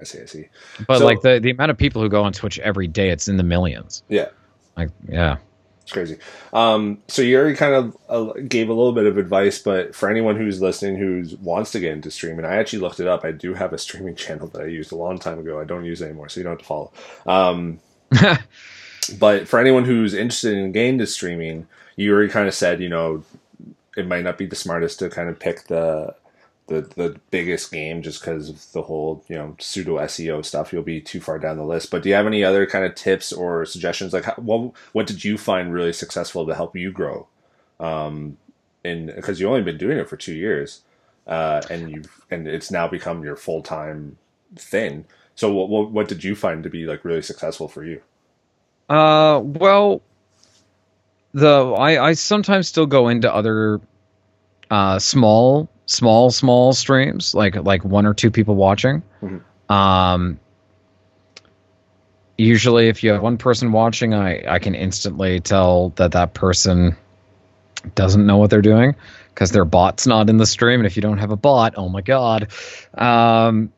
I 0.00 0.04
see. 0.04 0.20
I 0.20 0.24
see. 0.24 0.48
But 0.86 0.98
So- 1.00 1.04
like 1.04 1.20
the 1.20 1.40
the 1.40 1.50
amount 1.50 1.70
of 1.72 1.76
people 1.76 2.00
who 2.02 2.08
go 2.08 2.22
on 2.24 2.32
Twitch 2.32 2.58
every 2.60 2.86
day, 2.86 3.10
it's 3.10 3.28
in 3.28 3.36
the 3.36 3.42
millions. 3.42 4.02
Yeah. 4.08 4.28
Like 4.76 4.88
yeah, 5.08 5.36
It's 5.90 5.94
crazy. 5.96 6.18
Um, 6.52 7.02
so 7.08 7.20
you 7.20 7.36
already 7.36 7.56
kind 7.56 7.74
of 7.74 7.96
uh, 8.08 8.32
gave 8.46 8.68
a 8.68 8.72
little 8.72 8.92
bit 8.92 9.06
of 9.06 9.18
advice, 9.18 9.58
but 9.58 9.92
for 9.92 10.08
anyone 10.08 10.36
who's 10.36 10.62
listening 10.62 10.96
who 10.98 11.24
wants 11.42 11.72
to 11.72 11.80
get 11.80 11.90
into 11.90 12.12
streaming, 12.12 12.44
I 12.44 12.58
actually 12.58 12.78
looked 12.78 13.00
it 13.00 13.08
up. 13.08 13.24
I 13.24 13.32
do 13.32 13.54
have 13.54 13.72
a 13.72 13.78
streaming 13.78 14.14
channel 14.16 14.46
that 14.48 14.62
I 14.62 14.66
used 14.66 14.92
a 14.92 14.96
long 14.96 15.18
time 15.18 15.40
ago. 15.40 15.60
I 15.60 15.64
don't 15.64 15.84
use 15.84 16.00
it 16.00 16.04
anymore, 16.04 16.28
so 16.28 16.38
you 16.38 16.44
don't 16.44 16.52
have 16.52 16.60
to 16.60 16.64
follow. 16.64 16.92
Um, 17.26 17.80
but 19.18 19.48
for 19.48 19.58
anyone 19.58 19.84
who's 19.84 20.14
interested 20.14 20.56
in 20.56 20.70
getting 20.70 20.90
into 20.90 21.08
streaming, 21.08 21.66
you 21.96 22.12
already 22.12 22.30
kind 22.30 22.46
of 22.46 22.54
said, 22.54 22.80
you 22.80 22.88
know, 22.88 23.24
it 23.96 24.06
might 24.06 24.22
not 24.22 24.38
be 24.38 24.46
the 24.46 24.54
smartest 24.54 25.00
to 25.00 25.10
kind 25.10 25.28
of 25.28 25.40
pick 25.40 25.64
the 25.64 26.14
the, 26.70 26.82
the 26.82 27.20
biggest 27.32 27.72
game 27.72 28.00
just 28.00 28.20
because 28.20 28.48
of 28.48 28.72
the 28.72 28.82
whole 28.82 29.24
you 29.26 29.34
know 29.34 29.56
pseudo 29.58 29.98
SEO 29.98 30.44
stuff. 30.44 30.72
You'll 30.72 30.84
be 30.84 31.00
too 31.00 31.20
far 31.20 31.38
down 31.40 31.56
the 31.56 31.64
list. 31.64 31.90
But 31.90 32.04
do 32.04 32.08
you 32.08 32.14
have 32.14 32.28
any 32.28 32.44
other 32.44 32.64
kind 32.64 32.84
of 32.84 32.94
tips 32.94 33.32
or 33.32 33.66
suggestions? 33.66 34.12
Like, 34.12 34.24
how, 34.24 34.34
what 34.36 34.72
what 34.92 35.08
did 35.08 35.24
you 35.24 35.36
find 35.36 35.72
really 35.72 35.92
successful 35.92 36.46
to 36.46 36.54
help 36.54 36.76
you 36.76 36.92
grow? 36.92 37.26
Um, 37.80 38.38
and 38.84 39.08
because 39.08 39.40
you've 39.40 39.50
only 39.50 39.62
been 39.62 39.78
doing 39.78 39.98
it 39.98 40.08
for 40.08 40.16
two 40.16 40.32
years, 40.32 40.82
uh, 41.26 41.60
and 41.68 41.90
you've 41.90 42.24
and 42.30 42.46
it's 42.46 42.70
now 42.70 42.86
become 42.86 43.24
your 43.24 43.34
full 43.36 43.62
time 43.62 44.16
thing. 44.54 45.06
So 45.34 45.52
what, 45.52 45.68
what 45.68 45.90
what 45.90 46.08
did 46.08 46.22
you 46.22 46.36
find 46.36 46.62
to 46.62 46.70
be 46.70 46.86
like 46.86 47.04
really 47.04 47.22
successful 47.22 47.66
for 47.66 47.84
you? 47.84 48.00
Uh, 48.88 49.40
well, 49.42 50.02
the 51.34 51.72
I 51.72 52.10
I 52.10 52.12
sometimes 52.12 52.68
still 52.68 52.86
go 52.86 53.08
into 53.08 53.32
other 53.32 53.80
uh 54.70 55.00
small 55.00 55.68
small 55.90 56.30
small 56.30 56.72
streams 56.72 57.34
like 57.34 57.56
like 57.56 57.84
one 57.84 58.06
or 58.06 58.14
two 58.14 58.30
people 58.30 58.54
watching. 58.54 59.02
Mhm. 59.22 59.40
Um 59.74 60.38
usually 62.38 62.88
if 62.88 63.02
you 63.02 63.10
have 63.10 63.22
one 63.22 63.38
person 63.38 63.72
watching, 63.72 64.14
I 64.14 64.44
I 64.46 64.58
can 64.60 64.76
instantly 64.76 65.40
tell 65.40 65.90
that 65.96 66.12
that 66.12 66.32
person 66.32 66.96
doesn't 67.96 68.24
know 68.24 68.36
what 68.36 68.50
they're 68.50 68.62
doing 68.62 68.94
because 69.34 69.50
their 69.50 69.64
bot's 69.64 70.06
not 70.06 70.30
in 70.30 70.36
the 70.36 70.46
stream 70.46 70.78
and 70.80 70.86
if 70.86 70.96
you 70.96 71.02
don't 71.02 71.18
have 71.18 71.32
a 71.32 71.36
bot, 71.36 71.74
oh 71.76 71.88
my 71.88 72.02
god. 72.02 72.48
Um 72.94 73.72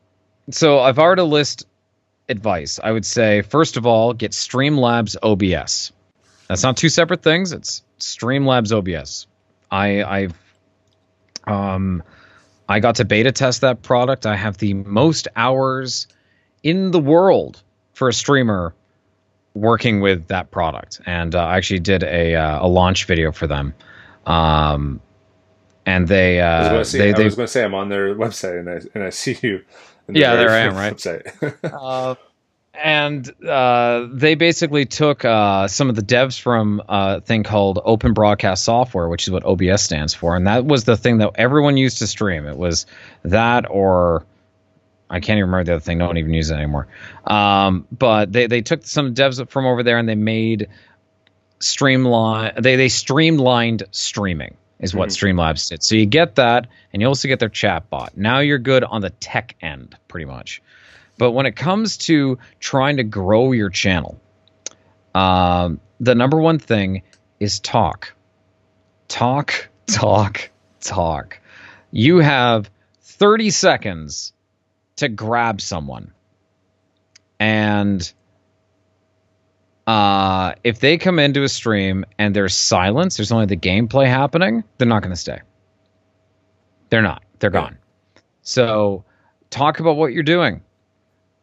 so 0.51 0.85
if 0.85 0.99
I 0.99 1.03
were 1.03 1.15
to 1.15 1.23
list 1.23 1.65
advice, 2.29 2.79
I 2.83 2.91
would 2.91 3.05
say 3.07 3.41
first 3.41 3.75
of 3.75 3.87
all, 3.87 4.13
get 4.13 4.33
Streamlabs 4.33 5.15
OBS. 5.23 5.91
That's 6.47 6.61
not 6.61 6.77
two 6.77 6.89
separate 6.89 7.23
things. 7.23 7.53
It's 7.53 7.81
Streamlabs 7.99 8.71
OBS. 8.71 9.25
I 9.71 10.03
I've 10.03 10.42
um 11.47 12.03
I 12.69 12.79
got 12.79 12.95
to 12.95 13.05
beta 13.05 13.31
test 13.31 13.61
that 13.61 13.81
product. 13.81 14.25
I 14.25 14.35
have 14.35 14.57
the 14.57 14.73
most 14.73 15.27
hours 15.35 16.07
in 16.63 16.91
the 16.91 16.99
world 16.99 17.61
for 17.93 18.07
a 18.07 18.13
streamer 18.13 18.73
working 19.53 19.99
with 20.01 20.27
that 20.27 20.51
product, 20.51 21.01
and 21.05 21.35
uh, 21.35 21.39
I 21.39 21.57
actually 21.57 21.79
did 21.81 22.03
a 22.03 22.35
uh, 22.35 22.65
a 22.65 22.67
launch 22.67 23.05
video 23.05 23.31
for 23.31 23.47
them. 23.47 23.73
Um, 24.25 25.01
and 25.85 26.07
they 26.07 26.39
I 26.57 26.59
was 26.59 26.69
uh, 26.69 26.69
going 26.69 26.85
they 26.97 27.11
I 27.13 27.19
they 27.19 27.23
was 27.23 27.35
going 27.35 27.47
to 27.47 27.51
say 27.51 27.63
I'm 27.63 27.75
on 27.75 27.89
their 27.89 28.15
website 28.25 28.59
and 28.59 28.69
I 28.69 28.81
and 28.95 29.03
I 29.03 29.09
see 29.09 29.37
you. 29.41 29.63
in 30.07 30.15
the 30.15 30.21
Yeah, 30.21 30.25
very 30.25 30.47
there 30.47 30.51
I 30.51 30.59
am, 30.59 30.75
first 30.75 30.77
right? 30.77 30.97
Website. 30.97 31.57
uh, 32.73 32.77
and 32.77 33.45
uh, 33.45 34.07
they 34.11 34.35
basically 34.35 34.85
took 34.85 35.25
uh, 35.25 35.67
some 35.67 35.89
of 35.89 35.95
the 35.95 36.01
devs 36.01 36.39
from 36.39 36.81
a 36.87 37.21
thing 37.21 37.43
called 37.43 37.79
Open 37.83 38.13
Broadcast 38.13 38.63
Software, 38.63 39.07
which 39.07 39.27
is 39.27 39.31
what 39.31 39.45
OBS 39.45 39.81
stands 39.81 40.13
for, 40.13 40.35
and 40.35 40.47
that 40.47 40.65
was 40.65 40.83
the 40.83 40.97
thing 40.97 41.19
that 41.19 41.31
everyone 41.35 41.77
used 41.77 41.99
to 41.99 42.07
stream. 42.07 42.47
It 42.47 42.57
was 42.57 42.85
that, 43.23 43.69
or 43.69 44.25
I 45.09 45.19
can't 45.19 45.37
even 45.37 45.49
remember 45.49 45.65
the 45.65 45.73
other 45.73 45.81
thing. 45.81 45.97
No 45.97 46.07
one 46.07 46.17
even 46.17 46.33
uses 46.33 46.51
it 46.51 46.55
anymore. 46.55 46.87
Um, 47.25 47.87
but 47.91 48.31
they 48.31 48.47
they 48.47 48.61
took 48.61 48.85
some 48.85 49.13
devs 49.13 49.47
from 49.49 49.65
over 49.65 49.83
there 49.83 49.97
and 49.97 50.09
they 50.09 50.15
made 50.15 50.69
streamline. 51.59 52.53
They 52.59 52.75
they 52.75 52.89
streamlined 52.89 53.83
streaming 53.91 54.57
is 54.83 54.93
what 54.93 55.09
Streamlabs 55.09 55.69
did. 55.69 55.81
So 55.81 55.95
you 55.95 56.05
get 56.05 56.35
that, 56.35 56.67
and 56.91 57.01
you 57.01 57.07
also 57.07 57.27
get 57.29 57.39
their 57.39 57.49
chat 57.49 57.89
bot. 57.89 58.17
Now 58.17 58.39
you're 58.39 58.59
good 58.59 58.83
on 58.83 59.01
the 59.01 59.11
tech 59.11 59.55
end, 59.61 59.95
pretty 60.09 60.25
much. 60.25 60.61
But 61.23 61.31
when 61.31 61.45
it 61.45 61.55
comes 61.55 61.95
to 61.99 62.37
trying 62.59 62.97
to 62.97 63.03
grow 63.05 63.53
your 63.53 63.69
channel, 63.69 64.19
um, 65.15 65.79
the 66.01 66.15
number 66.15 66.37
one 66.37 66.59
thing 66.59 67.03
is 67.39 67.61
talk. 67.61 68.13
Talk, 69.07 69.69
talk, 69.85 70.49
talk. 70.81 71.39
You 71.91 72.17
have 72.17 72.69
30 73.03 73.51
seconds 73.51 74.33
to 74.97 75.07
grab 75.07 75.61
someone. 75.61 76.11
And 77.39 78.11
uh, 79.87 80.55
if 80.65 80.81
they 80.81 80.97
come 80.97 81.19
into 81.19 81.43
a 81.43 81.47
stream 81.47 82.03
and 82.19 82.35
there's 82.35 82.53
silence, 82.53 83.15
there's 83.15 83.31
only 83.31 83.45
the 83.45 83.55
gameplay 83.55 84.07
happening, 84.07 84.65
they're 84.77 84.89
not 84.89 85.01
going 85.01 85.15
to 85.15 85.21
stay. 85.21 85.39
They're 86.89 87.01
not. 87.01 87.23
They're 87.39 87.49
gone. 87.49 87.77
So 88.41 89.05
talk 89.51 89.79
about 89.79 89.95
what 89.95 90.11
you're 90.11 90.23
doing. 90.23 90.63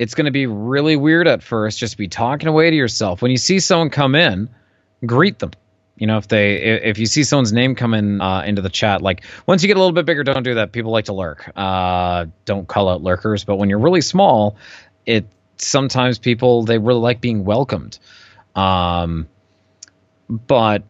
It's 0.00 0.14
going 0.14 0.24
to 0.24 0.30
be 0.30 0.46
really 0.46 0.96
weird 0.96 1.28
at 1.28 1.42
first, 1.42 1.78
just 1.78 1.98
be 1.98 2.08
talking 2.08 2.48
away 2.48 2.70
to 2.70 2.74
yourself. 2.74 3.20
When 3.20 3.30
you 3.30 3.36
see 3.36 3.60
someone 3.60 3.90
come 3.90 4.14
in, 4.14 4.48
greet 5.04 5.38
them. 5.38 5.50
You 5.94 6.06
know, 6.06 6.16
if 6.16 6.26
they 6.26 6.54
if 6.54 6.96
you 6.98 7.04
see 7.04 7.22
someone's 7.22 7.52
name 7.52 7.74
come 7.74 7.92
in 7.92 8.22
uh, 8.22 8.40
into 8.46 8.62
the 8.62 8.70
chat, 8.70 9.02
like 9.02 9.26
once 9.46 9.62
you 9.62 9.66
get 9.66 9.76
a 9.76 9.78
little 9.78 9.92
bit 9.92 10.06
bigger, 10.06 10.24
don't 10.24 10.42
do 10.42 10.54
that. 10.54 10.72
People 10.72 10.90
like 10.90 11.04
to 11.04 11.12
lurk. 11.12 11.52
Uh, 11.54 12.24
don't 12.46 12.66
call 12.66 12.88
out 12.88 13.02
lurkers. 13.02 13.44
But 13.44 13.56
when 13.56 13.68
you're 13.68 13.78
really 13.78 14.00
small, 14.00 14.56
it 15.04 15.26
sometimes 15.58 16.18
people 16.18 16.62
they 16.62 16.78
really 16.78 17.00
like 17.00 17.20
being 17.20 17.44
welcomed. 17.44 17.98
Um, 18.54 19.28
but 20.30 20.84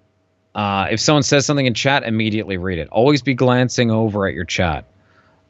uh, 0.54 0.86
if 0.92 1.00
someone 1.00 1.24
says 1.24 1.44
something 1.44 1.66
in 1.66 1.74
chat, 1.74 2.04
immediately 2.04 2.58
read 2.58 2.78
it. 2.78 2.86
Always 2.90 3.22
be 3.22 3.34
glancing 3.34 3.90
over 3.90 4.28
at 4.28 4.34
your 4.34 4.44
chat, 4.44 4.84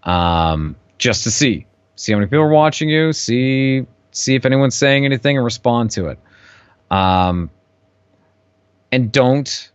um, 0.02 0.76
just 0.96 1.24
to 1.24 1.30
see 1.30 1.66
see 2.00 2.12
how 2.12 2.18
many 2.18 2.28
people 2.28 2.44
are 2.44 2.48
watching 2.48 2.88
you. 2.88 3.12
See 3.12 3.86
see 4.10 4.34
if 4.34 4.46
anyone's 4.46 4.74
saying 4.74 5.04
anything 5.04 5.36
and 5.36 5.44
respond 5.44 5.90
to 5.92 6.06
it. 6.08 6.18
Um, 6.90 7.50
and 8.90 9.12
don't 9.12 9.70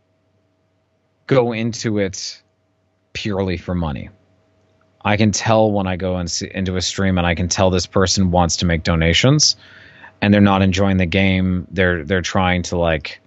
go 1.27 1.53
into 1.53 1.99
it 1.99 2.41
purely 3.13 3.57
for 3.57 3.75
money. 3.75 4.09
I 5.03 5.17
can 5.17 5.31
tell 5.31 5.71
when 5.71 5.85
I 5.85 5.97
go 5.97 6.19
into 6.19 6.75
a 6.75 6.81
stream 6.81 7.19
and 7.19 7.27
I 7.27 7.35
can 7.35 7.47
tell 7.47 7.69
this 7.69 7.85
person 7.85 8.31
wants 8.31 8.57
to 8.57 8.65
make 8.65 8.81
donations 8.81 9.55
and 10.19 10.33
they're 10.33 10.41
not 10.41 10.63
enjoying 10.63 10.97
the 10.97 11.05
game. 11.05 11.67
They're 11.69 12.03
they're 12.03 12.23
trying 12.23 12.63
to 12.63 12.77
like 12.77 13.21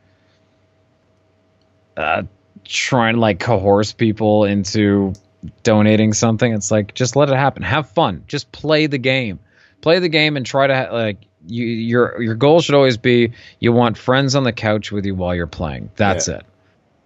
uh 1.97 2.25
trying 2.65 3.15
to 3.15 3.21
like 3.21 3.39
coerce 3.39 3.93
people 3.93 4.45
into 4.45 5.13
donating 5.63 6.13
something. 6.13 6.53
It's 6.53 6.71
like 6.71 6.95
just 6.95 7.17
let 7.17 7.29
it 7.31 7.37
happen. 7.37 7.63
Have 7.63 7.91
fun. 7.91 8.25
Just 8.27 8.51
play 8.53 8.87
the 8.87 8.99
game. 8.99 9.39
Play 9.81 9.99
the 10.01 10.09
game 10.09 10.37
and 10.37 10.45
try 10.45 10.67
to 10.67 10.89
like 10.93 11.19
you 11.47 11.65
your 11.67 12.21
your 12.21 12.35
goal 12.35 12.61
should 12.61 12.75
always 12.75 12.97
be 12.97 13.33
you 13.61 13.73
want 13.73 13.97
friends 13.97 14.35
on 14.35 14.43
the 14.45 14.53
couch 14.53 14.91
with 14.91 15.07
you 15.07 15.15
while 15.15 15.35
you're 15.35 15.47
playing. 15.47 15.91
That's 15.97 16.29
Yeah. 16.29 16.39
it. 16.39 16.47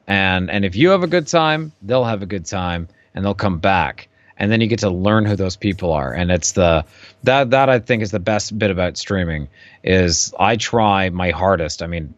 And 0.07 0.51
and 0.51 0.65
if 0.65 0.75
you 0.75 0.91
have 0.91 1.03
a 1.03 1.07
good 1.07 1.27
time, 1.27 1.73
they'll 1.83 2.05
have 2.05 2.23
a 2.23 2.27
good 2.27 2.47
time 2.47 2.89
and 3.15 3.25
they'll 3.25 3.35
come 3.35 3.59
back. 3.59 4.09
And 4.39 4.51
then 4.51 4.61
you 4.61 4.67
get 4.67 4.81
to 4.81 4.91
learn 4.91 5.27
who 5.27 5.37
those 5.37 5.57
people 5.57 5.93
are. 5.93 6.13
And 6.13 6.31
it's 6.33 6.53
the 6.53 6.85
that 7.25 7.51
that 7.51 7.69
I 7.69 7.79
think 7.79 8.03
is 8.03 8.11
the 8.11 8.19
best 8.19 8.59
bit 8.59 8.71
about 8.71 8.97
streaming 8.97 9.49
is 9.85 10.35
I 10.39 10.57
try 10.57 11.11
my 11.11 11.31
hardest. 11.31 11.83
I 11.83 11.87
mean, 11.87 12.15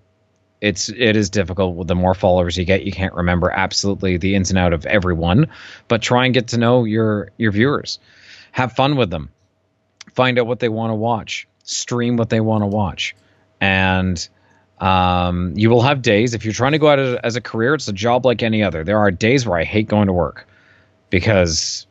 it's 0.64 0.88
it 0.88 1.14
is 1.14 1.28
difficult. 1.28 1.76
With 1.76 1.88
the 1.88 1.94
more 1.94 2.14
followers 2.14 2.56
you 2.56 2.64
get, 2.64 2.84
you 2.84 2.92
can't 2.92 3.12
remember 3.12 3.50
absolutely 3.50 4.16
the 4.16 4.34
ins 4.34 4.48
and 4.48 4.58
out 4.58 4.72
of 4.72 4.86
everyone, 4.86 5.48
but 5.88 6.00
try 6.00 6.24
and 6.24 6.32
get 6.32 6.48
to 6.48 6.58
know 6.58 6.84
your 6.84 7.30
your 7.36 7.52
viewers. 7.52 7.98
Have 8.52 8.72
fun 8.72 8.96
with 8.96 9.10
them. 9.10 9.30
Find 10.14 10.38
out 10.38 10.46
what 10.46 10.60
they 10.60 10.70
want 10.70 10.90
to 10.90 10.94
watch. 10.94 11.46
Stream 11.64 12.16
what 12.16 12.30
they 12.30 12.40
want 12.40 12.62
to 12.62 12.66
watch, 12.66 13.14
and 13.60 14.26
um, 14.80 15.52
you 15.54 15.68
will 15.68 15.82
have 15.82 16.00
days 16.00 16.32
if 16.32 16.46
you're 16.46 16.54
trying 16.54 16.72
to 16.72 16.78
go 16.78 16.88
out 16.88 16.98
as 16.98 17.36
a 17.36 17.42
career. 17.42 17.74
It's 17.74 17.88
a 17.88 17.92
job 17.92 18.24
like 18.24 18.42
any 18.42 18.62
other. 18.62 18.84
There 18.84 18.98
are 18.98 19.10
days 19.10 19.46
where 19.46 19.58
I 19.58 19.64
hate 19.64 19.86
going 19.86 20.06
to 20.06 20.14
work 20.14 20.46
because 21.10 21.86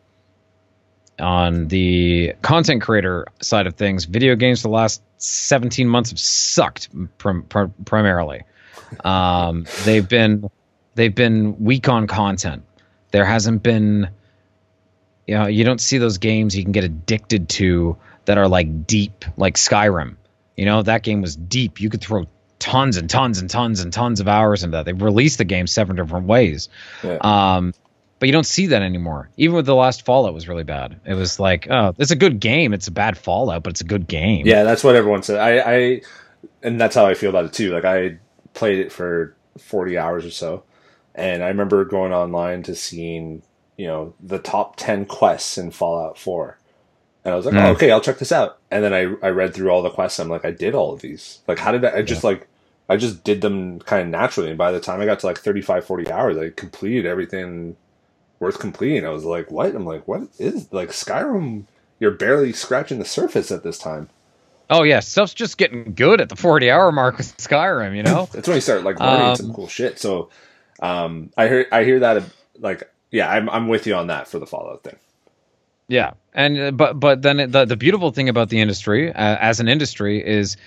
on 1.19 1.67
the 1.67 2.33
content 2.41 2.81
creator 2.81 3.27
side 3.39 3.67
of 3.67 3.75
things, 3.75 4.05
video 4.05 4.35
games 4.35 4.63
the 4.63 4.69
last 4.69 5.03
17 5.17 5.87
months 5.87 6.09
have 6.09 6.19
sucked 6.19 6.89
prim- 7.19 7.43
prim- 7.43 7.73
primarily. 7.85 8.41
Um, 9.03 9.65
they've 9.83 10.07
been 10.07 10.49
they've 10.95 11.13
been 11.13 11.63
weak 11.63 11.89
on 11.89 12.07
content. 12.07 12.63
There 13.11 13.25
hasn't 13.25 13.63
been 13.63 14.09
you 15.27 15.35
know, 15.35 15.47
you 15.47 15.63
don't 15.63 15.79
see 15.79 15.97
those 15.97 16.17
games 16.17 16.55
you 16.55 16.63
can 16.63 16.71
get 16.71 16.83
addicted 16.83 17.49
to 17.49 17.97
that 18.25 18.37
are 18.37 18.47
like 18.47 18.85
deep, 18.85 19.25
like 19.37 19.55
Skyrim. 19.55 20.17
You 20.57 20.65
know, 20.65 20.83
that 20.83 21.03
game 21.03 21.21
was 21.21 21.35
deep. 21.35 21.79
You 21.79 21.89
could 21.89 22.01
throw 22.01 22.25
tons 22.59 22.97
and 22.97 23.09
tons 23.09 23.39
and 23.39 23.49
tons 23.49 23.79
and 23.79 23.91
tons 23.91 24.19
of 24.19 24.27
hours 24.27 24.63
into 24.63 24.77
that. 24.77 24.85
They 24.85 24.93
released 24.93 25.37
the 25.37 25.45
game 25.45 25.67
seven 25.67 25.95
different 25.95 26.27
ways. 26.27 26.69
Yeah. 27.03 27.17
Um, 27.21 27.73
but 28.19 28.27
you 28.27 28.33
don't 28.33 28.45
see 28.45 28.67
that 28.67 28.81
anymore. 28.81 29.29
Even 29.35 29.55
with 29.55 29.65
the 29.65 29.75
last 29.75 30.05
Fallout 30.05 30.33
was 30.33 30.47
really 30.47 30.63
bad. 30.63 30.99
It 31.05 31.15
was 31.15 31.39
like, 31.39 31.67
oh, 31.69 31.93
it's 31.97 32.11
a 32.11 32.15
good 32.15 32.39
game. 32.39 32.73
It's 32.73 32.87
a 32.87 32.91
bad 32.91 33.17
Fallout, 33.17 33.63
but 33.63 33.71
it's 33.71 33.81
a 33.81 33.85
good 33.85 34.07
game. 34.07 34.45
Yeah, 34.45 34.63
that's 34.63 34.83
what 34.83 34.95
everyone 34.95 35.23
said. 35.23 35.39
I, 35.39 35.75
I 35.75 36.01
and 36.61 36.79
that's 36.79 36.95
how 36.95 37.05
I 37.05 37.15
feel 37.15 37.29
about 37.29 37.45
it 37.45 37.53
too. 37.53 37.73
Like 37.73 37.85
I 37.85 38.19
played 38.53 38.79
it 38.79 38.91
for 38.91 39.35
40 39.57 39.97
hours 39.97 40.25
or 40.25 40.31
so. 40.31 40.63
And 41.15 41.43
I 41.43 41.47
remember 41.47 41.85
going 41.85 42.13
online 42.13 42.63
to 42.63 42.75
seeing, 42.75 43.43
you 43.77 43.87
know, 43.87 44.13
the 44.19 44.39
top 44.39 44.75
10 44.77 45.05
quests 45.05 45.57
in 45.57 45.71
Fallout 45.71 46.17
4. 46.17 46.57
And 47.25 47.33
I 47.33 47.37
was 47.37 47.45
like, 47.45 47.55
mm. 47.55 47.63
oh, 47.63 47.71
okay, 47.71 47.91
I'll 47.91 48.01
check 48.01 48.17
this 48.17 48.31
out. 48.31 48.57
And 48.69 48.83
then 48.83 48.93
I, 48.93 49.13
I 49.25 49.29
read 49.29 49.53
through 49.53 49.69
all 49.69 49.81
the 49.81 49.89
quests. 49.89 50.19
I'm 50.19 50.29
like, 50.29 50.45
I 50.45 50.51
did 50.51 50.75
all 50.75 50.93
of 50.93 51.01
these. 51.01 51.39
Like, 51.47 51.59
how 51.59 51.71
did 51.71 51.85
I, 51.85 51.97
I 51.97 52.01
just 52.01 52.23
yeah. 52.23 52.31
like, 52.31 52.47
I 52.89 52.97
just 52.97 53.23
did 53.23 53.41
them 53.41 53.79
kind 53.79 54.01
of 54.01 54.07
naturally. 54.09 54.49
And 54.49 54.57
by 54.57 54.71
the 54.71 54.79
time 54.79 54.99
I 54.99 55.05
got 55.05 55.19
to 55.19 55.27
like 55.27 55.37
35, 55.37 55.85
40 55.85 56.11
hours, 56.11 56.37
I 56.37 56.49
completed 56.49 57.05
everything 57.05 57.77
worth 58.39 58.59
completing. 58.59 59.05
I 59.05 59.09
was 59.09 59.23
like, 59.23 59.49
what? 59.51 59.73
I'm 59.73 59.85
like, 59.85 60.07
what 60.07 60.23
is 60.37 60.71
like 60.73 60.89
Skyrim? 60.89 61.65
You're 61.99 62.11
barely 62.11 62.51
scratching 62.51 62.99
the 62.99 63.05
surface 63.05 63.51
at 63.51 63.63
this 63.63 63.77
time. 63.77 64.09
Oh 64.69 64.83
yeah, 64.83 65.01
stuff's 65.01 65.33
just 65.33 65.57
getting 65.57 65.93
good 65.93 66.21
at 66.21 66.29
the 66.29 66.35
40 66.35 66.71
hour 66.71 66.91
mark 66.91 67.17
with 67.17 67.37
Skyrim. 67.37 67.95
You 67.95 68.03
know, 68.03 68.29
that's 68.33 68.47
when 68.47 68.55
you 68.55 68.61
start 68.61 68.83
like 68.83 68.99
learning 68.99 69.27
um, 69.27 69.35
some 69.35 69.53
cool 69.53 69.67
shit. 69.67 69.99
So, 69.99 70.29
um, 70.81 71.31
I 71.37 71.47
hear 71.47 71.67
I 71.71 71.83
hear 71.83 71.99
that 71.99 72.23
like 72.59 72.89
yeah, 73.11 73.29
I'm 73.29 73.49
I'm 73.49 73.67
with 73.67 73.87
you 73.87 73.95
on 73.95 74.07
that 74.07 74.27
for 74.27 74.39
the 74.39 74.47
Fallout 74.47 74.83
thing. 74.83 74.95
Yeah, 75.87 76.13
and 76.33 76.59
uh, 76.59 76.71
but 76.71 76.99
but 76.99 77.21
then 77.21 77.51
the 77.51 77.65
the 77.65 77.77
beautiful 77.77 78.11
thing 78.11 78.29
about 78.29 78.49
the 78.49 78.59
industry 78.59 79.09
uh, 79.09 79.37
as 79.39 79.59
an 79.59 79.67
industry 79.67 80.25
is 80.25 80.57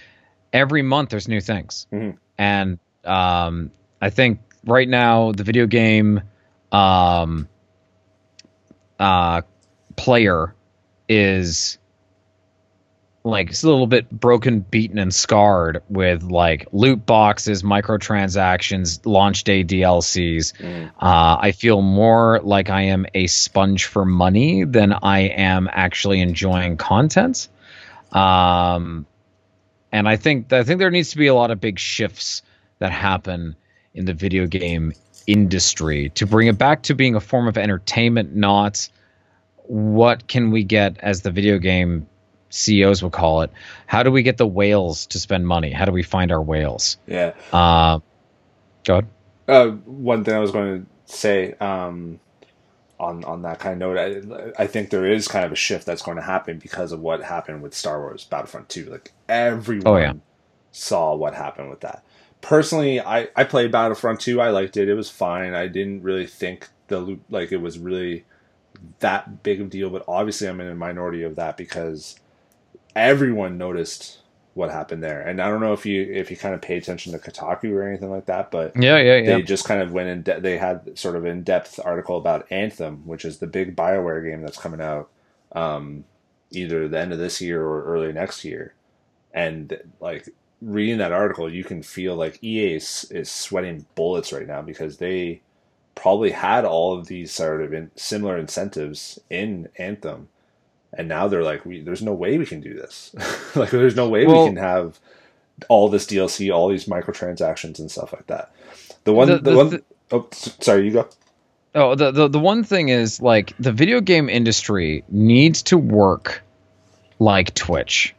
every 0.53 0.83
month 0.83 1.11
there's 1.11 1.27
new 1.27 1.41
things, 1.41 1.87
mm-hmm. 1.93 2.17
and 2.39 2.79
um, 3.05 3.73
I 4.01 4.11
think 4.11 4.41
right 4.65 4.89
now 4.89 5.33
the 5.33 5.43
video 5.43 5.67
game 5.67 6.23
um, 6.71 7.49
uh, 9.01 9.43
player 9.97 10.55
is 11.09 11.79
like 13.27 13.51
it's 13.51 13.65
a 13.65 13.69
little 13.69 13.89
bit 13.89 14.09
broken, 14.09 14.61
beaten, 14.61 14.99
and 14.99 15.13
scarred 15.13 15.83
with 15.89 16.23
like 16.23 16.69
loot 16.73 17.05
boxes, 17.05 17.65
microtransactions, 17.65 19.05
launch 19.05 19.43
day 19.43 19.65
DLCs. 19.65 20.53
Mm. 20.57 20.87
Uh, 21.01 21.37
I 21.41 21.53
feel 21.53 21.83
more 21.83 22.41
like 22.43 22.71
I 22.71 22.83
am 22.83 23.05
a 23.15 23.27
sponge 23.27 23.87
for 23.87 24.05
money 24.05 24.65
than 24.65 24.93
I 24.93 25.21
am 25.21 25.69
actually 25.73 26.21
enjoying 26.21 26.77
content. 26.77 27.49
Um, 28.13 29.07
and 29.91 30.09
I 30.09 30.17
think 30.17 30.53
I 30.53 30.63
think 30.63 30.79
there 30.79 30.91
needs 30.91 31.11
to 31.11 31.17
be 31.17 31.27
a 31.27 31.35
lot 31.35 31.51
of 31.51 31.61
big 31.61 31.81
shifts 31.81 32.43
that 32.79 32.93
happen 32.93 33.57
in 33.93 34.05
the 34.05 34.15
video 34.15 34.47
game 34.47 34.93
industry 35.27 36.11
to 36.11 36.27
bring 36.27 36.47
it 36.47 36.59
back 36.59 36.85
to 36.85 36.95
being 36.95 37.17
a 37.17 37.21
form 37.21 37.49
of 37.49 37.59
entertainment, 37.59 38.37
not 38.37 38.89
what 39.65 40.29
can 40.29 40.53
we 40.53 40.63
get 40.63 40.97
as 41.01 41.23
the 41.23 41.33
video 41.33 41.59
game 41.59 42.07
CEOs 42.51 43.03
would 43.03 43.13
call 43.13 43.43
it. 43.43 43.51
How 43.87 44.03
do 44.03 44.11
we 44.11 44.23
get 44.23 44.37
the 44.37 44.47
whales 44.47 45.07
to 45.07 45.19
spend 45.19 45.47
money? 45.47 45.73
How 45.73 45.85
do 45.85 45.93
we 45.93 46.03
find 46.03 46.33
our 46.33 46.43
whales? 46.43 46.97
Yeah. 47.07 47.35
Uh, 47.53 48.01
go 48.85 48.95
ahead. 48.95 49.09
Uh, 49.49 49.69
one 49.85 50.25
thing 50.25 50.35
I 50.35 50.39
was 50.39 50.51
going 50.51 50.87
to 50.87 51.15
say 51.15 51.55
um, 51.55 52.19
on 52.99 53.25
on 53.25 53.43
that 53.43 53.59
kind 53.59 53.81
of 53.83 53.95
note, 53.95 54.55
I, 54.59 54.63
I 54.63 54.67
think 54.67 54.91
there 54.91 55.07
is 55.07 55.29
kind 55.29 55.45
of 55.45 55.53
a 55.53 55.57
shift 55.57 55.87
that's 55.87 56.03
going 56.03 56.17
to 56.17 56.23
happen 56.23 56.59
because 56.59 56.93
of 56.93 57.01
what 57.01 57.23
happened 57.23 57.63
with 57.63 57.75
Star 57.75 58.01
Wars 58.01 58.25
Battlefront 58.25 58.69
2. 58.69 58.87
Like 58.87 59.13
everyone 59.29 59.87
oh, 59.87 59.97
yeah. 59.97 60.13
saw 60.73 61.15
what 61.15 61.35
happened 61.35 61.71
with 61.71 61.81
that. 61.81 62.05
Personally, 62.41 63.01
I, 63.01 63.29
I 63.35 63.45
played 63.45 63.73
Battlefront 63.73 64.21
2. 64.21 64.41
I 64.41 64.51
liked 64.51 64.77
it. 64.77 64.89
It 64.89 64.95
was 64.95 65.11
fine. 65.11 65.55
I 65.55 65.69
didn't 65.69 66.03
really 66.03 66.27
think 66.27 66.69
the 66.89 67.01
loop 67.01 67.23
like 67.31 67.53
it 67.53 67.57
was 67.57 67.79
really 67.79 68.25
that 69.01 69.43
big 69.43 69.61
of 69.61 69.69
a 69.69 69.71
deal, 69.71 69.91
but 69.91 70.05
obviously 70.07 70.49
I'm 70.49 70.61
in 70.61 70.69
a 70.69 70.75
minority 70.75 71.23
of 71.23 71.37
that 71.37 71.57
because 71.57 72.19
everyone 72.97 73.59
noticed 73.59 74.19
what 74.55 74.71
happened 74.71 75.05
there. 75.05 75.21
And 75.21 75.41
I 75.41 75.51
don't 75.51 75.61
know 75.61 75.75
if 75.75 75.85
you 75.85 76.03
if 76.03 76.31
you 76.31 76.37
kind 76.37 76.55
of 76.55 76.63
pay 76.63 76.79
attention 76.79 77.13
to 77.13 77.19
Kotaku 77.19 77.71
or 77.73 77.87
anything 77.87 78.11
like 78.11 78.27
that, 78.27 78.51
but 78.51 78.75
yeah, 78.75 78.99
yeah, 78.99 79.17
yeah. 79.17 79.37
They 79.37 79.43
just 79.43 79.67
kind 79.67 79.83
of 79.83 79.93
went 79.93 80.09
in. 80.09 80.23
De- 80.23 80.41
they 80.41 80.57
had 80.57 80.99
sort 80.99 81.15
of 81.15 81.27
in 81.27 81.43
depth 81.43 81.79
article 81.85 82.17
about 82.17 82.51
Anthem, 82.51 83.07
which 83.07 83.25
is 83.25 83.39
the 83.39 83.47
big 83.47 83.77
Bioware 83.77 84.29
game 84.29 84.41
that's 84.41 84.59
coming 84.59 84.81
out 84.81 85.11
um, 85.53 86.05
either 86.51 86.89
the 86.89 86.99
end 86.99 87.13
of 87.13 87.19
this 87.19 87.41
year 87.41 87.63
or 87.63 87.85
early 87.85 88.13
next 88.13 88.45
year. 88.45 88.75
And 89.35 89.79
like 90.01 90.31
reading 90.63 90.99
that 90.99 91.13
article, 91.13 91.53
you 91.53 91.63
can 91.63 91.83
feel 91.83 92.17
like 92.17 92.43
EA 92.43 92.77
is, 92.77 93.07
is 93.11 93.31
sweating 93.31 93.85
bullets 93.95 94.33
right 94.33 94.47
now 94.47 94.63
because 94.63 94.97
they 94.97 95.43
probably 95.95 96.31
had 96.31 96.65
all 96.65 96.99
of 96.99 97.09
these 97.09 97.31
sort 97.31 97.63
of 97.63 97.75
in, 97.75 97.91
similar 97.95 98.39
incentives 98.39 99.19
in 99.29 99.69
Anthem 99.77 100.29
and 100.97 101.09
now 101.09 101.29
they're 101.29 101.43
like, 101.43 101.65
we, 101.65 101.81
there's 101.81 102.03
no 102.03 102.15
way 102.15 102.39
we 102.39 102.47
can 102.47 102.61
do 102.61 102.75
this. 102.75 103.15
like, 103.55 103.71
there's 103.71 103.95
no 103.95 104.09
way 104.09 104.27
well, 104.27 104.45
we 104.45 104.49
can 104.49 104.57
have 104.57 104.99
all 105.69 105.89
this 105.89 106.07
DLC, 106.07 106.53
all 106.53 106.69
these 106.69 106.87
microtransactions 106.87 107.79
and 107.79 107.91
stuff 107.91 108.13
like 108.13 108.27
that. 108.27 108.53
The 109.05 109.13
one, 109.13 109.29
the, 109.29 109.39
the, 109.39 109.51
the 109.51 109.57
one. 109.57 109.69
The, 109.71 109.85
oh, 110.13 110.29
sorry, 110.33 110.87
you 110.87 110.93
go. 110.93 111.09
Oh, 111.75 111.95
the, 111.95 112.11
the 112.11 112.29
the 112.29 112.39
one 112.39 112.65
thing 112.65 112.89
is 112.89 113.21
like 113.21 113.53
the 113.59 113.71
video 113.71 114.01
game 114.01 114.31
industry 114.31 115.05
needs 115.11 115.63
to 115.65 115.77
work 115.77 116.43
like 117.19 117.55
Twitch. 117.55 118.15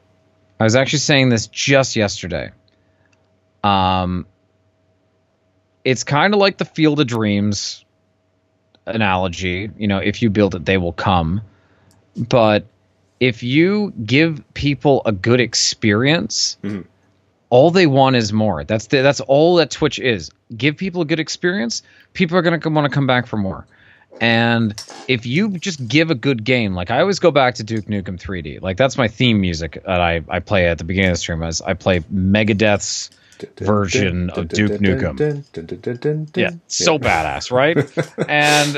I 0.59 0.63
was 0.63 0.75
actually 0.75 0.99
saying 0.99 1.29
this 1.29 1.47
just 1.47 1.95
yesterday. 1.95 2.51
Um, 3.63 4.27
it's 5.83 6.03
kind 6.03 6.35
of 6.35 6.39
like 6.39 6.57
the 6.57 6.65
Field 6.65 6.99
of 6.99 7.07
Dreams 7.07 7.83
analogy. 8.85 9.71
You 9.75 9.87
know, 9.87 9.97
if 9.97 10.21
you 10.21 10.29
build 10.29 10.53
it, 10.53 10.65
they 10.65 10.77
will 10.77 10.93
come 10.93 11.41
but 12.17 12.65
if 13.19 13.43
you 13.43 13.93
give 14.05 14.43
people 14.53 15.01
a 15.05 15.11
good 15.11 15.39
experience, 15.39 16.57
mm-hmm. 16.63 16.81
all 17.49 17.71
they 17.71 17.87
want 17.87 18.15
is 18.15 18.31
more. 18.31 18.63
That's 18.63 18.87
the, 18.87 19.01
that's 19.01 19.21
all 19.21 19.55
that 19.55 19.71
Twitch 19.71 19.99
is. 19.99 20.31
Give 20.55 20.77
people 20.77 21.01
a 21.01 21.05
good 21.05 21.19
experience, 21.19 21.83
people 22.13 22.37
are 22.37 22.41
going 22.41 22.59
to 22.59 22.69
want 22.69 22.85
to 22.85 22.93
come 22.93 23.07
back 23.07 23.27
for 23.27 23.37
more. 23.37 23.65
And 24.19 24.83
if 25.07 25.25
you 25.25 25.57
just 25.59 25.87
give 25.87 26.09
a 26.09 26.15
good 26.15 26.43
game, 26.43 26.73
like 26.73 26.89
I 26.89 27.01
always 27.01 27.19
go 27.19 27.31
back 27.31 27.55
to 27.55 27.63
Duke 27.63 27.85
Nukem 27.85 28.19
3D. 28.19 28.61
Like 28.61 28.77
that's 28.77 28.97
my 28.97 29.07
theme 29.07 29.39
music 29.39 29.83
that 29.85 30.01
I, 30.01 30.23
I 30.27 30.39
play 30.39 30.67
at 30.67 30.77
the 30.79 30.83
beginning 30.83 31.11
of 31.11 31.13
the 31.15 31.19
stream. 31.19 31.43
As 31.43 31.61
I 31.61 31.73
play 31.73 31.99
Megadeth's 32.11 33.11
version 33.57 34.29
of 34.31 34.47
Duke 34.47 34.81
Nukem. 34.81 35.17
Yeah, 36.35 36.51
so 36.67 36.97
badass, 36.97 37.51
right? 37.51 37.77
and 38.29 38.77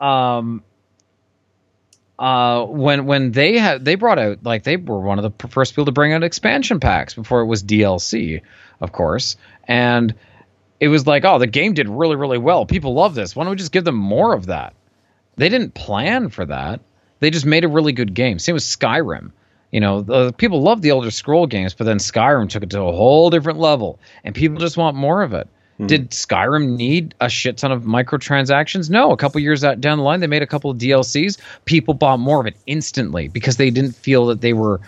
um, 0.00 0.62
uh, 2.20 2.66
when 2.66 3.06
when 3.06 3.32
they 3.32 3.56
had 3.56 3.82
they 3.82 3.94
brought 3.94 4.18
out 4.18 4.44
like 4.44 4.62
they 4.62 4.76
were 4.76 5.00
one 5.00 5.18
of 5.18 5.24
the 5.24 5.48
first 5.48 5.72
people 5.72 5.86
to 5.86 5.92
bring 5.92 6.12
out 6.12 6.22
expansion 6.22 6.78
packs 6.78 7.14
before 7.14 7.40
it 7.40 7.46
was 7.46 7.64
DLC, 7.64 8.42
of 8.78 8.92
course, 8.92 9.38
and 9.66 10.14
it 10.78 10.88
was 10.88 11.06
like, 11.06 11.24
oh, 11.24 11.38
the 11.38 11.46
game 11.46 11.72
did 11.72 11.88
really 11.88 12.16
really 12.16 12.36
well. 12.36 12.66
People 12.66 12.92
love 12.92 13.14
this. 13.14 13.34
Why 13.34 13.44
don't 13.44 13.52
we 13.52 13.56
just 13.56 13.72
give 13.72 13.84
them 13.84 13.96
more 13.96 14.34
of 14.34 14.46
that? 14.46 14.74
They 15.36 15.48
didn't 15.48 15.72
plan 15.72 16.28
for 16.28 16.44
that. 16.44 16.80
They 17.20 17.30
just 17.30 17.46
made 17.46 17.64
a 17.64 17.68
really 17.68 17.92
good 17.92 18.12
game. 18.12 18.38
Same 18.38 18.54
with 18.54 18.64
Skyrim. 18.64 19.32
You 19.70 19.80
know, 19.80 20.02
the, 20.02 20.32
people 20.32 20.60
love 20.60 20.82
the 20.82 20.90
Elder 20.90 21.10
Scroll 21.10 21.46
games, 21.46 21.72
but 21.72 21.84
then 21.84 21.98
Skyrim 21.98 22.50
took 22.50 22.64
it 22.64 22.70
to 22.70 22.82
a 22.82 22.92
whole 22.92 23.30
different 23.30 23.60
level, 23.60 23.98
and 24.24 24.34
people 24.34 24.58
just 24.58 24.76
want 24.76 24.94
more 24.94 25.22
of 25.22 25.32
it. 25.32 25.48
Hmm. 25.80 25.86
Did 25.86 26.10
Skyrim 26.10 26.76
need 26.76 27.14
a 27.22 27.30
shit 27.30 27.56
ton 27.56 27.72
of 27.72 27.84
microtransactions? 27.84 28.90
No. 28.90 29.12
A 29.12 29.16
couple 29.16 29.40
years 29.40 29.64
out 29.64 29.80
down 29.80 29.96
the 29.96 30.04
line, 30.04 30.20
they 30.20 30.26
made 30.26 30.42
a 30.42 30.46
couple 30.46 30.70
of 30.70 30.76
DLCs. 30.76 31.38
People 31.64 31.94
bought 31.94 32.20
more 32.20 32.38
of 32.38 32.46
it 32.46 32.56
instantly 32.66 33.28
because 33.28 33.56
they 33.56 33.70
didn't 33.70 33.96
feel 33.96 34.26
that 34.26 34.42
they 34.42 34.52
were 34.52 34.82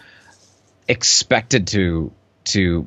expected 0.88 1.68
to 1.68 2.12
to 2.44 2.86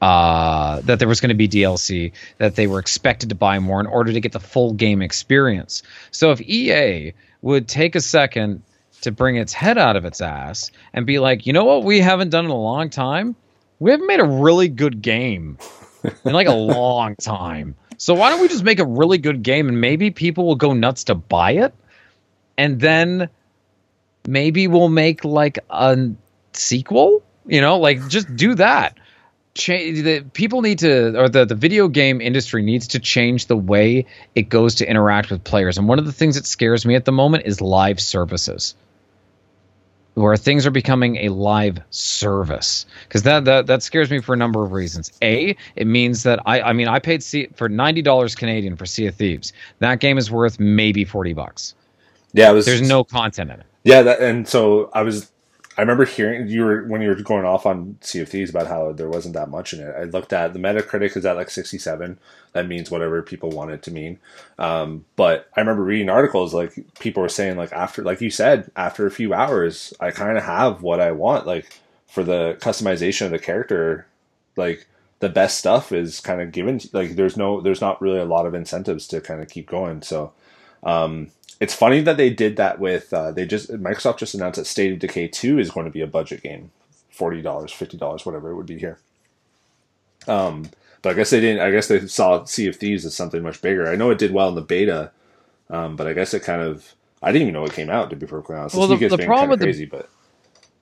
uh, 0.00 0.80
that 0.80 0.98
there 0.98 1.06
was 1.06 1.20
going 1.20 1.28
to 1.28 1.36
be 1.36 1.46
DLC, 1.46 2.10
that 2.38 2.56
they 2.56 2.66
were 2.66 2.80
expected 2.80 3.28
to 3.28 3.36
buy 3.36 3.60
more 3.60 3.78
in 3.78 3.86
order 3.86 4.12
to 4.12 4.20
get 4.20 4.32
the 4.32 4.40
full 4.40 4.72
game 4.72 5.00
experience. 5.00 5.84
So 6.10 6.32
if 6.32 6.40
EA 6.40 7.12
would 7.42 7.68
take 7.68 7.94
a 7.94 8.00
second 8.00 8.62
to 9.02 9.12
bring 9.12 9.36
its 9.36 9.52
head 9.52 9.78
out 9.78 9.94
of 9.94 10.04
its 10.04 10.20
ass 10.20 10.72
and 10.92 11.06
be 11.06 11.20
like, 11.20 11.46
you 11.46 11.52
know 11.52 11.64
what, 11.64 11.84
we 11.84 12.00
haven't 12.00 12.30
done 12.30 12.46
in 12.46 12.50
a 12.50 12.56
long 12.56 12.90
time? 12.90 13.36
We 13.78 13.92
haven't 13.92 14.08
made 14.08 14.20
a 14.20 14.24
really 14.24 14.68
good 14.68 15.00
game 15.00 15.58
in 16.04 16.32
like 16.32 16.48
a 16.48 16.54
long 16.54 17.16
time. 17.16 17.74
So 17.98 18.14
why 18.14 18.30
don't 18.30 18.40
we 18.40 18.48
just 18.48 18.64
make 18.64 18.78
a 18.78 18.86
really 18.86 19.18
good 19.18 19.42
game 19.42 19.68
and 19.68 19.80
maybe 19.80 20.10
people 20.10 20.46
will 20.46 20.56
go 20.56 20.72
nuts 20.72 21.04
to 21.04 21.14
buy 21.14 21.52
it? 21.52 21.74
And 22.56 22.80
then 22.80 23.28
maybe 24.26 24.68
we'll 24.68 24.88
make 24.88 25.24
like 25.24 25.58
a 25.68 26.10
sequel? 26.52 27.22
You 27.46 27.60
know, 27.60 27.78
like 27.78 28.08
just 28.08 28.34
do 28.36 28.54
that 28.54 28.98
change 29.54 30.02
the 30.02 30.20
people 30.32 30.62
need 30.62 30.78
to 30.78 31.18
or 31.18 31.28
the, 31.28 31.44
the 31.44 31.54
video 31.54 31.88
game 31.88 32.20
industry 32.20 32.62
needs 32.62 32.88
to 32.88 32.98
change 32.98 33.46
the 33.46 33.56
way 33.56 34.06
it 34.34 34.48
goes 34.48 34.76
to 34.76 34.88
interact 34.88 35.30
with 35.30 35.42
players 35.42 35.76
and 35.76 35.88
one 35.88 35.98
of 35.98 36.06
the 36.06 36.12
things 36.12 36.36
that 36.36 36.46
scares 36.46 36.86
me 36.86 36.94
at 36.94 37.04
the 37.04 37.12
moment 37.12 37.44
is 37.46 37.60
live 37.60 38.00
services 38.00 38.74
where 40.14 40.36
things 40.36 40.66
are 40.66 40.70
becoming 40.70 41.16
a 41.16 41.28
live 41.28 41.80
service. 41.90 42.86
Because 43.04 43.22
that, 43.22 43.44
that 43.44 43.66
that 43.66 43.82
scares 43.82 44.10
me 44.10 44.20
for 44.20 44.32
a 44.32 44.36
number 44.36 44.64
of 44.64 44.72
reasons. 44.72 45.12
A 45.22 45.56
it 45.76 45.86
means 45.86 46.22
that 46.24 46.40
i 46.46 46.60
i 46.60 46.72
mean 46.72 46.88
i 46.88 46.98
paid 46.98 47.22
C, 47.22 47.48
for 47.54 47.68
$90 47.68 48.36
canadian 48.36 48.76
for 48.76 48.86
sea 48.86 49.06
of 49.06 49.14
thieves. 49.14 49.52
That 49.78 50.00
game 50.00 50.18
is 50.18 50.30
worth 50.30 50.58
maybe 50.58 51.04
40 51.04 51.32
bucks. 51.32 51.74
Yeah 52.32 52.50
was, 52.50 52.66
there's 52.66 52.82
no 52.82 53.04
content 53.04 53.50
in 53.50 53.60
it. 53.60 53.66
Yeah 53.84 54.02
that, 54.02 54.20
and 54.20 54.48
so 54.48 54.90
i 54.94 55.02
was 55.02 55.30
I 55.78 55.82
remember 55.82 56.04
hearing 56.04 56.48
you 56.48 56.64
were 56.64 56.84
when 56.84 57.00
you 57.00 57.08
were 57.08 57.14
going 57.14 57.44
off 57.44 57.64
on 57.64 57.96
Thieves 58.02 58.50
about 58.50 58.66
how 58.66 58.92
there 58.92 59.08
wasn't 59.08 59.34
that 59.34 59.50
much 59.50 59.72
in 59.72 59.80
it. 59.80 59.94
I 59.96 60.04
looked 60.04 60.32
at 60.32 60.52
the 60.52 60.58
Metacritic 60.58 61.16
is 61.16 61.24
at 61.24 61.36
like 61.36 61.48
sixty 61.48 61.78
seven. 61.78 62.18
That 62.52 62.66
means 62.66 62.90
whatever 62.90 63.22
people 63.22 63.50
want 63.50 63.70
it 63.70 63.82
to 63.84 63.92
mean. 63.92 64.18
Um, 64.58 65.04
but 65.16 65.48
I 65.56 65.60
remember 65.60 65.84
reading 65.84 66.10
articles 66.10 66.52
like 66.52 66.74
people 66.98 67.22
were 67.22 67.28
saying 67.28 67.56
like 67.56 67.72
after 67.72 68.02
like 68.02 68.20
you 68.20 68.30
said 68.30 68.70
after 68.76 69.06
a 69.06 69.10
few 69.10 69.32
hours 69.32 69.94
I 70.00 70.10
kind 70.10 70.36
of 70.36 70.44
have 70.44 70.82
what 70.82 71.00
I 71.00 71.12
want 71.12 71.46
like 71.46 71.80
for 72.08 72.24
the 72.24 72.58
customization 72.60 73.26
of 73.26 73.30
the 73.30 73.38
character 73.38 74.06
like 74.56 74.86
the 75.20 75.28
best 75.28 75.58
stuff 75.58 75.92
is 75.92 76.20
kind 76.20 76.40
of 76.40 76.50
given 76.50 76.80
like 76.92 77.14
there's 77.14 77.36
no 77.36 77.60
there's 77.60 77.80
not 77.80 78.02
really 78.02 78.18
a 78.18 78.24
lot 78.24 78.46
of 78.46 78.54
incentives 78.54 79.06
to 79.06 79.20
kind 79.20 79.40
of 79.40 79.48
keep 79.48 79.68
going 79.68 80.02
so 80.02 80.32
um 80.82 81.30
it's 81.60 81.74
funny 81.74 82.00
that 82.00 82.16
they 82.16 82.30
did 82.30 82.56
that 82.56 82.80
with 82.80 83.12
uh, 83.12 83.30
they 83.30 83.44
just 83.44 83.70
Microsoft 83.70 84.18
just 84.18 84.34
announced 84.34 84.58
that 84.58 84.64
State 84.64 84.92
of 84.92 84.98
Decay 84.98 85.28
two 85.28 85.58
is 85.58 85.70
going 85.70 85.84
to 85.84 85.92
be 85.92 86.00
a 86.00 86.06
budget 86.06 86.42
game, 86.42 86.72
forty 87.10 87.42
dollars, 87.42 87.70
fifty 87.70 87.98
dollars, 87.98 88.24
whatever 88.24 88.50
it 88.50 88.56
would 88.56 88.66
be 88.66 88.78
here. 88.78 88.98
Um, 90.26 90.70
but 91.02 91.10
I 91.10 91.14
guess 91.14 91.30
they 91.30 91.40
didn't. 91.40 91.60
I 91.60 91.70
guess 91.70 91.88
they 91.88 92.06
saw 92.06 92.44
Sea 92.44 92.66
of 92.66 92.76
Thieves 92.76 93.04
as 93.04 93.14
something 93.14 93.42
much 93.42 93.60
bigger. 93.60 93.88
I 93.88 93.96
know 93.96 94.10
it 94.10 94.18
did 94.18 94.32
well 94.32 94.48
in 94.48 94.54
the 94.54 94.62
beta, 94.62 95.12
um, 95.68 95.96
but 95.96 96.06
I 96.06 96.14
guess 96.14 96.34
it 96.34 96.42
kind 96.42 96.62
of 96.62 96.94
I 97.22 97.30
didn't 97.30 97.42
even 97.42 97.54
know 97.54 97.64
it 97.64 97.74
came 97.74 97.90
out. 97.90 98.10
To 98.10 98.16
be 98.16 98.26
perfectly 98.26 98.56
honest, 98.56 98.74
well, 98.74 98.88
the, 98.88 99.08
the 99.08 99.18
problem 99.18 99.50
with 99.50 99.60
crazy, 99.60 99.84
the, 99.84 99.90
but 99.90 100.08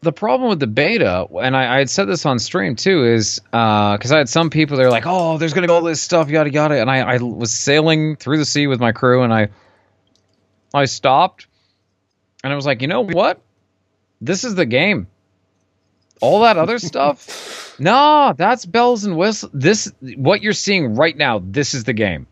the 0.02 0.12
problem 0.12 0.48
with 0.48 0.60
the 0.60 0.68
beta, 0.68 1.26
and 1.40 1.56
I, 1.56 1.74
I 1.74 1.78
had 1.78 1.90
said 1.90 2.06
this 2.06 2.24
on 2.24 2.38
stream 2.38 2.76
too, 2.76 3.04
is 3.04 3.40
because 3.40 4.12
uh, 4.12 4.14
I 4.14 4.18
had 4.18 4.28
some 4.28 4.48
people 4.48 4.76
that 4.76 4.86
are 4.86 4.90
like, 4.90 5.06
"Oh, 5.06 5.38
there's 5.38 5.54
going 5.54 5.62
to 5.62 5.68
be 5.68 5.72
all 5.72 5.82
this 5.82 6.00
stuff, 6.00 6.30
yada 6.30 6.50
yada," 6.50 6.80
and 6.80 6.88
I, 6.88 6.98
I 7.00 7.16
was 7.18 7.52
sailing 7.52 8.14
through 8.14 8.38
the 8.38 8.44
sea 8.44 8.68
with 8.68 8.78
my 8.78 8.92
crew, 8.92 9.22
and 9.22 9.34
I 9.34 9.48
I 10.72 10.84
stopped 10.84 11.46
and 12.42 12.52
I 12.52 12.56
was 12.56 12.66
like, 12.66 12.82
you 12.82 12.88
know 12.88 13.02
what? 13.02 13.40
This 14.20 14.44
is 14.44 14.54
the 14.54 14.66
game. 14.66 15.06
All 16.20 16.40
that 16.42 16.56
other 16.56 16.78
stuff, 16.90 17.78
nah, 17.78 18.32
that's 18.32 18.66
bells 18.66 19.04
and 19.04 19.16
whistles. 19.16 19.52
This, 19.54 19.92
what 20.16 20.42
you're 20.42 20.52
seeing 20.52 20.96
right 20.96 21.16
now, 21.16 21.40
this 21.44 21.74
is 21.74 21.84
the 21.84 21.92
game. 21.92 22.26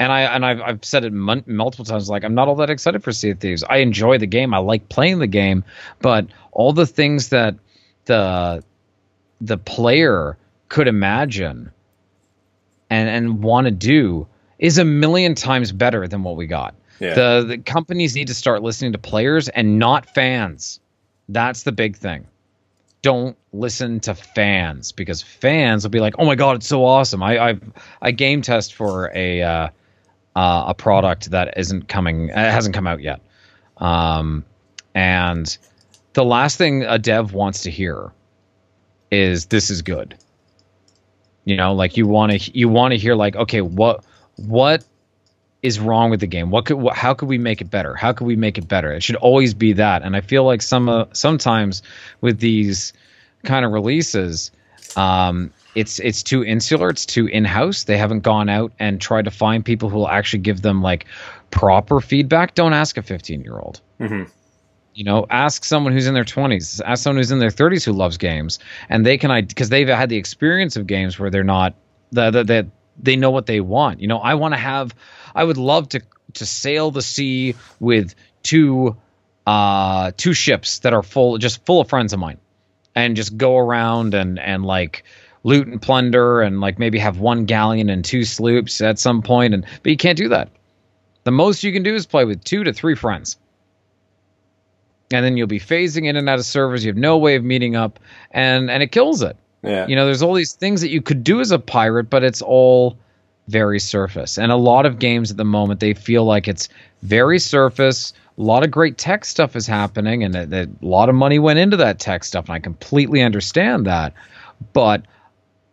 And 0.00 0.12
I 0.12 0.20
and 0.22 0.46
I've, 0.46 0.60
I've 0.60 0.84
said 0.84 1.04
it 1.04 1.08
m- 1.08 1.42
multiple 1.46 1.84
times. 1.84 2.08
Like 2.08 2.22
I'm 2.22 2.34
not 2.34 2.46
all 2.46 2.54
that 2.56 2.70
excited 2.70 3.02
for 3.02 3.10
Sea 3.10 3.30
of 3.30 3.40
Thieves. 3.40 3.64
I 3.64 3.78
enjoy 3.78 4.18
the 4.18 4.28
game. 4.28 4.54
I 4.54 4.58
like 4.58 4.88
playing 4.88 5.18
the 5.18 5.26
game, 5.26 5.64
but 5.98 6.28
all 6.52 6.72
the 6.72 6.86
things 6.86 7.30
that 7.30 7.56
the 8.04 8.62
the 9.40 9.58
player 9.58 10.38
could 10.68 10.86
imagine 10.86 11.72
and 12.88 13.08
and 13.08 13.42
want 13.42 13.64
to 13.64 13.72
do 13.72 14.28
is 14.58 14.78
a 14.78 14.84
million 14.84 15.34
times 15.34 15.72
better 15.72 16.06
than 16.06 16.22
what 16.22 16.36
we 16.36 16.46
got. 16.46 16.74
The, 17.14 17.44
the 17.46 17.58
companies 17.58 18.14
need 18.14 18.28
to 18.28 18.34
start 18.34 18.62
listening 18.62 18.92
to 18.92 18.98
players 18.98 19.48
and 19.48 19.78
not 19.78 20.12
fans. 20.14 20.80
That's 21.28 21.62
the 21.62 21.72
big 21.72 21.96
thing. 21.96 22.26
Don't 23.02 23.36
listen 23.52 24.00
to 24.00 24.14
fans 24.14 24.92
because 24.92 25.22
fans 25.22 25.84
will 25.84 25.90
be 25.90 26.00
like, 26.00 26.14
"Oh 26.18 26.24
my 26.24 26.34
god, 26.34 26.56
it's 26.56 26.66
so 26.66 26.84
awesome!" 26.84 27.22
I 27.22 27.50
I, 27.50 27.60
I 28.02 28.10
game 28.10 28.42
test 28.42 28.74
for 28.74 29.12
a 29.14 29.42
uh, 29.42 29.68
uh, 30.34 30.64
a 30.68 30.74
product 30.74 31.30
that 31.30 31.56
isn't 31.56 31.88
coming, 31.88 32.30
it 32.30 32.34
hasn't 32.34 32.74
come 32.74 32.88
out 32.88 33.00
yet, 33.00 33.20
um, 33.76 34.44
and 34.94 35.56
the 36.14 36.24
last 36.24 36.58
thing 36.58 36.82
a 36.82 36.98
dev 36.98 37.32
wants 37.32 37.62
to 37.62 37.70
hear 37.70 38.10
is 39.12 39.46
this 39.46 39.70
is 39.70 39.82
good. 39.82 40.16
You 41.44 41.56
know, 41.56 41.74
like 41.74 41.96
you 41.96 42.06
want 42.06 42.32
to 42.32 42.58
you 42.58 42.68
want 42.68 42.92
to 42.92 42.98
hear 42.98 43.14
like, 43.14 43.36
okay, 43.36 43.60
what 43.60 44.04
what 44.36 44.84
is 45.62 45.80
wrong 45.80 46.10
with 46.10 46.20
the 46.20 46.26
game? 46.26 46.50
What 46.50 46.66
could 46.66 46.76
what, 46.76 46.96
how 46.96 47.14
could 47.14 47.28
we 47.28 47.38
make 47.38 47.60
it 47.60 47.70
better? 47.70 47.94
How 47.94 48.12
could 48.12 48.26
we 48.26 48.36
make 48.36 48.58
it 48.58 48.68
better? 48.68 48.92
It 48.92 49.02
should 49.02 49.16
always 49.16 49.54
be 49.54 49.72
that. 49.74 50.02
And 50.02 50.16
I 50.16 50.20
feel 50.20 50.44
like 50.44 50.62
some 50.62 50.88
uh, 50.88 51.06
sometimes 51.12 51.82
with 52.20 52.40
these 52.40 52.92
kind 53.44 53.64
of 53.64 53.72
releases, 53.72 54.50
um, 54.96 55.52
it's 55.74 55.98
it's 55.98 56.22
too 56.22 56.44
insular, 56.44 56.88
it's 56.90 57.06
too 57.06 57.26
in 57.26 57.44
house. 57.44 57.84
They 57.84 57.98
haven't 57.98 58.20
gone 58.20 58.48
out 58.48 58.72
and 58.78 59.00
tried 59.00 59.24
to 59.24 59.30
find 59.30 59.64
people 59.64 59.88
who 59.88 59.98
will 59.98 60.08
actually 60.08 60.40
give 60.40 60.62
them 60.62 60.82
like 60.82 61.06
proper 61.50 62.00
feedback. 62.00 62.54
Don't 62.54 62.72
ask 62.72 62.96
a 62.96 63.02
15 63.02 63.42
year 63.42 63.58
old. 63.58 63.80
Mm-hmm. 64.00 64.30
You 64.94 65.04
know, 65.04 65.26
ask 65.30 65.64
someone 65.64 65.92
who's 65.92 66.08
in 66.08 66.14
their 66.14 66.24
20s, 66.24 66.80
ask 66.84 67.04
someone 67.04 67.18
who's 67.18 67.30
in 67.30 67.38
their 67.38 67.50
30s 67.50 67.84
who 67.84 67.92
loves 67.92 68.16
games, 68.16 68.58
and 68.88 69.06
they 69.06 69.16
can 69.16 69.44
because 69.44 69.68
they've 69.68 69.88
had 69.88 70.08
the 70.08 70.16
experience 70.16 70.76
of 70.76 70.86
games 70.86 71.18
where 71.18 71.30
they're 71.30 71.44
not 71.44 71.74
that 72.12 72.32
the, 72.32 72.44
the, 72.44 72.68
they 73.00 73.16
know 73.16 73.30
what 73.30 73.46
they 73.46 73.60
want. 73.60 74.00
You 74.00 74.08
know, 74.08 74.18
I 74.18 74.34
want 74.34 74.54
to 74.54 74.58
have 74.58 74.94
I 75.34 75.44
would 75.44 75.56
love 75.56 75.88
to 75.90 76.02
to 76.34 76.46
sail 76.46 76.90
the 76.90 77.02
sea 77.02 77.54
with 77.80 78.14
two 78.42 78.96
uh 79.46 80.12
two 80.16 80.34
ships 80.34 80.80
that 80.80 80.92
are 80.92 81.02
full 81.02 81.38
just 81.38 81.64
full 81.64 81.80
of 81.80 81.88
friends 81.88 82.12
of 82.12 82.18
mine 82.18 82.38
and 82.94 83.16
just 83.16 83.36
go 83.36 83.56
around 83.56 84.14
and 84.14 84.38
and 84.38 84.64
like 84.64 85.04
loot 85.44 85.66
and 85.66 85.80
plunder 85.80 86.42
and 86.42 86.60
like 86.60 86.78
maybe 86.78 86.98
have 86.98 87.18
one 87.18 87.44
galleon 87.44 87.88
and 87.88 88.04
two 88.04 88.24
sloops 88.24 88.80
at 88.80 88.98
some 88.98 89.22
point 89.22 89.54
and 89.54 89.64
but 89.82 89.90
you 89.90 89.96
can't 89.96 90.18
do 90.18 90.28
that. 90.28 90.50
The 91.24 91.30
most 91.30 91.62
you 91.62 91.72
can 91.72 91.82
do 91.82 91.94
is 91.94 92.06
play 92.06 92.24
with 92.24 92.42
two 92.42 92.64
to 92.64 92.72
three 92.72 92.94
friends. 92.94 93.36
And 95.10 95.24
then 95.24 95.36
you'll 95.36 95.46
be 95.46 95.60
phasing 95.60 96.06
in 96.06 96.16
and 96.16 96.28
out 96.28 96.38
of 96.38 96.44
servers. 96.44 96.84
You 96.84 96.90
have 96.90 96.98
no 96.98 97.16
way 97.16 97.36
of 97.36 97.44
meeting 97.44 97.76
up 97.76 97.98
and 98.30 98.70
and 98.70 98.82
it 98.82 98.92
kills 98.92 99.22
it. 99.22 99.36
Yeah. 99.62 99.86
You 99.86 99.96
know, 99.96 100.04
there's 100.04 100.22
all 100.22 100.34
these 100.34 100.52
things 100.52 100.80
that 100.82 100.90
you 100.90 101.02
could 101.02 101.24
do 101.24 101.40
as 101.40 101.50
a 101.50 101.58
pirate, 101.58 102.10
but 102.10 102.22
it's 102.22 102.42
all 102.42 102.98
very 103.48 103.80
surface. 103.80 104.38
And 104.38 104.52
a 104.52 104.56
lot 104.56 104.86
of 104.86 104.98
games 104.98 105.30
at 105.30 105.36
the 105.36 105.44
moment, 105.44 105.80
they 105.80 105.94
feel 105.94 106.24
like 106.24 106.46
it's 106.46 106.68
very 107.02 107.38
surface. 107.38 108.12
A 108.38 108.42
lot 108.42 108.62
of 108.62 108.70
great 108.70 108.98
tech 108.98 109.24
stuff 109.24 109.56
is 109.56 109.66
happening, 109.66 110.22
and 110.22 110.36
a, 110.36 110.64
a 110.64 110.68
lot 110.80 111.08
of 111.08 111.14
money 111.14 111.38
went 111.38 111.58
into 111.58 111.76
that 111.78 111.98
tech 111.98 112.24
stuff, 112.24 112.44
and 112.46 112.54
I 112.54 112.60
completely 112.60 113.22
understand 113.22 113.86
that. 113.86 114.12
But 114.72 115.02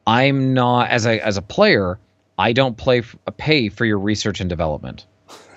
I'm 0.08 0.54
not 0.54 0.90
as 0.90 1.06
a 1.06 1.20
as 1.20 1.38
a 1.38 1.42
player. 1.42 2.00
I 2.38 2.54
don't 2.54 2.76
play 2.78 3.04
pay 3.38 3.70
for 3.70 3.86
your 3.86 4.00
research 4.00 4.40
and 4.40 4.50
development. 4.50 5.06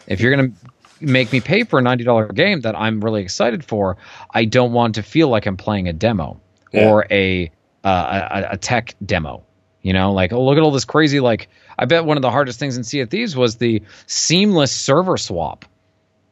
If 0.06 0.20
you're 0.20 0.34
gonna 0.34 0.52
make 1.00 1.32
me 1.32 1.40
pay 1.40 1.64
for 1.64 1.78
a 1.78 1.82
ninety 1.82 2.04
dollar 2.04 2.26
game 2.28 2.60
that 2.62 2.74
I'm 2.76 3.00
really 3.00 3.22
excited 3.22 3.64
for, 3.64 3.96
I 4.32 4.44
don't 4.44 4.72
want 4.72 4.96
to 4.96 5.02
feel 5.02 5.28
like 5.28 5.46
I'm 5.46 5.56
playing 5.56 5.88
a 5.88 5.92
demo 5.92 6.40
yeah. 6.72 6.90
or 6.90 7.06
a, 7.10 7.50
uh, 7.84 8.44
a 8.50 8.54
a 8.54 8.56
tech 8.56 8.94
demo. 9.04 9.44
You 9.88 9.94
know, 9.94 10.12
like 10.12 10.34
oh 10.34 10.44
look 10.44 10.58
at 10.58 10.62
all 10.62 10.70
this 10.70 10.84
crazy 10.84 11.18
like 11.18 11.48
I 11.78 11.86
bet 11.86 12.04
one 12.04 12.18
of 12.18 12.22
the 12.22 12.30
hardest 12.30 12.58
things 12.58 12.76
in 12.76 12.84
Sea 12.84 13.00
of 13.00 13.08
Thieves 13.08 13.34
was 13.34 13.56
the 13.56 13.82
seamless 14.06 14.70
server 14.70 15.16
swap, 15.16 15.64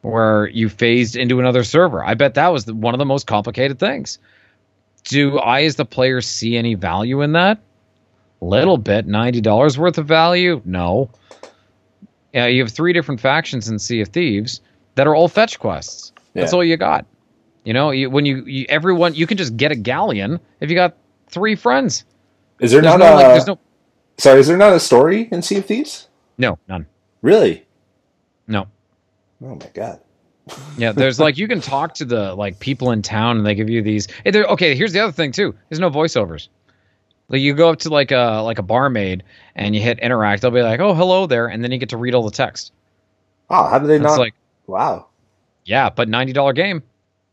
where 0.01 0.47
you 0.47 0.69
phased 0.69 1.15
into 1.15 1.39
another 1.39 1.63
server. 1.63 2.05
I 2.05 2.13
bet 2.13 2.35
that 2.35 2.49
was 2.49 2.65
the, 2.65 2.75
one 2.75 2.93
of 2.93 2.99
the 2.99 3.05
most 3.05 3.25
complicated 3.25 3.79
things. 3.79 4.19
Do 5.05 5.39
I, 5.39 5.63
as 5.63 5.75
the 5.75 5.85
player, 5.85 6.21
see 6.21 6.55
any 6.55 6.75
value 6.75 7.23
in 7.23 7.31
that? 7.31 7.57
Little 8.41 8.77
bit, 8.77 9.07
ninety 9.07 9.41
dollars 9.41 9.75
worth 9.75 9.97
of 9.97 10.05
value? 10.05 10.61
No. 10.63 11.09
Yeah, 12.35 12.45
you 12.45 12.61
have 12.61 12.71
three 12.71 12.93
different 12.93 13.21
factions 13.21 13.69
in 13.69 13.79
Sea 13.79 14.01
of 14.01 14.09
Thieves 14.09 14.61
that 14.93 15.07
are 15.07 15.15
all 15.15 15.27
fetch 15.27 15.57
quests. 15.57 16.11
Yeah. 16.35 16.43
That's 16.43 16.53
all 16.53 16.63
you 16.63 16.77
got. 16.77 17.07
You 17.63 17.73
know, 17.73 17.89
you, 17.89 18.11
when 18.11 18.27
you, 18.27 18.45
you, 18.45 18.67
everyone 18.69 19.15
you 19.15 19.25
can 19.25 19.37
just 19.37 19.57
get 19.57 19.71
a 19.71 19.75
galleon 19.75 20.41
if 20.59 20.69
you 20.69 20.75
got 20.75 20.95
three 21.27 21.55
friends. 21.55 22.05
Is 22.59 22.71
there 22.71 22.81
there's 22.81 22.97
not 22.97 22.99
no, 22.99 23.13
a 23.13 23.15
like, 23.15 23.27
there's 23.27 23.47
no 23.47 23.59
Sorry, 24.17 24.39
is 24.39 24.47
there 24.47 24.57
not 24.57 24.73
a 24.73 24.79
story 24.79 25.29
in 25.31 25.41
Sea 25.41 25.57
of 25.57 25.65
Thieves? 25.65 26.07
No, 26.37 26.57
none. 26.67 26.87
Really? 27.21 27.65
No. 28.47 28.67
Oh 29.43 29.55
my 29.55 29.69
god. 29.73 29.99
yeah, 30.77 30.91
there's 30.91 31.19
like 31.19 31.37
you 31.37 31.47
can 31.47 31.61
talk 31.61 31.95
to 31.95 32.05
the 32.05 32.33
like 32.33 32.59
people 32.59 32.91
in 32.91 33.01
town 33.01 33.37
and 33.37 33.45
they 33.45 33.53
give 33.53 33.69
you 33.69 33.81
these. 33.81 34.07
Hey, 34.23 34.31
okay, 34.43 34.75
here's 34.75 34.93
the 34.93 35.01
other 35.01 35.11
thing 35.11 35.31
too. 35.31 35.55
There's 35.69 35.79
no 35.79 35.89
voiceovers. 35.89 36.47
Like 37.29 37.41
you 37.41 37.53
go 37.53 37.69
up 37.69 37.79
to 37.79 37.89
like 37.89 38.11
a 38.11 38.41
like 38.43 38.57
a 38.57 38.63
barmaid 38.63 39.23
and 39.55 39.75
you 39.75 39.81
hit 39.81 39.99
interact, 39.99 40.41
they'll 40.41 40.51
be 40.51 40.61
like, 40.61 40.79
"Oh, 40.79 40.93
hello 40.93 41.27
there," 41.27 41.47
and 41.47 41.63
then 41.63 41.71
you 41.71 41.77
get 41.77 41.89
to 41.89 41.97
read 41.97 42.15
all 42.15 42.23
the 42.23 42.31
text. 42.31 42.71
Oh, 43.49 43.67
how 43.67 43.79
do 43.79 43.87
they 43.87 43.95
It's 43.95 44.03
not? 44.03 44.19
like, 44.19 44.33
wow. 44.65 45.07
yeah, 45.65 45.89
but 45.89 46.07
ninety 46.07 46.33
dollar 46.33 46.53
game. 46.53 46.83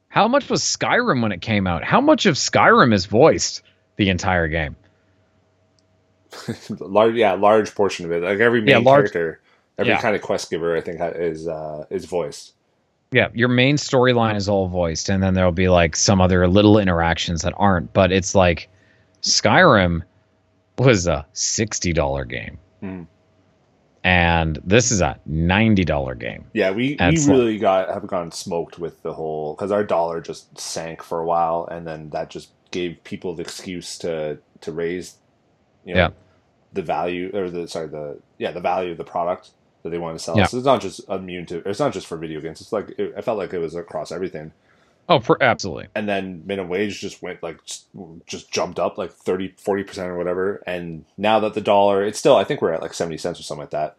How 0.09 0.29
much 0.29 0.51
was 0.51 0.63
Skyrim 0.63 1.23
when 1.23 1.33
it 1.33 1.41
came 1.41 1.67
out? 1.67 1.85
How 1.85 2.01
much 2.01 2.27
of 2.27 2.35
Skyrim 2.35 2.93
is 2.93 3.07
voiced 3.07 3.63
the 3.97 4.11
entire 4.11 4.49
game? 4.49 4.77
large, 6.81 7.15
yeah, 7.15 7.33
large 7.33 7.75
portion 7.75 8.05
of 8.07 8.13
it. 8.13 8.23
Like 8.23 8.39
every 8.41 8.61
main 8.61 8.69
Yeah, 8.71 8.79
large- 8.79 9.13
character, 9.13 9.41
every 9.79 9.93
Yeah. 9.93 10.01
kind 10.01 10.15
of 10.17 10.23
quest 10.23 10.51
giver, 10.51 10.77
I 10.77 10.81
think 10.81 11.01
is 11.17 11.47
uh, 11.49 11.87
is 11.91 12.05
voiced. 12.05 12.53
Yeah, 13.13 13.29
your 13.33 13.49
main 13.49 13.77
storyline 13.77 14.35
is 14.37 14.49
all 14.49 14.67
voiced, 14.69 15.09
and 15.09 15.23
then 15.23 15.35
there'll 15.35 15.53
be 15.53 15.69
like 15.69 15.95
some 15.95 16.21
other 16.21 16.49
little 16.49 16.79
interactions 16.79 17.43
that 17.43 17.53
aren't. 17.57 17.93
But 17.93 18.11
it's 18.11 18.35
like 18.35 18.69
Skyrim 19.23 20.03
was 20.79 21.07
a 21.07 21.25
sixty 21.33 21.93
dollar 21.93 22.25
game, 22.25 22.59
Mhm. 22.83 23.07
and 24.03 24.59
this 24.65 24.91
is 24.91 25.01
a 25.01 25.19
ninety 25.27 25.85
dollar 25.85 26.15
game. 26.15 26.45
Yeah, 26.53 26.73
we, 26.73 26.97
we 26.99 27.27
really 27.27 27.59
got 27.59 27.89
have 27.89 28.07
gone 28.07 28.33
smoked 28.33 28.79
with 28.79 29.03
the 29.03 29.13
whole 29.15 29.55
because 29.55 29.71
our 29.71 29.85
dollar 29.85 30.21
just 30.21 30.59
sank 30.59 31.03
for 31.03 31.21
a 31.21 31.25
while, 31.25 31.69
and 31.71 31.87
then 31.87 32.11
that 32.11 32.31
just 32.31 32.51
gave 32.73 32.99
people 33.05 33.35
the 33.35 33.43
excuse 33.43 33.97
to 33.99 34.39
to 34.63 34.73
raise, 34.73 35.17
you 35.85 35.95
know, 35.95 36.01
Yeah. 36.01 36.09
The 36.75 36.83
value 36.83 37.31
or 37.33 37.49
the 37.49 37.67
sorry 37.67 37.89
the 37.89 38.19
yeah 38.39 38.51
the 38.53 38.61
value 38.61 38.93
of 38.93 38.99
the 38.99 39.05
product 39.05 39.51
that 39.83 39.91
they 39.91 39.99
want 39.99 40.19
to 40.19 40.23
sell. 40.23 40.37
Yeah. 40.37 40.47
So 40.47 40.57
it's 40.59 40.67
not 40.67 40.81
just 40.81 41.09
immune 41.09 41.47
to. 41.47 41.67
It's 41.69 41.81
not 41.81 41.93
just 41.93 42.07
for 42.07 42.17
video 42.17 42.41
games. 42.41 42.61
It's 42.61 42.73
like 42.73 42.91
it, 42.99 43.15
I 43.17 43.21
felt 43.23 43.39
like 43.39 43.53
it 43.53 43.59
was 43.59 43.75
across 43.75 44.13
everything. 44.13 44.53
Oh, 45.07 45.21
for, 45.21 45.43
absolutely. 45.43 45.89
and 45.95 46.09
then 46.09 46.43
minimum 46.47 46.71
wage 46.71 46.99
just 46.99 47.21
went 47.21 47.43
like 47.43 47.63
just, 47.67 47.89
just 48.27 48.51
jumped 48.51 48.79
up 48.79 48.97
like 48.97 49.13
30 49.13 49.51
40% 49.51 49.99
or 50.07 50.17
whatever 50.17 50.63
and 50.67 51.05
now 51.19 51.39
that 51.41 51.53
the 51.53 51.61
dollar 51.61 52.03
it's 52.03 52.19
still 52.19 52.37
i 52.37 52.43
think 52.45 52.63
we're 52.63 52.73
at 52.73 52.81
like 52.81 52.95
70 52.95 53.19
cents 53.19 53.39
or 53.39 53.43
something 53.43 53.61
like 53.65 53.71
that 53.71 53.99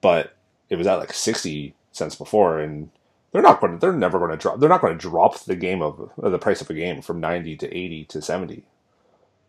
but 0.00 0.34
it 0.68 0.74
was 0.74 0.88
at 0.88 0.98
like 0.98 1.12
60 1.12 1.72
cents 1.92 2.16
before 2.16 2.58
and 2.58 2.90
they're 3.30 3.42
not 3.42 3.60
going 3.60 3.74
to 3.74 3.78
they're 3.78 3.92
never 3.92 4.18
going 4.18 4.32
to 4.32 4.36
drop 4.36 4.58
they're 4.58 4.68
not 4.68 4.80
going 4.80 4.92
to 4.92 5.00
drop 5.00 5.38
the 5.44 5.54
game 5.54 5.82
of 5.82 6.10
the 6.16 6.38
price 6.38 6.60
of 6.60 6.68
a 6.68 6.74
game 6.74 7.00
from 7.00 7.20
90 7.20 7.56
to 7.58 7.72
80 7.72 8.04
to 8.06 8.20
70 8.20 8.64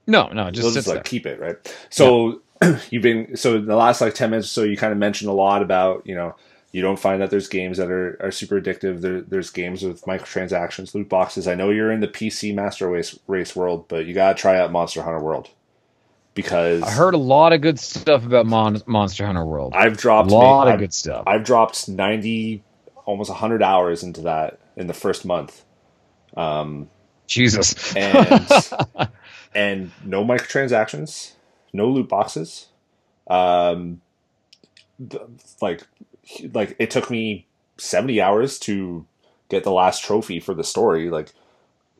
No, 0.05 0.27
no, 0.27 0.51
just 0.51 0.75
just 0.75 0.87
like 0.87 0.97
there. 0.97 1.03
keep 1.03 1.25
it 1.25 1.39
right 1.39 1.75
so 1.89 2.43
you've 2.89 3.03
been 3.03 3.35
so 3.35 3.55
in 3.55 3.65
the 3.65 3.75
last 3.75 4.01
like 4.01 4.13
10 4.13 4.29
minutes 4.29 4.47
or 4.47 4.49
so 4.49 4.63
you 4.63 4.77
kind 4.77 4.91
of 4.91 4.99
mentioned 4.99 5.29
a 5.29 5.33
lot 5.33 5.61
about 5.61 6.05
you 6.05 6.15
know 6.15 6.35
you 6.71 6.81
don't 6.81 6.99
find 6.99 7.21
that 7.21 7.29
there's 7.29 7.47
games 7.49 7.77
that 7.77 7.91
are, 7.91 8.17
are 8.21 8.31
super 8.31 8.61
addictive 8.61 9.01
there, 9.01 9.21
there's 9.21 9.49
games 9.49 9.83
with 9.83 10.01
microtransactions 10.03 10.93
loot 10.93 11.09
boxes 11.09 11.47
i 11.47 11.55
know 11.55 11.69
you're 11.69 11.91
in 11.91 11.99
the 11.99 12.07
pc 12.07 12.53
master 12.53 12.87
race 12.89 13.17
race 13.27 13.55
world 13.55 13.87
but 13.87 14.05
you 14.05 14.13
gotta 14.13 14.35
try 14.35 14.57
out 14.59 14.71
monster 14.71 15.01
hunter 15.01 15.19
world 15.19 15.49
because 16.33 16.81
I 16.81 16.91
heard 16.91 17.13
a 17.13 17.17
lot 17.17 17.51
of 17.51 17.59
good 17.59 17.77
stuff 17.77 18.25
about 18.25 18.45
Mon- 18.45 18.81
Monster 18.85 19.25
Hunter 19.25 19.43
World. 19.43 19.73
i've 19.75 19.97
dropped 19.97 20.31
A 20.31 20.35
lot 20.35 20.67
of 20.67 20.75
I've, 20.75 20.79
good 20.79 20.93
stuff. 20.93 21.23
I've 21.27 21.43
dropped 21.43 21.89
90 21.89 22.63
almost 23.05 23.29
100 23.29 23.61
hours 23.61 24.01
into 24.01 24.21
that 24.21 24.59
in 24.77 24.87
the 24.87 24.93
first 24.93 25.25
month 25.25 25.65
um, 26.37 26.89
Jesus. 27.27 27.95
and 27.95 28.25
and 29.55 29.91
no 30.03 30.23
microtransactions, 30.23 31.33
no 31.73 31.87
loot 31.87 32.09
boxes. 32.09 32.67
Um, 33.27 34.01
like 35.61 35.83
like 36.53 36.75
it 36.79 36.91
took 36.91 37.09
me 37.09 37.45
seventy 37.77 38.21
hours 38.21 38.59
to 38.59 39.05
get 39.49 39.63
the 39.63 39.71
last 39.71 40.03
trophy 40.03 40.39
for 40.39 40.53
the 40.53 40.63
story. 40.63 41.09
Like 41.09 41.33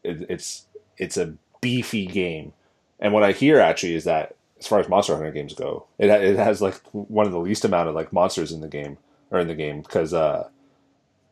it, 0.03 0.25
it's 0.29 0.65
it's 0.97 1.17
a 1.17 1.33
beefy 1.61 2.05
game, 2.05 2.53
and 2.99 3.13
what 3.13 3.23
I 3.23 3.31
hear 3.31 3.59
actually 3.59 3.95
is 3.95 4.03
that 4.05 4.35
as 4.59 4.67
far 4.67 4.79
as 4.79 4.89
Monster 4.89 5.15
Hunter 5.15 5.31
games 5.31 5.53
go, 5.53 5.85
it 5.97 6.09
it 6.09 6.37
has 6.37 6.61
like 6.61 6.79
one 6.91 7.25
of 7.25 7.31
the 7.31 7.39
least 7.39 7.65
amount 7.65 7.89
of 7.89 7.95
like 7.95 8.13
monsters 8.13 8.51
in 8.51 8.61
the 8.61 8.67
game 8.67 8.97
or 9.31 9.39
in 9.39 9.47
the 9.47 9.55
game 9.55 9.81
because 9.81 10.13
uh 10.13 10.47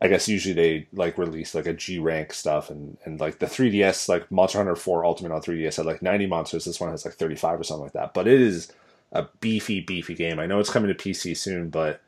I 0.02 0.08
guess 0.08 0.28
usually 0.28 0.54
they 0.54 0.86
like 0.92 1.18
release 1.18 1.54
like 1.54 1.66
a 1.66 1.74
G 1.74 1.98
rank 1.98 2.32
stuff 2.32 2.70
and 2.70 2.96
and 3.04 3.20
like 3.20 3.38
the 3.38 3.46
3DS 3.46 4.08
like 4.08 4.30
Monster 4.30 4.58
Hunter 4.58 4.76
4 4.76 5.04
Ultimate 5.04 5.32
on 5.32 5.42
3DS 5.42 5.76
had 5.76 5.86
like 5.86 6.02
90 6.02 6.26
monsters. 6.26 6.64
This 6.64 6.80
one 6.80 6.90
has 6.90 7.04
like 7.04 7.14
35 7.14 7.60
or 7.60 7.64
something 7.64 7.84
like 7.84 7.92
that. 7.92 8.14
But 8.14 8.26
it 8.26 8.40
is 8.40 8.72
a 9.12 9.26
beefy 9.40 9.80
beefy 9.80 10.14
game. 10.14 10.38
I 10.38 10.46
know 10.46 10.58
it's 10.58 10.70
coming 10.70 10.94
to 10.94 10.94
PC 10.94 11.36
soon, 11.36 11.68
but 11.68 12.00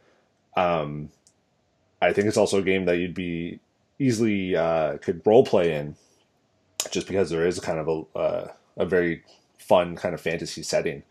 um 0.56 1.10
I 2.00 2.12
think 2.12 2.28
it's 2.28 2.36
also 2.36 2.58
a 2.58 2.62
game 2.62 2.86
that 2.86 2.96
you'd 2.96 3.14
be 3.14 3.60
easily 3.98 4.56
uh 4.56 4.96
could 4.98 5.20
role 5.26 5.44
play 5.44 5.74
in 5.74 5.96
just 6.90 7.06
because 7.06 7.30
there 7.30 7.46
is 7.46 7.60
kind 7.60 7.78
of 7.78 7.88
a 7.88 8.18
uh, 8.18 8.52
a 8.76 8.86
very 8.86 9.22
fun 9.58 9.96
kind 9.96 10.14
of 10.14 10.20
fantasy 10.20 10.62
setting. 10.62 11.02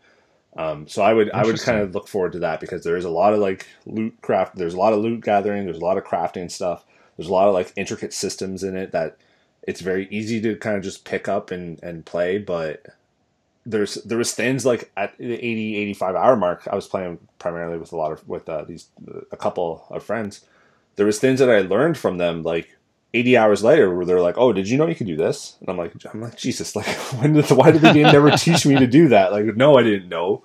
Um, 0.56 0.86
so 0.86 1.02
I 1.02 1.12
would 1.12 1.30
I 1.30 1.44
would 1.44 1.60
kind 1.60 1.78
of 1.80 1.94
look 1.94 2.08
forward 2.08 2.32
to 2.32 2.40
that 2.40 2.60
because 2.60 2.84
there 2.84 2.96
is 2.96 3.04
a 3.04 3.10
lot 3.10 3.32
of 3.32 3.40
like 3.40 3.66
loot 3.86 4.20
craft. 4.20 4.56
There's 4.56 4.74
a 4.74 4.78
lot 4.78 4.92
of 4.92 5.00
loot 5.00 5.22
gathering. 5.24 5.64
There's 5.64 5.78
a 5.78 5.84
lot 5.84 5.96
of 5.96 6.04
crafting 6.04 6.50
stuff. 6.50 6.84
There's 7.16 7.28
a 7.28 7.32
lot 7.32 7.48
of 7.48 7.54
like 7.54 7.72
intricate 7.76 8.12
systems 8.12 8.62
in 8.62 8.76
it 8.76 8.92
that 8.92 9.16
it's 9.62 9.80
very 9.80 10.08
easy 10.10 10.40
to 10.42 10.56
kind 10.56 10.76
of 10.76 10.82
just 10.82 11.04
pick 11.04 11.26
up 11.26 11.50
and 11.50 11.82
and 11.82 12.04
play. 12.04 12.36
But 12.36 12.86
there's 13.64 13.94
there 13.94 14.18
was 14.18 14.34
things 14.34 14.66
like 14.66 14.90
at 14.96 15.16
the 15.16 15.34
80 15.34 15.76
85 15.76 16.14
hour 16.16 16.36
mark. 16.36 16.68
I 16.70 16.74
was 16.74 16.86
playing 16.86 17.18
primarily 17.38 17.78
with 17.78 17.92
a 17.92 17.96
lot 17.96 18.12
of 18.12 18.28
with 18.28 18.48
uh, 18.48 18.64
these 18.64 18.88
a 19.30 19.36
couple 19.36 19.86
of 19.88 20.02
friends. 20.02 20.44
There 20.96 21.06
was 21.06 21.18
things 21.18 21.40
that 21.40 21.48
I 21.48 21.60
learned 21.60 21.96
from 21.96 22.18
them 22.18 22.42
like 22.42 22.76
80 23.14 23.36
hours 23.36 23.62
later 23.62 23.94
where 23.94 24.06
they're 24.06 24.20
like, 24.20 24.38
"Oh, 24.38 24.52
did 24.52 24.68
you 24.68 24.78
know 24.78 24.86
you 24.86 24.94
could 24.94 25.06
do 25.06 25.16
this?" 25.16 25.56
And 25.60 25.68
I'm 25.68 25.76
like, 25.76 25.92
"I'm 26.12 26.20
like 26.20 26.36
Jesus, 26.36 26.74
like 26.74 26.86
when 27.20 27.34
did 27.34 27.44
the, 27.46 27.54
why 27.54 27.70
did 27.70 27.82
the 27.82 27.92
game 27.92 28.04
never 28.04 28.30
teach 28.36 28.64
me 28.66 28.76
to 28.76 28.86
do 28.86 29.08
that?" 29.08 29.32
Like, 29.32 29.56
no, 29.56 29.76
I 29.78 29.82
didn't 29.82 30.08
know. 30.08 30.42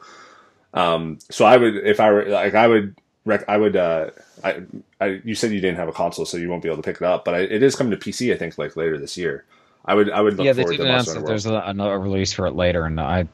Um, 0.74 1.20
so 1.30 1.46
I 1.46 1.58
would 1.58 1.76
if 1.76 2.00
I 2.00 2.12
were 2.12 2.26
like 2.26 2.56
I 2.56 2.68
would 2.68 2.96
rec- 3.26 3.48
I 3.48 3.58
would 3.58 3.76
uh 3.76 4.10
I, 4.44 4.64
I 5.00 5.22
you 5.24 5.34
said 5.36 5.52
you 5.52 5.62
didn't 5.62 5.78
have 5.78 5.88
a 5.88 5.94
console 5.94 6.26
so 6.26 6.38
you 6.38 6.50
won't 6.50 6.62
be 6.62 6.70
able 6.70 6.78
to 6.78 6.84
pick 6.84 6.98
it 6.98 7.04
up, 7.04 7.26
but 7.26 7.34
I, 7.34 7.40
it 7.40 7.64
is 7.64 7.76
coming 7.76 7.92
to 7.92 7.98
PC 7.98 8.34
I 8.34 8.38
think 8.38 8.58
like 8.58 8.76
later 8.76 8.98
this 8.98 9.18
year. 9.18 9.46
I 9.86 9.94
would 9.94 10.12
I 10.12 10.20
would 10.20 10.36
look 10.38 10.46
yeah, 10.46 10.54
they 10.54 10.64
forward 10.64 10.78
did 10.78 10.84
to 10.84 10.90
announce 10.90 11.14
that 11.14 11.26
there's 11.26 11.46
a, 11.46 11.64
another 11.66 11.98
release 11.98 12.34
for 12.34 12.46
it 12.46 12.52
later, 12.52 12.86
and 12.86 13.00
I, 13.00 13.28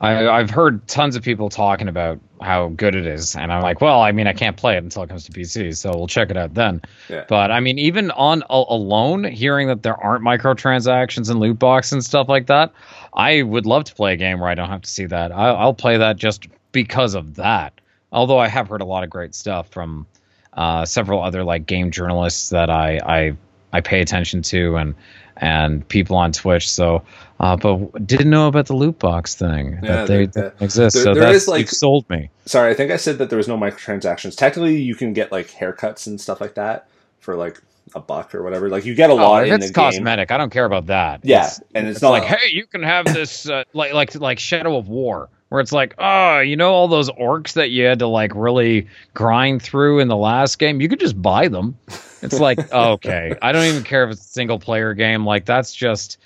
I, 0.00 0.28
I've 0.28 0.50
heard 0.50 0.86
tons 0.88 1.16
of 1.16 1.22
people 1.22 1.48
talking 1.48 1.88
about 1.88 2.20
how 2.42 2.68
good 2.68 2.94
it 2.94 3.06
is, 3.06 3.34
and 3.34 3.50
I'm 3.50 3.62
like, 3.62 3.80
well, 3.80 4.02
I 4.02 4.12
mean, 4.12 4.26
I 4.26 4.34
can't 4.34 4.56
play 4.56 4.76
it 4.76 4.84
until 4.84 5.02
it 5.02 5.08
comes 5.08 5.24
to 5.24 5.32
PC, 5.32 5.74
so 5.74 5.90
we'll 5.94 6.06
check 6.06 6.30
it 6.30 6.36
out 6.36 6.52
then. 6.52 6.82
Yeah. 7.08 7.24
But 7.28 7.50
I 7.50 7.60
mean, 7.60 7.78
even 7.78 8.10
on 8.10 8.42
a- 8.50 8.64
alone, 8.68 9.24
hearing 9.24 9.68
that 9.68 9.82
there 9.82 9.96
aren't 9.96 10.22
microtransactions 10.22 11.30
and 11.30 11.40
loot 11.40 11.58
boxes 11.58 11.92
and 11.92 12.04
stuff 12.04 12.28
like 12.28 12.46
that, 12.46 12.72
I 13.14 13.42
would 13.42 13.64
love 13.64 13.84
to 13.84 13.94
play 13.94 14.12
a 14.12 14.16
game 14.16 14.38
where 14.38 14.50
I 14.50 14.54
don't 14.54 14.68
have 14.68 14.82
to 14.82 14.90
see 14.90 15.06
that. 15.06 15.32
I, 15.32 15.48
I'll 15.48 15.74
play 15.74 15.96
that 15.96 16.16
just 16.16 16.46
because 16.72 17.14
of 17.14 17.36
that. 17.36 17.72
Although 18.12 18.38
I 18.38 18.48
have 18.48 18.68
heard 18.68 18.82
a 18.82 18.86
lot 18.86 19.02
of 19.02 19.08
great 19.08 19.34
stuff 19.34 19.68
from 19.70 20.06
uh, 20.52 20.84
several 20.84 21.22
other 21.22 21.42
like 21.42 21.66
game 21.66 21.90
journalists 21.90 22.50
that 22.50 22.68
I 22.68 23.00
I 23.04 23.36
I 23.72 23.80
pay 23.80 24.00
attention 24.00 24.42
to 24.42 24.76
and 24.76 24.94
and 25.38 25.86
people 25.88 26.16
on 26.16 26.32
Twitch. 26.32 26.70
So, 26.70 27.02
uh, 27.40 27.56
but 27.56 28.06
didn't 28.06 28.30
know 28.30 28.48
about 28.48 28.66
the 28.66 28.74
loot 28.74 28.98
box 28.98 29.34
thing 29.34 29.78
Yeah, 29.82 30.04
that 30.04 30.06
they 30.08 30.26
that 30.26 30.54
exist. 30.60 30.94
there- 30.94 31.04
so 31.04 31.14
there 31.14 31.24
that's 31.24 31.42
is, 31.42 31.48
like- 31.48 31.68
sold 31.68 32.08
me. 32.10 32.30
Sorry, 32.46 32.70
I 32.70 32.74
think 32.74 32.90
I 32.92 32.96
said 32.96 33.18
that 33.18 33.28
there 33.30 33.36
was 33.38 33.48
no 33.48 33.56
microtransactions. 33.56 34.36
Technically, 34.36 34.76
you 34.80 34.94
can 34.94 35.12
get 35.12 35.32
like 35.32 35.48
haircuts 35.50 36.06
and 36.06 36.20
stuff 36.20 36.40
like 36.40 36.54
that 36.54 36.86
for 37.20 37.34
like 37.36 37.60
a 37.94 38.00
buck 38.00 38.34
or 38.34 38.42
whatever. 38.42 38.68
Like 38.68 38.84
you 38.84 38.94
get 38.94 39.10
a 39.10 39.12
Oh, 39.12 39.16
lot 39.16 39.42
if 39.46 39.48
in 39.48 39.54
it's 39.60 39.66
the 39.68 39.72
game. 39.72 39.84
cosmetic, 39.84 40.30
I 40.30 40.38
don't 40.38 40.50
care 40.50 40.64
about 40.64 40.86
that. 40.86 41.20
Yeah, 41.24 41.38
It's- 41.40 41.60
and 41.74 41.86
it's, 41.86 41.96
it's 41.96 42.02
not 42.02 42.10
like, 42.10 42.24
hey, 42.24 42.48
you 42.50 42.66
can 42.66 42.82
have 42.82 43.04
this, 43.06 43.48
uh, 43.48 43.64
like 43.72 43.92
like 43.92 44.14
like 44.16 44.38
Shadow 44.38 44.76
of 44.76 44.88
War, 44.88 45.28
where 45.48 45.60
it's 45.60 45.72
like, 45.72 45.94
oh, 45.98 46.40
you 46.40 46.56
know, 46.56 46.72
all 46.72 46.88
those 46.88 47.10
orcs 47.10 47.52
that 47.54 47.70
you 47.70 47.84
had 47.84 47.98
to 48.00 48.06
like 48.06 48.32
really 48.34 48.86
grind 49.14 49.62
through 49.62 50.00
in 50.00 50.08
the 50.08 50.16
last 50.16 50.58
game, 50.58 50.80
you 50.80 50.88
could 50.88 51.00
just 51.00 51.20
buy 51.20 51.48
them. 51.48 51.76
It's 52.22 52.40
like, 52.40 52.72
okay, 52.72 53.34
I 53.42 53.52
don't 53.52 53.64
even 53.66 53.82
care 53.84 54.04
if 54.04 54.10
it's 54.12 54.20
a 54.20 54.28
single 54.32 54.58
player 54.58 54.94
game. 54.94 55.24
Like 55.26 55.44
that's 55.44 55.72
just 55.74 56.18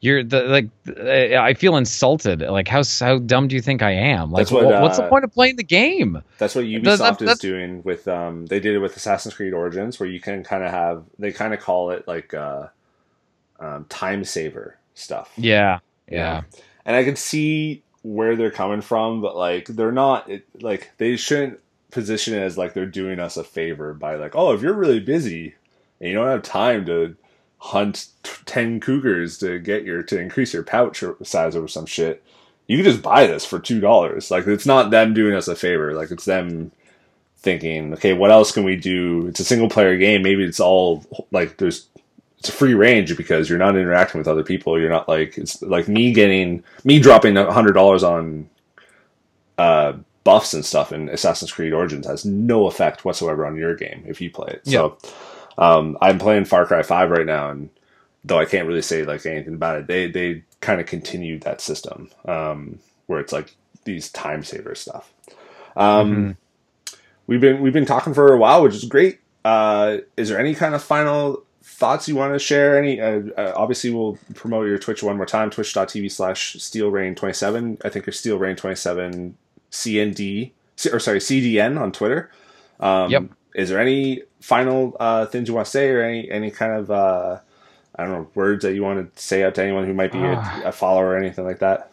you're 0.00 0.24
the 0.24 0.42
like. 0.44 0.68
uh, 0.88 1.40
I 1.42 1.54
feel 1.54 1.76
insulted. 1.76 2.40
Like 2.40 2.68
how 2.68 2.82
how 3.00 3.18
dumb 3.18 3.48
do 3.48 3.54
you 3.54 3.62
think 3.62 3.82
I 3.82 3.90
am? 3.92 4.30
Like 4.32 4.40
That's 4.42 4.52
what, 4.52 4.64
wha- 4.64 4.80
what's 4.82 4.96
the 4.96 5.04
uh, 5.04 5.08
point 5.08 5.24
of 5.24 5.32
playing 5.32 5.56
the 5.56 5.62
game? 5.64 6.22
That's 6.38 6.54
what 6.54 6.64
Ubisoft 6.64 6.98
that- 6.98 7.12
is 7.22 7.26
that's- 7.26 7.38
doing 7.38 7.82
with 7.82 8.08
um 8.08 8.46
they 8.46 8.60
did 8.60 8.74
it 8.74 8.78
with 8.78 8.96
Assassin's 8.96 9.34
Creed 9.34 9.52
Origins 9.52 10.00
where 10.00 10.08
you 10.08 10.20
can 10.20 10.42
kind 10.44 10.64
of 10.64 10.70
have 10.70 11.04
they 11.18 11.32
kind 11.32 11.52
of 11.54 11.60
call 11.60 11.90
it 11.90 12.06
like 12.08 12.32
uh 12.34 12.68
um, 13.58 13.84
time 13.88 14.24
saver 14.24 14.78
stuff. 14.94 15.30
Yeah, 15.36 15.80
yeah. 16.08 16.42
And 16.86 16.96
I 16.96 17.04
can 17.04 17.16
see 17.16 17.82
where 18.02 18.36
they're 18.36 18.50
coming 18.50 18.80
from, 18.80 19.20
but 19.20 19.36
like 19.36 19.66
they're 19.66 19.92
not 19.92 20.30
it, 20.30 20.46
like 20.62 20.90
they 20.96 21.16
shouldn't 21.16 21.60
position 21.90 22.34
it 22.34 22.40
as 22.42 22.56
like 22.56 22.72
they're 22.72 22.86
doing 22.86 23.18
us 23.20 23.36
a 23.36 23.44
favor 23.44 23.92
by 23.92 24.14
like, 24.14 24.34
"Oh, 24.34 24.52
if 24.54 24.62
you're 24.62 24.72
really 24.72 25.00
busy 25.00 25.54
and 26.00 26.08
you 26.08 26.14
don't 26.14 26.28
have 26.28 26.42
time 26.42 26.86
to 26.86 27.16
hunt 27.60 28.08
t- 28.22 28.32
10 28.46 28.80
cougars 28.80 29.38
to 29.38 29.58
get 29.58 29.84
your 29.84 30.02
to 30.04 30.18
increase 30.18 30.52
your 30.52 30.62
pouch 30.62 31.04
size 31.22 31.56
or 31.56 31.68
some 31.68 31.86
shit, 31.86 32.22
you 32.66 32.76
can 32.76 32.84
just 32.84 33.02
buy 33.02 33.26
this 33.26 33.44
for 33.44 33.58
$2." 33.58 34.30
Like 34.30 34.46
it's 34.46 34.66
not 34.66 34.90
them 34.90 35.14
doing 35.14 35.34
us 35.34 35.48
a 35.48 35.56
favor, 35.56 35.94
like 35.94 36.10
it's 36.10 36.24
them 36.24 36.72
thinking, 37.38 37.94
okay, 37.94 38.12
what 38.12 38.30
else 38.30 38.52
can 38.52 38.64
we 38.64 38.76
do? 38.76 39.26
It's 39.28 39.40
a 39.40 39.44
single 39.44 39.68
player 39.68 39.96
game. 39.96 40.22
Maybe 40.22 40.44
it's 40.44 40.60
all 40.60 41.04
like 41.30 41.56
there's 41.56 41.86
it's 42.38 42.48
a 42.48 42.52
free 42.52 42.74
range 42.74 43.16
because 43.16 43.50
you're 43.50 43.58
not 43.58 43.76
interacting 43.76 44.18
with 44.18 44.28
other 44.28 44.42
people. 44.42 44.80
You're 44.80 44.90
not 44.90 45.08
like 45.08 45.36
it's 45.36 45.60
like 45.62 45.88
me 45.88 46.12
getting 46.12 46.64
me 46.84 46.98
dropping 46.98 47.36
a 47.36 47.52
hundred 47.52 47.74
dollars 47.74 48.02
on 48.02 48.48
uh, 49.58 49.94
buffs 50.24 50.54
and 50.54 50.64
stuff 50.64 50.92
in 50.92 51.10
Assassin's 51.10 51.52
Creed 51.52 51.72
Origins 51.74 52.06
has 52.06 52.24
no 52.24 52.66
effect 52.66 53.04
whatsoever 53.04 53.44
on 53.46 53.56
your 53.56 53.74
game 53.74 54.04
if 54.06 54.20
you 54.22 54.30
play 54.30 54.48
it. 54.52 54.62
So 54.66 54.96
um, 55.60 55.98
I'm 56.00 56.18
playing 56.18 56.46
Far 56.46 56.66
Cry 56.66 56.82
Five 56.82 57.10
right 57.10 57.26
now, 57.26 57.50
and 57.50 57.70
though 58.24 58.38
I 58.38 58.46
can't 58.46 58.66
really 58.66 58.82
say 58.82 59.04
like 59.04 59.24
anything 59.26 59.54
about 59.54 59.78
it, 59.78 59.86
they 59.86 60.10
they 60.10 60.42
kind 60.60 60.80
of 60.80 60.86
continued 60.86 61.42
that 61.42 61.60
system 61.60 62.10
um, 62.24 62.78
where 63.06 63.20
it's 63.20 63.32
like 63.32 63.54
these 63.84 64.10
time 64.10 64.42
saver 64.42 64.74
stuff. 64.74 65.12
Um, 65.76 66.10
mm-hmm. 66.10 66.94
We've 67.26 67.40
been 67.40 67.60
we've 67.60 67.72
been 67.72 67.86
talking 67.86 68.14
for 68.14 68.32
a 68.32 68.38
while, 68.38 68.62
which 68.62 68.74
is 68.74 68.84
great. 68.84 69.20
Uh, 69.44 69.98
is 70.16 70.28
there 70.28 70.38
any 70.38 70.54
kind 70.54 70.74
of 70.74 70.82
final 70.82 71.44
thoughts 71.62 72.08
you 72.08 72.16
want 72.16 72.32
to 72.32 72.38
share? 72.38 72.78
Any? 72.78 73.00
Uh, 73.00 73.22
uh, 73.36 73.52
obviously, 73.54 73.90
we'll 73.90 74.18
promote 74.34 74.66
your 74.66 74.78
Twitch 74.78 75.02
one 75.02 75.16
more 75.16 75.26
time. 75.26 75.50
Twitch.tv 75.50 76.10
slash 76.10 76.56
SteelRain27. 76.56 77.84
I 77.84 77.88
think 77.88 78.06
you're 78.06 78.12
SteelRain27 78.12 79.34
CND 79.70 80.52
or 80.92 80.98
sorry 80.98 81.18
CDN 81.18 81.78
on 81.80 81.92
Twitter. 81.92 82.30
Um, 82.80 83.10
yep. 83.10 83.24
Is 83.54 83.68
there 83.68 83.80
any 83.80 84.22
final 84.40 84.96
uh, 85.00 85.26
things 85.26 85.48
you 85.48 85.54
want 85.54 85.66
to 85.66 85.70
say, 85.70 85.88
or 85.88 86.02
any 86.02 86.30
any 86.30 86.50
kind 86.50 86.72
of 86.72 86.90
uh, 86.90 87.38
I 87.96 88.04
don't 88.04 88.12
know 88.12 88.28
words 88.34 88.64
that 88.64 88.74
you 88.74 88.82
want 88.82 89.14
to 89.14 89.22
say 89.22 89.42
out 89.42 89.54
to 89.56 89.62
anyone 89.62 89.86
who 89.86 89.94
might 89.94 90.12
be 90.12 90.18
a, 90.18 90.34
ah. 90.36 90.62
a 90.66 90.72
follower 90.72 91.10
or 91.10 91.16
anything 91.16 91.44
like 91.44 91.58
that? 91.58 91.90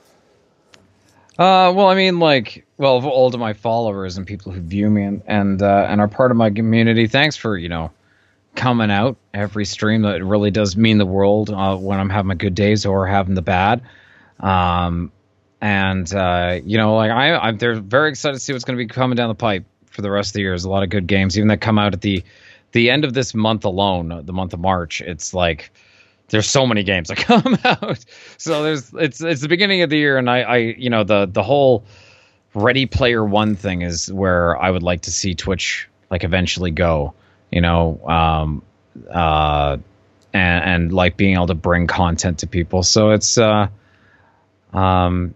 Uh, 1.37 1.71
well, 1.75 1.87
I 1.87 1.93
mean, 1.93 2.17
like, 2.17 2.65
well, 2.77 3.05
all 3.05 3.27
of 3.27 3.39
my 3.39 3.53
followers 3.53 4.17
and 4.17 4.25
people 4.25 4.51
who 4.51 4.59
view 4.59 4.89
me 4.89 5.03
and 5.03 5.21
and 5.27 5.61
uh, 5.61 5.85
and 5.87 6.01
are 6.01 6.07
part 6.07 6.31
of 6.31 6.37
my 6.37 6.49
community. 6.49 7.07
Thanks 7.07 7.35
for 7.35 7.57
you 7.57 7.69
know 7.69 7.91
coming 8.55 8.89
out 8.89 9.17
every 9.33 9.65
stream. 9.65 10.01
That 10.01 10.23
really 10.23 10.51
does 10.51 10.75
mean 10.75 10.97
the 10.97 11.05
world 11.05 11.49
uh, 11.49 11.75
when 11.75 11.99
I'm 11.99 12.09
having 12.09 12.27
my 12.27 12.35
good 12.35 12.55
days 12.55 12.85
or 12.85 13.05
having 13.05 13.35
the 13.35 13.41
bad. 13.41 13.83
Um, 14.39 15.11
and 15.61 16.11
uh, 16.13 16.59
you 16.63 16.77
know, 16.77 16.95
like 16.95 17.11
I, 17.11 17.35
I'm, 17.35 17.57
they're 17.57 17.79
very 17.79 18.09
excited 18.09 18.35
to 18.35 18.39
see 18.39 18.53
what's 18.53 18.65
going 18.65 18.77
to 18.77 18.83
be 18.83 18.87
coming 18.87 19.15
down 19.15 19.29
the 19.29 19.35
pipe 19.35 19.65
for 19.97 20.03
the 20.03 20.11
rest 20.11 20.29
of 20.29 20.33
the 20.33 20.41
year. 20.41 20.53
A 20.53 20.57
lot 20.59 20.83
of 20.83 20.89
good 20.89 21.07
games, 21.07 21.37
even 21.37 21.47
that 21.47 21.59
come 21.59 21.79
out 21.79 21.93
at 21.93 22.01
the 22.01 22.23
the 22.71 22.91
end 22.91 23.03
of 23.03 23.13
this 23.13 23.33
month 23.33 23.65
alone, 23.65 24.21
the 24.23 24.31
month 24.31 24.53
of 24.53 24.59
March. 24.59 25.01
It's 25.01 25.33
like 25.33 25.71
there's 26.29 26.47
so 26.47 26.67
many 26.67 26.83
games 26.83 27.07
that 27.09 27.17
come 27.17 27.57
out. 27.65 28.05
So 28.37 28.63
there's 28.63 28.93
it's 28.93 29.21
it's 29.21 29.41
the 29.41 29.49
beginning 29.49 29.81
of 29.81 29.89
the 29.89 29.97
year, 29.97 30.17
and 30.17 30.29
I, 30.29 30.41
I 30.41 30.57
you 30.57 30.89
know 30.89 31.03
the 31.03 31.25
the 31.25 31.41
whole 31.43 31.83
Ready 32.53 32.85
Player 32.85 33.25
One 33.25 33.55
thing 33.55 33.81
is 33.81 34.13
where 34.13 34.55
I 34.55 34.69
would 34.69 34.83
like 34.83 35.01
to 35.01 35.11
see 35.11 35.33
Twitch 35.33 35.89
like 36.11 36.23
eventually 36.23 36.71
go. 36.71 37.13
You 37.51 37.61
know, 37.61 37.99
um, 38.05 38.61
uh, 39.09 39.77
and, 40.33 40.63
and 40.63 40.93
like 40.93 41.17
being 41.17 41.33
able 41.33 41.47
to 41.47 41.55
bring 41.55 41.87
content 41.87 42.39
to 42.39 42.47
people. 42.47 42.83
So 42.83 43.11
it's 43.11 43.37
uh, 43.37 43.69
um, 44.73 45.33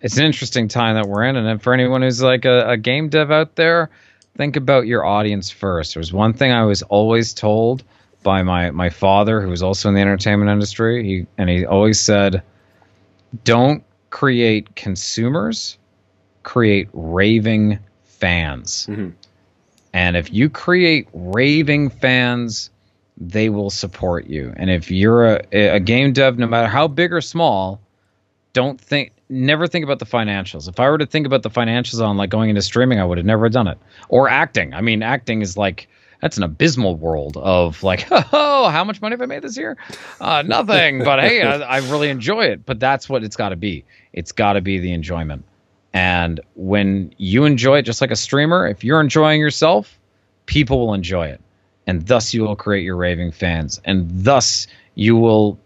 it's 0.00 0.16
an 0.18 0.24
interesting 0.24 0.68
time 0.68 0.94
that 0.96 1.06
we're 1.06 1.24
in. 1.24 1.36
And 1.36 1.62
for 1.62 1.72
anyone 1.72 2.02
who's 2.02 2.22
like 2.22 2.44
a, 2.44 2.70
a 2.70 2.76
game 2.76 3.08
dev 3.08 3.30
out 3.30 3.56
there, 3.56 3.90
think 4.36 4.56
about 4.56 4.86
your 4.86 5.04
audience 5.04 5.50
first. 5.50 5.94
There's 5.94 6.12
one 6.12 6.32
thing 6.32 6.52
I 6.52 6.64
was 6.64 6.82
always 6.82 7.34
told 7.34 7.82
by 8.22 8.42
my 8.42 8.70
my 8.70 8.90
father, 8.90 9.40
who 9.40 9.48
was 9.48 9.62
also 9.62 9.88
in 9.88 9.94
the 9.94 10.00
entertainment 10.00 10.50
industry. 10.50 11.04
He 11.04 11.26
and 11.38 11.48
he 11.48 11.64
always 11.64 12.00
said, 12.00 12.42
"Don't 13.44 13.84
create 14.10 14.74
consumers, 14.74 15.78
create 16.42 16.88
raving 16.92 17.78
fans." 18.04 18.86
Mm-hmm. 18.90 19.10
And 19.92 20.16
if 20.16 20.32
you 20.32 20.50
create 20.50 21.08
raving 21.14 21.88
fans, 21.88 22.70
they 23.16 23.48
will 23.48 23.70
support 23.70 24.26
you. 24.26 24.52
And 24.56 24.70
if 24.70 24.90
you're 24.90 25.36
a, 25.36 25.40
a 25.52 25.80
game 25.80 26.12
dev, 26.12 26.38
no 26.38 26.46
matter 26.46 26.68
how 26.68 26.86
big 26.86 27.14
or 27.14 27.22
small, 27.22 27.80
don't 28.52 28.78
think 28.78 29.12
never 29.28 29.66
think 29.66 29.84
about 29.84 29.98
the 29.98 30.06
financials. 30.06 30.68
If 30.68 30.78
I 30.80 30.88
were 30.88 30.98
to 30.98 31.06
think 31.06 31.26
about 31.26 31.42
the 31.42 31.50
financials 31.50 32.00
on 32.00 32.16
like 32.16 32.30
going 32.30 32.50
into 32.50 32.62
streaming, 32.62 33.00
I 33.00 33.04
would 33.04 33.18
have 33.18 33.26
never 33.26 33.48
done 33.48 33.68
it. 33.68 33.78
Or 34.08 34.28
acting. 34.28 34.74
I 34.74 34.80
mean, 34.80 35.02
acting 35.02 35.42
is 35.42 35.56
like 35.56 35.88
that's 36.20 36.36
an 36.36 36.42
abysmal 36.42 36.96
world 36.96 37.36
of 37.36 37.82
like, 37.82 38.06
oh, 38.10 38.68
how 38.68 38.84
much 38.84 39.00
money 39.00 39.14
have 39.14 39.22
I 39.22 39.26
made 39.26 39.42
this 39.42 39.56
year? 39.56 39.76
Uh, 40.20 40.42
nothing. 40.46 41.04
but 41.04 41.20
hey, 41.20 41.42
I, 41.42 41.58
I 41.58 41.78
really 41.78 42.08
enjoy 42.08 42.46
it. 42.46 42.64
But 42.64 42.80
that's 42.80 43.08
what 43.08 43.24
it's 43.24 43.36
got 43.36 43.50
to 43.50 43.56
be. 43.56 43.84
It's 44.12 44.32
got 44.32 44.54
to 44.54 44.60
be 44.60 44.78
the 44.78 44.92
enjoyment. 44.92 45.44
And 45.92 46.40
when 46.54 47.14
you 47.16 47.44
enjoy 47.44 47.78
it, 47.78 47.82
just 47.82 48.00
like 48.00 48.10
a 48.10 48.16
streamer, 48.16 48.66
if 48.66 48.84
you're 48.84 49.00
enjoying 49.00 49.40
yourself, 49.40 49.98
people 50.46 50.78
will 50.78 50.94
enjoy 50.94 51.28
it. 51.28 51.40
And 51.86 52.06
thus 52.06 52.34
you 52.34 52.42
will 52.42 52.56
create 52.56 52.82
your 52.82 52.96
raving 52.96 53.32
fans. 53.32 53.80
And 53.84 54.08
thus 54.10 54.66
you 54.94 55.16
will 55.16 55.58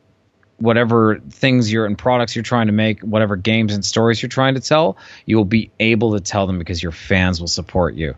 whatever 0.61 1.19
things 1.31 1.73
you're 1.73 1.87
and 1.87 1.97
products 1.97 2.37
you're 2.37 2.43
trying 2.43 2.67
to 2.67 2.73
make, 2.73 3.01
whatever 3.01 3.35
games 3.35 3.75
and 3.75 3.85
stories 3.85 4.23
you're 4.23 4.29
trying 4.29 4.55
to 4.55 4.61
tell, 4.61 4.97
you 5.27 5.37
will 5.37 5.45
be 5.45 5.71
able 5.81 6.13
to 6.13 6.21
tell 6.21 6.47
them 6.47 6.59
because 6.59 6.83
your 6.83 6.93
fans 6.93 7.41
will 7.41 7.49
support 7.49 7.95
you. 7.95 8.15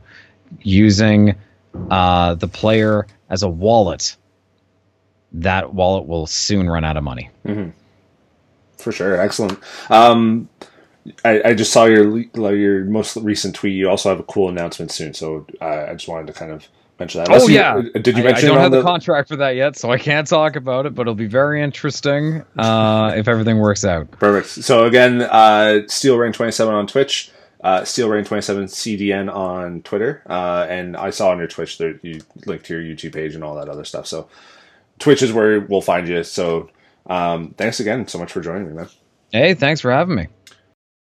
Using 0.60 1.36
uh, 1.90 2.34
the 2.34 2.48
player 2.48 3.06
as 3.30 3.42
a 3.42 3.48
wallet, 3.48 4.16
that 5.32 5.72
wallet 5.72 6.06
will 6.06 6.26
soon 6.26 6.68
run 6.68 6.84
out 6.84 6.96
of 6.96 7.04
money. 7.04 7.30
Mm-hmm. 7.46 7.70
For 8.76 8.92
sure, 8.92 9.18
excellent. 9.18 9.58
Um, 9.88 10.48
I, 11.24 11.42
I, 11.46 11.54
just 11.54 11.72
saw 11.72 11.84
your 11.84 12.18
your 12.34 12.84
most 12.84 13.16
recent 13.16 13.54
tweet. 13.54 13.74
You 13.74 13.88
also 13.88 14.08
have 14.08 14.20
a 14.20 14.24
cool 14.24 14.48
announcement 14.48 14.90
soon, 14.90 15.14
so 15.14 15.46
uh, 15.60 15.86
I 15.88 15.92
just 15.94 16.08
wanted 16.08 16.26
to 16.28 16.32
kind 16.32 16.52
of 16.52 16.68
mention 17.02 17.18
that. 17.18 17.28
Unless 17.28 17.44
oh 17.44 17.48
yeah, 17.48 17.78
you, 17.78 17.92
did 17.92 18.16
you 18.16 18.24
mention? 18.24 18.48
I, 18.48 18.52
I 18.52 18.54
don't 18.54 18.62
have 18.62 18.70
the... 18.70 18.78
the... 18.78 18.82
contract 18.82 19.28
for 19.28 19.36
that 19.36 19.56
yet, 19.56 19.76
so 19.76 19.90
I 19.90 19.98
can't 19.98 20.26
talk 20.26 20.56
about 20.56 20.86
it. 20.86 20.94
But 20.94 21.02
it'll 21.02 21.14
be 21.14 21.26
very 21.26 21.62
interesting 21.62 22.44
uh, 22.56 23.12
if 23.16 23.28
everything 23.28 23.58
works 23.58 23.84
out. 23.84 24.10
Perfect. 24.12 24.64
So 24.64 24.84
again, 24.84 25.22
uh, 25.22 25.82
Steel 25.88 26.18
Rain 26.18 26.32
twenty 26.32 26.52
seven 26.52 26.74
on 26.74 26.86
Twitch, 26.86 27.30
uh, 27.62 27.84
Steel 27.84 28.08
Rain 28.08 28.24
twenty 28.24 28.42
seven 28.42 28.64
CDN 28.64 29.34
on 29.34 29.82
Twitter, 29.82 30.22
uh, 30.26 30.66
and 30.68 30.96
I 30.96 31.10
saw 31.10 31.30
on 31.30 31.38
your 31.38 31.48
Twitch 31.48 31.78
that 31.78 32.00
you 32.02 32.20
linked 32.46 32.66
to 32.66 32.80
your 32.80 32.96
YouTube 32.96 33.14
page 33.14 33.34
and 33.34 33.44
all 33.44 33.56
that 33.56 33.68
other 33.68 33.84
stuff. 33.84 34.06
So 34.06 34.28
Twitch 34.98 35.22
is 35.22 35.32
where 35.32 35.60
we'll 35.60 35.80
find 35.80 36.08
you. 36.08 36.22
So 36.24 36.70
um, 37.06 37.54
thanks 37.56 37.80
again 37.80 38.06
so 38.08 38.18
much 38.18 38.32
for 38.32 38.40
joining 38.40 38.68
me, 38.68 38.74
man. 38.74 38.88
Hey, 39.30 39.54
thanks 39.54 39.80
for 39.80 39.90
having 39.90 40.14
me. 40.14 40.28